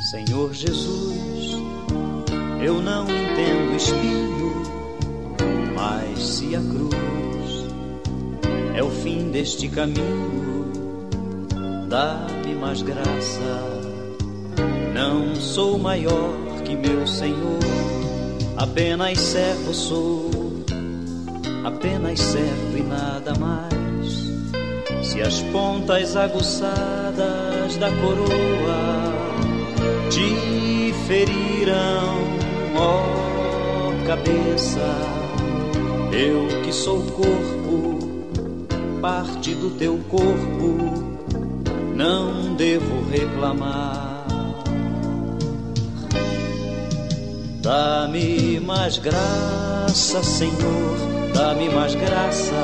Senhor 0.00 0.54
Jesus, 0.54 1.52
eu 2.62 2.80
não 2.80 3.04
entendo 3.04 3.76
espinho, 3.76 4.62
mas 5.74 6.18
se 6.18 6.56
a 6.56 6.60
cruz 6.60 7.66
é 8.74 8.82
o 8.82 8.90
fim 8.90 9.30
deste 9.30 9.68
caminho, 9.68 10.72
dá-me 11.88 12.54
mais 12.54 12.80
graça. 12.80 13.77
Não 14.98 15.32
sou 15.36 15.78
maior 15.78 16.34
que 16.64 16.74
meu 16.74 17.06
Senhor, 17.06 17.60
apenas 18.56 19.16
servo 19.20 19.72
sou, 19.72 20.28
apenas 21.64 22.18
servo 22.18 22.76
e 22.76 22.82
nada 22.82 23.32
mais. 23.38 24.28
Se 25.00 25.22
as 25.22 25.40
pontas 25.52 26.16
aguçadas 26.16 27.76
da 27.76 27.92
coroa 27.92 29.14
te 30.10 30.92
feriram, 31.06 32.18
ó 32.74 34.04
cabeça. 34.04 34.80
Eu 36.10 36.60
que 36.64 36.72
sou 36.72 37.00
corpo, 37.12 37.98
parte 39.00 39.54
do 39.54 39.70
teu 39.78 39.96
corpo, 40.08 40.76
não 41.94 42.56
devo 42.56 43.08
reclamar. 43.08 44.17
Dá-me 47.68 48.58
mais 48.60 48.96
graça, 48.96 50.22
Senhor, 50.22 50.96
dá-me 51.34 51.68
mais 51.68 51.94
graça. 51.94 52.54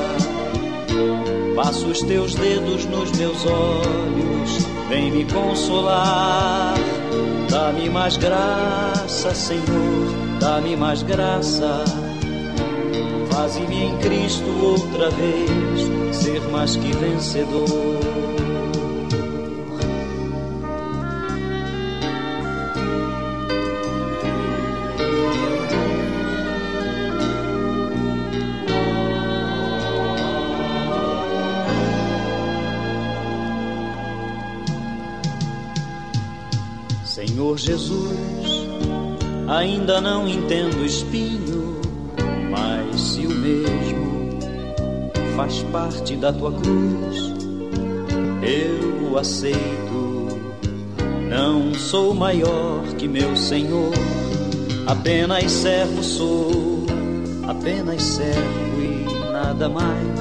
Passo 1.55 1.89
os 1.89 2.01
teus 2.05 2.35
dedos 2.35 2.87
nos 2.87 3.13
meus 3.13 3.45
olhos, 3.45 4.67
vem 4.89 5.11
me 5.11 5.27
consolar. 5.27 6.73
Dá-me 7.51 7.91
mais 7.91 8.17
graça, 8.17 9.35
Senhor, 9.35 10.41
dá-me 10.41 10.75
mais 10.75 11.03
graça. 11.03 11.85
Faze-me 13.31 13.85
em 13.85 13.99
Cristo 13.99 14.49
outra 14.63 15.11
vez 15.11 16.17
ser 16.17 16.41
mais 16.51 16.77
que 16.77 16.91
vencedor. 16.97 18.34
Jesus, 37.65 38.69
ainda 39.49 39.99
não 39.99 40.29
entendo 40.29 40.85
espinho, 40.85 41.81
mas 42.51 43.01
se 43.01 43.27
o 43.27 43.31
mesmo 43.31 44.39
faz 45.35 45.63
parte 45.73 46.15
da 46.15 46.31
tua 46.31 46.53
cruz, 46.53 47.33
eu 48.43 49.11
o 49.11 49.17
aceito. 49.17 50.29
Não 51.31 51.73
sou 51.73 52.13
maior 52.13 52.83
que 52.99 53.09
meu 53.09 53.35
Senhor, 53.35 53.95
apenas 54.87 55.51
servo 55.51 56.03
sou, 56.03 56.85
apenas 57.49 58.03
servo 58.03 58.79
e 58.79 59.33
nada 59.33 59.71
mais. 59.71 60.21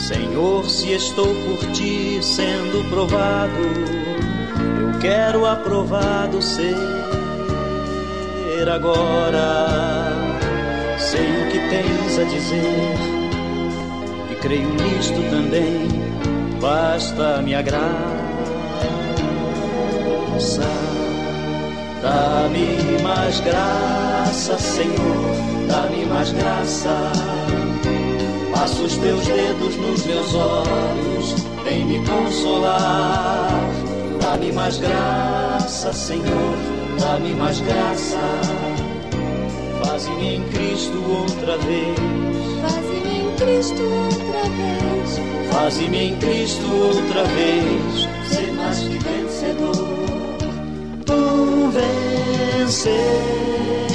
Senhor, 0.00 0.70
se 0.70 0.92
estou 0.92 1.26
por 1.26 1.72
ti 1.72 2.20
sendo 2.22 2.88
provado, 2.90 4.03
quero 5.04 5.44
aprovado 5.44 6.40
ser 6.40 6.74
agora. 8.74 10.10
Sei 10.98 11.20
o 11.20 11.50
que 11.50 11.58
tens 11.68 12.18
a 12.18 12.24
dizer 12.24 12.96
e 14.30 14.34
creio 14.36 14.70
nisto 14.70 15.20
também. 15.30 15.88
Basta 16.58 17.42
me 17.42 17.52
graça, 17.62 17.92
dá-me 22.00 23.02
mais 23.02 23.40
graça, 23.40 24.58
Senhor, 24.58 25.36
dá-me 25.68 26.06
mais 26.06 26.32
graça. 26.32 27.12
Passa 28.54 28.82
os 28.82 28.96
teus 28.96 29.26
dedos 29.26 29.76
nos 29.76 30.06
meus 30.06 30.34
olhos, 30.34 31.34
vem 31.66 31.84
me 31.84 31.98
consolar 32.06 33.83
Dá-me 34.34 34.50
mais 34.50 34.78
graça, 34.78 35.92
Senhor, 35.92 36.56
dá-me 36.98 37.34
mais 37.34 37.60
graça. 37.60 38.18
Faze-me 39.80 40.34
em 40.34 40.42
Cristo 40.48 41.00
outra 41.08 41.56
vez. 41.58 41.96
Faze-me 42.60 43.20
em 43.20 43.32
Cristo 43.36 43.80
outra 43.80 44.42
vez. 44.50 45.20
Faze-me 45.52 45.98
em 45.98 46.16
Cristo 46.16 46.66
outra 46.66 47.22
vez. 47.26 48.08
Ser 48.28 48.52
mais 48.54 48.80
que 48.80 48.98
vencedor, 48.98 49.86
um 51.12 51.70
vencedor 51.70 53.93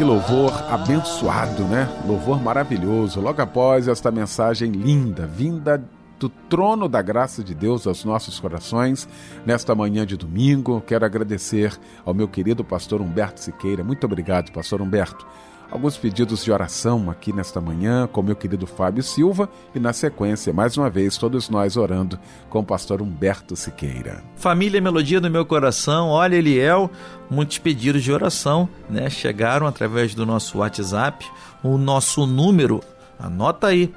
Que 0.00 0.04
louvor 0.04 0.50
abençoado, 0.72 1.64
né? 1.64 1.86
Louvor 2.06 2.42
maravilhoso. 2.42 3.20
Logo 3.20 3.42
após 3.42 3.86
esta 3.86 4.10
mensagem 4.10 4.72
linda, 4.72 5.26
vinda 5.26 5.84
do 6.18 6.30
trono 6.30 6.88
da 6.88 7.02
graça 7.02 7.44
de 7.44 7.54
Deus 7.54 7.86
aos 7.86 8.02
nossos 8.02 8.40
corações, 8.40 9.06
nesta 9.44 9.74
manhã 9.74 10.06
de 10.06 10.16
domingo, 10.16 10.82
quero 10.86 11.04
agradecer 11.04 11.78
ao 12.02 12.14
meu 12.14 12.26
querido 12.26 12.64
pastor 12.64 13.02
Humberto 13.02 13.40
Siqueira. 13.40 13.84
Muito 13.84 14.04
obrigado, 14.04 14.50
pastor 14.52 14.80
Humberto. 14.80 15.26
Alguns 15.70 15.96
pedidos 15.96 16.42
de 16.42 16.50
oração 16.50 17.08
aqui 17.08 17.32
nesta 17.32 17.60
manhã 17.60 18.08
com 18.08 18.22
meu 18.22 18.34
querido 18.34 18.66
Fábio 18.66 19.04
Silva 19.04 19.48
e 19.72 19.78
na 19.78 19.92
sequência, 19.92 20.52
mais 20.52 20.76
uma 20.76 20.90
vez, 20.90 21.16
todos 21.16 21.48
nós 21.48 21.76
orando 21.76 22.18
com 22.48 22.58
o 22.58 22.64
pastor 22.64 23.00
Humberto 23.00 23.54
Siqueira. 23.54 24.20
Família 24.34 24.80
Melodia 24.80 25.20
do 25.20 25.30
meu 25.30 25.46
coração, 25.46 26.08
olha 26.08 26.34
Eliel, 26.34 26.90
muitos 27.30 27.58
pedidos 27.58 28.02
de 28.02 28.12
oração, 28.12 28.68
né? 28.88 29.08
Chegaram 29.08 29.64
através 29.64 30.12
do 30.12 30.26
nosso 30.26 30.58
WhatsApp, 30.58 31.24
o 31.62 31.78
nosso 31.78 32.26
número, 32.26 32.80
anota 33.16 33.68
aí, 33.68 33.94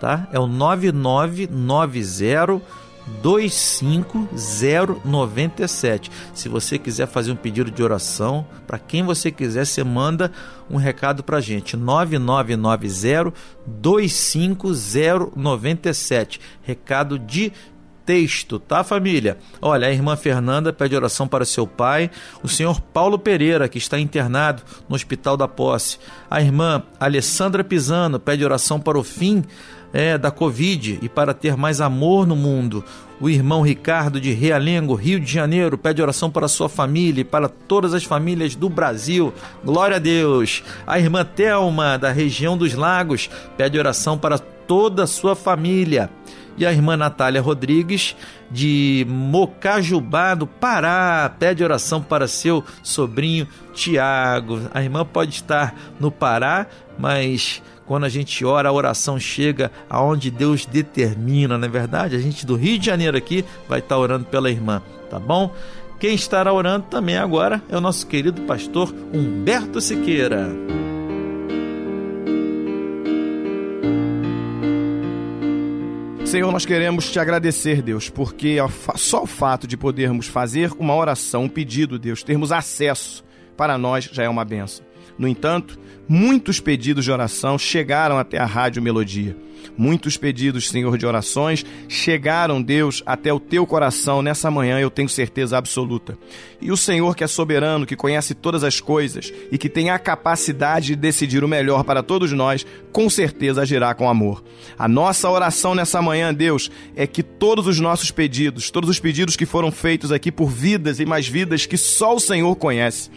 tá? 0.00 0.26
É 0.32 0.40
o 0.40 0.46
9990 0.46 2.62
25097. 3.22 6.10
Se 6.34 6.48
você 6.48 6.78
quiser 6.78 7.06
fazer 7.06 7.30
um 7.32 7.36
pedido 7.36 7.70
de 7.70 7.82
oração, 7.82 8.46
para 8.66 8.78
quem 8.78 9.02
você 9.02 9.30
quiser, 9.30 9.66
você 9.66 9.84
manda 9.84 10.32
um 10.70 10.76
recado 10.76 11.22
para 11.22 11.38
gente. 11.40 11.76
9990 11.76 13.34
25097. 13.66 16.40
Recado 16.62 17.18
de 17.18 17.52
texto, 18.04 18.58
tá, 18.58 18.82
família? 18.82 19.38
Olha, 19.60 19.86
a 19.86 19.92
irmã 19.92 20.16
Fernanda 20.16 20.72
pede 20.72 20.96
oração 20.96 21.28
para 21.28 21.44
seu 21.44 21.66
pai, 21.66 22.10
o 22.42 22.48
senhor 22.48 22.80
Paulo 22.80 23.18
Pereira, 23.18 23.68
que 23.68 23.76
está 23.78 23.98
internado 23.98 24.62
no 24.88 24.94
Hospital 24.94 25.36
da 25.36 25.46
Posse. 25.46 25.98
A 26.30 26.40
irmã 26.40 26.82
Alessandra 26.98 27.62
Pisano 27.62 28.18
pede 28.18 28.42
oração 28.44 28.80
para 28.80 28.98
o 28.98 29.04
fim 29.04 29.44
é, 29.92 30.16
da 30.16 30.30
Covid 30.30 30.98
e 31.02 31.08
para 31.08 31.34
ter 31.34 31.56
mais 31.56 31.80
amor 31.80 32.26
no 32.26 32.34
mundo. 32.34 32.84
O 33.20 33.30
irmão 33.30 33.62
Ricardo 33.62 34.20
de 34.20 34.32
Realengo, 34.32 34.94
Rio 34.94 35.20
de 35.20 35.30
Janeiro, 35.30 35.78
pede 35.78 36.02
oração 36.02 36.30
para 36.30 36.48
sua 36.48 36.68
família 36.68 37.20
e 37.20 37.24
para 37.24 37.48
todas 37.48 37.94
as 37.94 38.02
famílias 38.02 38.56
do 38.56 38.68
Brasil. 38.68 39.32
Glória 39.64 39.96
a 39.96 40.00
Deus. 40.00 40.64
A 40.86 40.98
irmã 40.98 41.24
Telma, 41.24 41.96
da 41.96 42.10
região 42.10 42.56
dos 42.56 42.74
Lagos, 42.74 43.30
pede 43.56 43.78
oração 43.78 44.18
para 44.18 44.38
toda 44.38 45.04
a 45.04 45.06
sua 45.06 45.36
família. 45.36 46.10
E 46.56 46.66
a 46.66 46.72
irmã 46.72 46.96
Natália 46.96 47.40
Rodrigues, 47.40 48.14
de 48.50 49.06
Mocajubá, 49.08 50.34
do 50.34 50.46
Pará, 50.46 51.34
pede 51.38 51.64
oração 51.64 52.02
para 52.02 52.28
seu 52.28 52.62
sobrinho 52.82 53.48
Tiago. 53.72 54.60
A 54.72 54.82
irmã 54.82 55.04
pode 55.04 55.32
estar 55.32 55.74
no 55.98 56.10
Pará, 56.10 56.66
mas 56.98 57.62
quando 57.86 58.04
a 58.04 58.08
gente 58.08 58.44
ora, 58.44 58.68
a 58.68 58.72
oração 58.72 59.18
chega 59.18 59.70
aonde 59.88 60.30
Deus 60.30 60.66
determina, 60.66 61.58
não 61.58 61.66
é 61.66 61.70
verdade? 61.70 62.16
A 62.16 62.20
gente 62.20 62.46
do 62.46 62.54
Rio 62.54 62.78
de 62.78 62.86
Janeiro 62.86 63.16
aqui 63.16 63.44
vai 63.68 63.80
estar 63.80 63.98
orando 63.98 64.26
pela 64.26 64.50
irmã, 64.50 64.82
tá 65.10 65.18
bom? 65.18 65.54
Quem 65.98 66.14
estará 66.14 66.52
orando 66.52 66.86
também 66.90 67.16
agora 67.16 67.62
é 67.68 67.76
o 67.76 67.80
nosso 67.80 68.06
querido 68.06 68.42
pastor 68.42 68.92
Humberto 69.12 69.80
Siqueira. 69.80 70.50
Senhor, 76.32 76.50
nós 76.50 76.64
queremos 76.64 77.10
te 77.10 77.18
agradecer, 77.18 77.82
Deus, 77.82 78.08
porque 78.08 78.56
só 78.96 79.24
o 79.24 79.26
fato 79.26 79.66
de 79.66 79.76
podermos 79.76 80.28
fazer 80.28 80.72
uma 80.78 80.94
oração, 80.94 81.44
um 81.44 81.48
pedido, 81.48 81.98
Deus, 81.98 82.22
termos 82.22 82.50
acesso 82.50 83.22
para 83.54 83.76
nós 83.76 84.08
já 84.10 84.22
é 84.22 84.28
uma 84.30 84.42
benção. 84.42 84.91
No 85.18 85.28
entanto, 85.28 85.78
muitos 86.08 86.60
pedidos 86.60 87.04
de 87.04 87.10
oração 87.10 87.58
chegaram 87.58 88.18
até 88.18 88.38
a 88.38 88.46
Rádio 88.46 88.82
Melodia. 88.82 89.36
Muitos 89.76 90.16
pedidos, 90.16 90.68
Senhor, 90.68 90.98
de 90.98 91.06
orações 91.06 91.64
chegaram, 91.88 92.60
Deus, 92.60 93.02
até 93.06 93.32
o 93.32 93.40
teu 93.40 93.66
coração 93.66 94.20
nessa 94.22 94.50
manhã, 94.50 94.78
eu 94.78 94.90
tenho 94.90 95.08
certeza 95.08 95.56
absoluta. 95.56 96.18
E 96.60 96.70
o 96.70 96.76
Senhor, 96.76 97.16
que 97.16 97.24
é 97.24 97.26
soberano, 97.26 97.86
que 97.86 97.96
conhece 97.96 98.34
todas 98.34 98.64
as 98.64 98.80
coisas 98.80 99.32
e 99.50 99.56
que 99.56 99.68
tem 99.68 99.90
a 99.90 99.98
capacidade 99.98 100.88
de 100.88 100.96
decidir 100.96 101.42
o 101.42 101.48
melhor 101.48 101.84
para 101.84 102.02
todos 102.02 102.32
nós, 102.32 102.66
com 102.92 103.08
certeza 103.08 103.62
agirá 103.62 103.94
com 103.94 104.08
amor. 104.08 104.42
A 104.78 104.86
nossa 104.86 105.30
oração 105.30 105.74
nessa 105.74 106.02
manhã, 106.02 106.34
Deus, 106.34 106.70
é 106.94 107.06
que 107.06 107.22
todos 107.22 107.66
os 107.66 107.80
nossos 107.80 108.10
pedidos, 108.10 108.70
todos 108.70 108.90
os 108.90 109.00
pedidos 109.00 109.36
que 109.36 109.46
foram 109.46 109.70
feitos 109.70 110.12
aqui 110.12 110.30
por 110.30 110.50
vidas 110.50 111.00
e 111.00 111.06
mais 111.06 111.26
vidas 111.26 111.66
que 111.66 111.76
só 111.76 112.14
o 112.14 112.20
Senhor 112.20 112.54
conhece, 112.56 113.10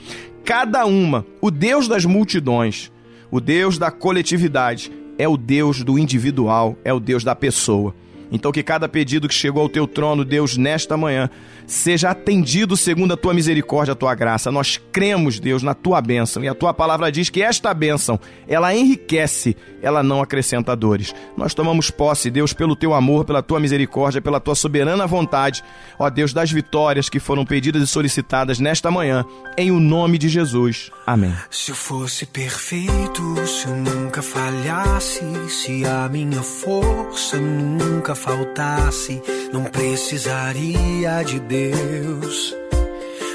cada 0.46 0.86
uma, 0.86 1.26
o 1.42 1.50
Deus 1.50 1.88
das 1.88 2.06
multidões, 2.06 2.92
o 3.32 3.42
Deus 3.42 3.80
da 3.80 3.90
coletividade, 3.90 4.92
é 5.18 5.28
o 5.28 5.36
Deus 5.36 5.84
do 5.84 5.98
individual, 5.98 6.78
é 6.84 6.94
o 6.94 7.00
Deus 7.00 7.24
da 7.24 7.36
pessoa. 7.36 7.96
Então, 8.36 8.52
que 8.52 8.62
cada 8.62 8.88
pedido 8.88 9.28
que 9.28 9.34
chegou 9.34 9.64
ao 9.64 9.70
teu 9.70 9.88
trono, 9.88 10.24
Deus, 10.24 10.58
nesta 10.58 10.96
manhã, 10.96 11.30
seja 11.68 12.12
atendido 12.12 12.78
segundo 12.78 13.14
a 13.14 13.18
tua 13.18 13.34
misericórdia, 13.34 13.94
a 13.94 13.96
tua 13.96 14.14
graça. 14.14 14.52
Nós 14.52 14.80
cremos, 14.92 15.40
Deus, 15.40 15.64
na 15.64 15.74
tua 15.74 16.02
bênção. 16.02 16.44
E 16.44 16.48
a 16.48 16.54
tua 16.54 16.74
palavra 16.74 17.12
diz 17.12 17.30
que 17.30 17.42
esta 17.42 17.74
bênção, 17.74 18.20
ela 18.48 18.76
enriquece, 18.76 19.56
ela 19.82 20.04
não 20.04 20.22
acrescenta 20.22 20.76
dores. 20.76 21.14
Nós 21.38 21.54
tomamos 21.54 21.90
posse, 21.90 22.30
Deus, 22.30 22.54
pelo 22.54 22.76
teu 22.76 22.94
amor, 22.94 23.26
pela 23.26 23.42
tua 23.42 23.60
misericórdia, 23.60 24.22
pela 24.22 24.40
tua 24.40 24.56
soberana 24.56 25.08
vontade, 25.08 25.64
ó 25.98 26.10
Deus, 26.10 26.34
das 26.34 26.52
vitórias 26.52 27.10
que 27.10 27.20
foram 27.20 27.46
pedidas 27.46 27.82
e 27.82 27.88
solicitadas 27.88 28.60
nesta 28.60 28.92
manhã, 28.92 29.26
em 29.58 29.72
o 29.72 29.80
nome 29.80 30.18
de 30.18 30.30
Jesus. 30.30 30.92
Amém. 31.06 31.34
Se 31.50 31.72
eu 31.72 31.76
fosse 31.76 32.26
perfeito, 32.26 33.48
se 33.48 33.68
eu 33.68 33.76
nunca 33.76 34.22
falhasse, 34.22 35.24
se 35.50 35.86
a 35.86 36.10
minha 36.10 36.42
força 36.42 37.38
nunca 37.38 38.16
faltasse, 38.26 39.22
não 39.54 39.66
precisaria 39.66 41.24
de 41.24 41.40
Deus. 41.40 42.56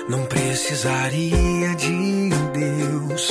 Não 0.08 0.26
precisaria 0.26 1.74
de 1.76 2.30
Deus. 2.52 3.28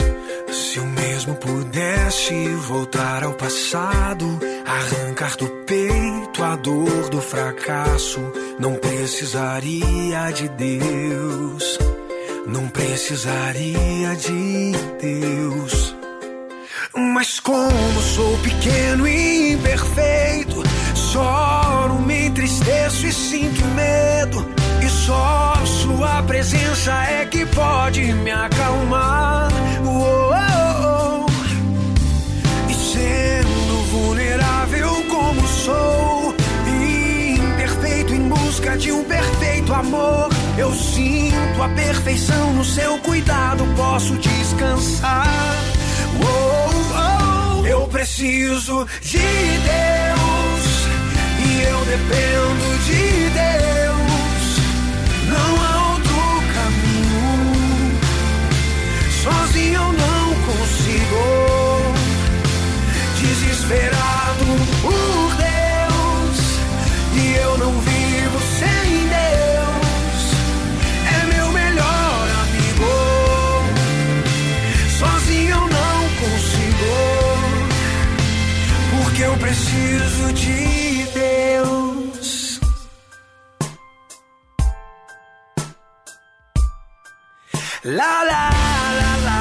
Se 0.49 0.77
eu 0.77 0.85
mesmo 0.85 1.35
pudesse 1.35 2.47
voltar 2.55 3.25
ao 3.25 3.33
passado, 3.33 4.39
arrancar 4.65 5.35
do 5.35 5.47
peito 5.65 6.41
a 6.41 6.55
dor 6.55 7.09
do 7.09 7.21
fracasso, 7.21 8.21
não 8.57 8.75
precisaria 8.75 10.31
de 10.33 10.47
Deus. 10.47 11.77
Não 12.47 12.69
precisaria 12.69 14.15
de 14.15 14.71
Deus. 15.01 15.93
Mas 16.95 17.39
como 17.41 18.01
sou 18.01 18.37
pequeno 18.37 19.05
e 19.05 19.51
imperfeito, 19.51 20.63
choro, 21.11 21.99
me 22.05 22.27
entristeço 22.27 23.07
e 23.07 23.11
sinto 23.11 23.65
medo. 23.69 24.45
E 24.81 24.89
só 24.89 25.55
sua 25.65 26.21
presença 26.23 26.93
é 27.03 27.25
que 27.25 27.45
pode 27.47 28.01
me 28.01 28.31
acalmar. 28.31 29.49
Oh, 29.85 31.25
oh. 31.25 31.29
E 32.69 32.73
sendo 32.73 33.83
vulnerável 33.91 34.89
como 35.09 35.47
sou, 35.47 36.35
imperfeito 36.67 38.13
em 38.13 38.29
busca 38.29 38.77
de 38.77 38.91
um 38.91 39.03
perfeito 39.03 39.73
amor, 39.73 40.29
eu 40.57 40.71
sinto 40.73 41.63
a 41.63 41.69
perfeição 41.69 42.53
no 42.53 42.63
seu 42.63 42.97
cuidado, 42.99 43.65
posso 43.75 44.13
descansar. 44.17 45.27
Oh, 46.21 47.61
oh, 47.61 47.65
eu 47.65 47.87
preciso 47.87 48.87
de 49.01 49.17
Deus 49.17 50.08
eu 51.61 51.85
dependo 51.85 52.77
de 52.85 53.29
Deus. 53.29 54.59
Não 55.27 55.63
há 55.63 55.78
La 87.89 88.23
la 88.23 88.51
la 88.99 89.11
la. 89.25 89.39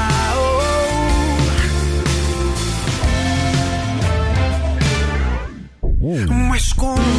Oh. 6.00 6.32
Mas 6.32 6.72
como 6.72 7.17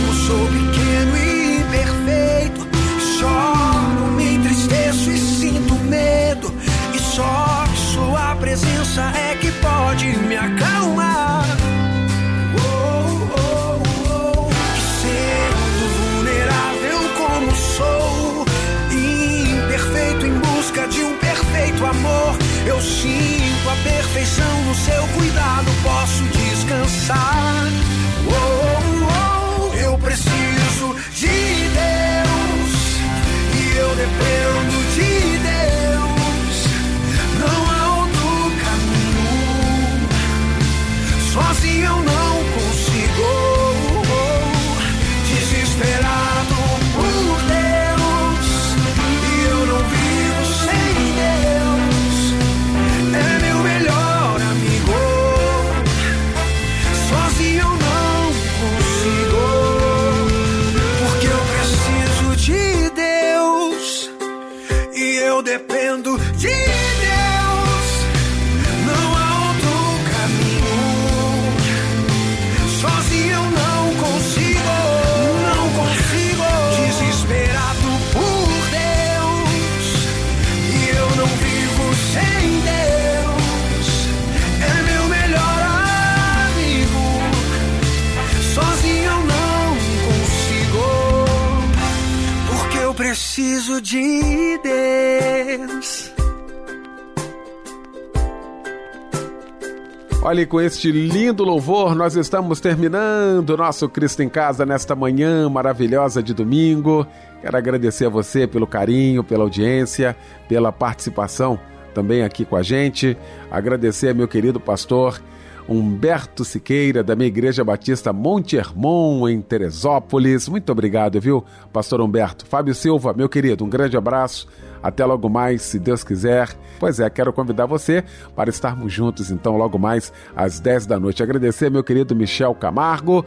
Com 100.48 100.62
este 100.62 100.92
lindo 100.92 101.44
louvor, 101.44 101.94
nós 101.94 102.16
estamos 102.16 102.62
terminando 102.62 103.58
nosso 103.58 103.90
Cristo 103.90 104.24
em 104.24 104.30
Casa 104.30 104.66
nesta 104.66 104.96
manhã 104.96 105.50
maravilhosa 105.50 106.24
de 106.24 106.34
domingo. 106.34 107.06
Quero 107.42 107.58
agradecer 107.58 108.06
a 108.06 108.10
você 108.10 108.48
pelo 108.48 108.66
carinho, 108.66 109.24
pela 109.24 109.44
audiência, 109.44 110.16
pela 110.48 110.72
participação 110.72 111.60
também 111.94 112.24
aqui 112.24 112.46
com 112.46 112.56
a 112.56 112.64
gente. 112.64 113.18
Agradecer 113.52 114.16
meu 114.16 114.28
querido 114.28 114.60
pastor 114.60 115.22
Humberto 115.70 116.44
Siqueira, 116.44 117.04
da 117.04 117.16
minha 117.16 117.28
Igreja 117.28 117.64
Batista 117.64 118.12
Monte 118.12 118.58
Hermon, 118.58 119.30
em 119.30 119.40
Teresópolis. 119.40 120.50
Muito 120.50 120.72
obrigado, 120.72 121.22
viu, 121.22 121.46
pastor 121.72 122.02
Humberto? 122.02 122.44
Fábio 122.48 122.74
Silva, 122.74 123.14
meu 123.14 123.30
querido, 123.30 123.64
um 123.64 123.70
grande 123.70 123.96
abraço. 123.96 124.48
Até 124.82 125.06
logo 125.06 125.30
mais, 125.30 125.62
se 125.62 125.78
Deus 125.78 126.04
quiser. 126.04 126.50
Pois 126.80 127.00
é, 127.00 127.08
quero 127.08 127.32
convidar 127.32 127.68
você 127.68 128.04
para 128.36 128.50
estarmos 128.50 128.92
juntos, 128.92 129.30
então, 129.30 129.58
logo 129.58 129.78
mais 129.78 130.12
às 130.36 130.60
10 130.60 130.88
da 130.88 131.00
noite. 131.00 131.22
Agradecer 131.22 131.70
meu 131.70 131.84
querido 131.84 132.16
Michel 132.16 132.56
Camargo. 132.56 133.24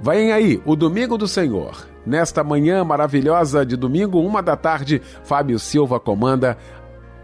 Vem 0.00 0.32
aí, 0.32 0.62
o 0.64 0.74
Domingo 0.74 1.18
do 1.18 1.28
Senhor. 1.28 1.86
Nesta 2.04 2.42
manhã 2.42 2.82
maravilhosa 2.82 3.64
de 3.64 3.76
domingo, 3.76 4.20
uma 4.20 4.42
da 4.42 4.56
tarde, 4.56 5.00
Fábio 5.22 5.58
Silva 5.58 6.00
comanda 6.00 6.56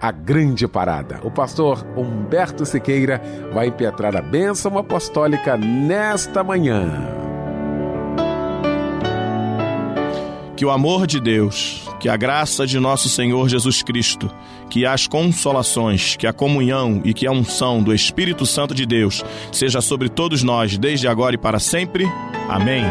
a 0.01 0.11
grande 0.11 0.67
parada. 0.67 1.21
O 1.23 1.31
pastor 1.31 1.87
Humberto 1.97 2.65
Siqueira 2.65 3.21
vai 3.53 3.69
impetrar 3.69 4.17
a 4.17 4.23
bênção 4.23 4.79
apostólica 4.79 5.57
nesta 5.57 6.43
manhã. 6.45 7.19
Que 10.57 10.65
o 10.65 10.71
amor 10.71 11.07
de 11.07 11.21
Deus, 11.21 11.89
que 12.01 12.09
a 12.09 12.17
graça 12.17 12.67
de 12.67 12.81
nosso 12.81 13.09
Senhor 13.09 13.49
Jesus 13.49 13.83
Cristo, 13.83 14.29
que 14.69 14.85
as 14.85 15.07
consolações, 15.07 16.17
que 16.17 16.27
a 16.27 16.33
comunhão 16.33 17.01
e 17.05 17.15
que 17.15 17.27
a 17.27 17.31
unção 17.31 17.81
do 17.81 17.95
Espírito 17.95 18.45
Santo 18.45 18.75
de 18.75 18.85
Deus 18.85 19.25
seja 19.53 19.81
sobre 19.81 20.09
todos 20.09 20.43
nós, 20.43 20.77
desde 20.77 21.07
agora 21.07 21.37
e 21.37 21.39
para 21.39 21.61
sempre. 21.61 22.05
Amém. 22.49 22.85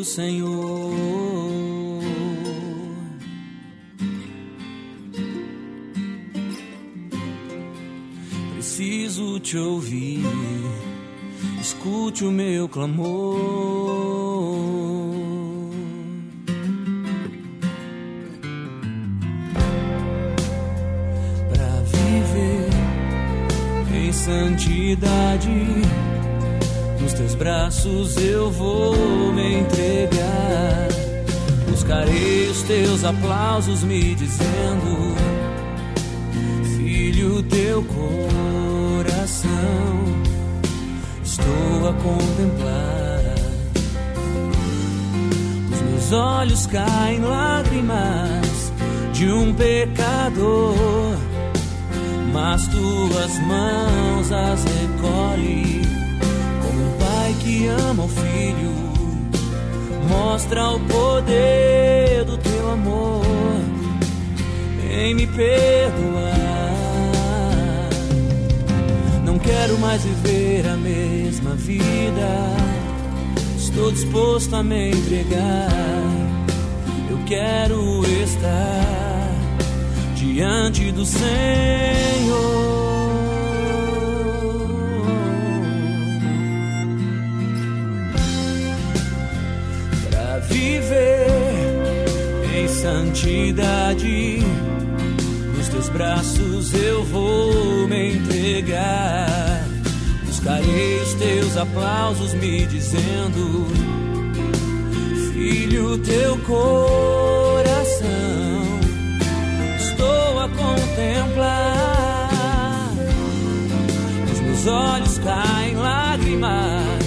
Do 0.00 0.04
Senhor. 0.04 2.00
Preciso 8.54 9.38
te 9.40 9.58
ouvir, 9.58 10.22
escute 11.60 12.24
o 12.24 12.30
meu 12.30 12.66
clamor. 12.66 13.38
Pra 21.52 21.82
viver 21.92 22.70
em 23.94 24.12
santidade. 24.12 25.50
Nos 27.10 27.18
teus 27.18 27.34
braços 27.34 28.16
eu 28.18 28.52
vou 28.52 28.94
me 29.32 29.58
entregar. 29.58 30.88
Buscarei 31.68 32.48
os 32.48 32.62
teus 32.62 33.02
aplausos 33.02 33.82
me 33.82 34.14
dizendo: 34.14 35.16
Filho, 36.76 37.42
teu 37.42 37.82
coração 37.82 39.50
estou 41.24 41.88
a 41.88 41.92
contemplar. 41.94 43.34
Os 45.72 45.80
meus 45.80 46.12
olhos 46.12 46.66
caem 46.66 47.22
lágrimas 47.22 48.72
de 49.12 49.32
um 49.32 49.52
pecador 49.52 51.18
mas 52.32 52.68
tuas 52.68 53.38
mãos 53.40 54.30
as 54.30 54.62
recolhe 54.62 55.80
como 55.80 55.90
pai 55.90 55.99
que 57.90 57.92
ama 57.92 58.04
o 58.04 58.08
filho 58.08 58.70
mostra 60.08 60.70
o 60.70 60.80
poder 60.80 62.24
do 62.24 62.36
teu 62.38 62.70
amor 62.70 63.24
em 64.90 65.14
me 65.14 65.26
perdoar 65.26 66.30
não 69.24 69.38
quero 69.38 69.78
mais 69.78 70.02
viver 70.02 70.66
a 70.68 70.76
mesma 70.76 71.54
vida 71.54 72.28
estou 73.56 73.90
disposto 73.90 74.54
a 74.54 74.62
me 74.62 74.90
entregar 74.90 75.68
eu 77.10 77.18
quero 77.26 78.04
estar 78.06 79.30
diante 80.14 80.92
do 80.92 81.04
Senhor. 81.04 82.79
Viver 90.60 91.26
em 92.54 92.68
santidade, 92.68 94.40
nos 95.56 95.68
teus 95.68 95.88
braços 95.88 96.74
eu 96.74 97.02
vou 97.04 97.88
me 97.88 98.16
entregar. 98.16 99.64
Buscarei 100.26 101.00
os 101.02 101.14
teus 101.14 101.56
aplausos 101.56 102.34
me 102.34 102.66
dizendo, 102.66 103.66
Filho, 105.32 105.96
teu 105.98 106.36
coração 106.38 108.10
estou 109.78 110.40
a 110.40 110.48
contemplar. 110.48 111.90
Os 114.30 114.40
meus 114.40 114.66
olhos 114.66 115.18
caem 115.18 115.76
lágrimas 115.76 117.00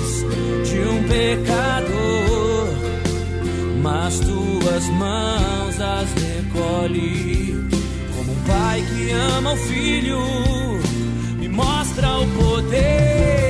de 0.68 0.80
um 0.80 1.04
pecador, 1.08 2.03
as 4.14 4.20
tuas 4.20 4.88
mãos 4.90 5.82
as 5.82 6.10
recolhe. 6.14 7.68
Como 8.16 8.32
um 8.32 8.44
pai 8.46 8.82
que 8.82 9.12
ama 9.12 9.54
o 9.54 9.58
filho, 9.58 10.20
me 11.40 11.48
mostra 11.48 12.20
o 12.20 12.28
poder. 12.28 13.43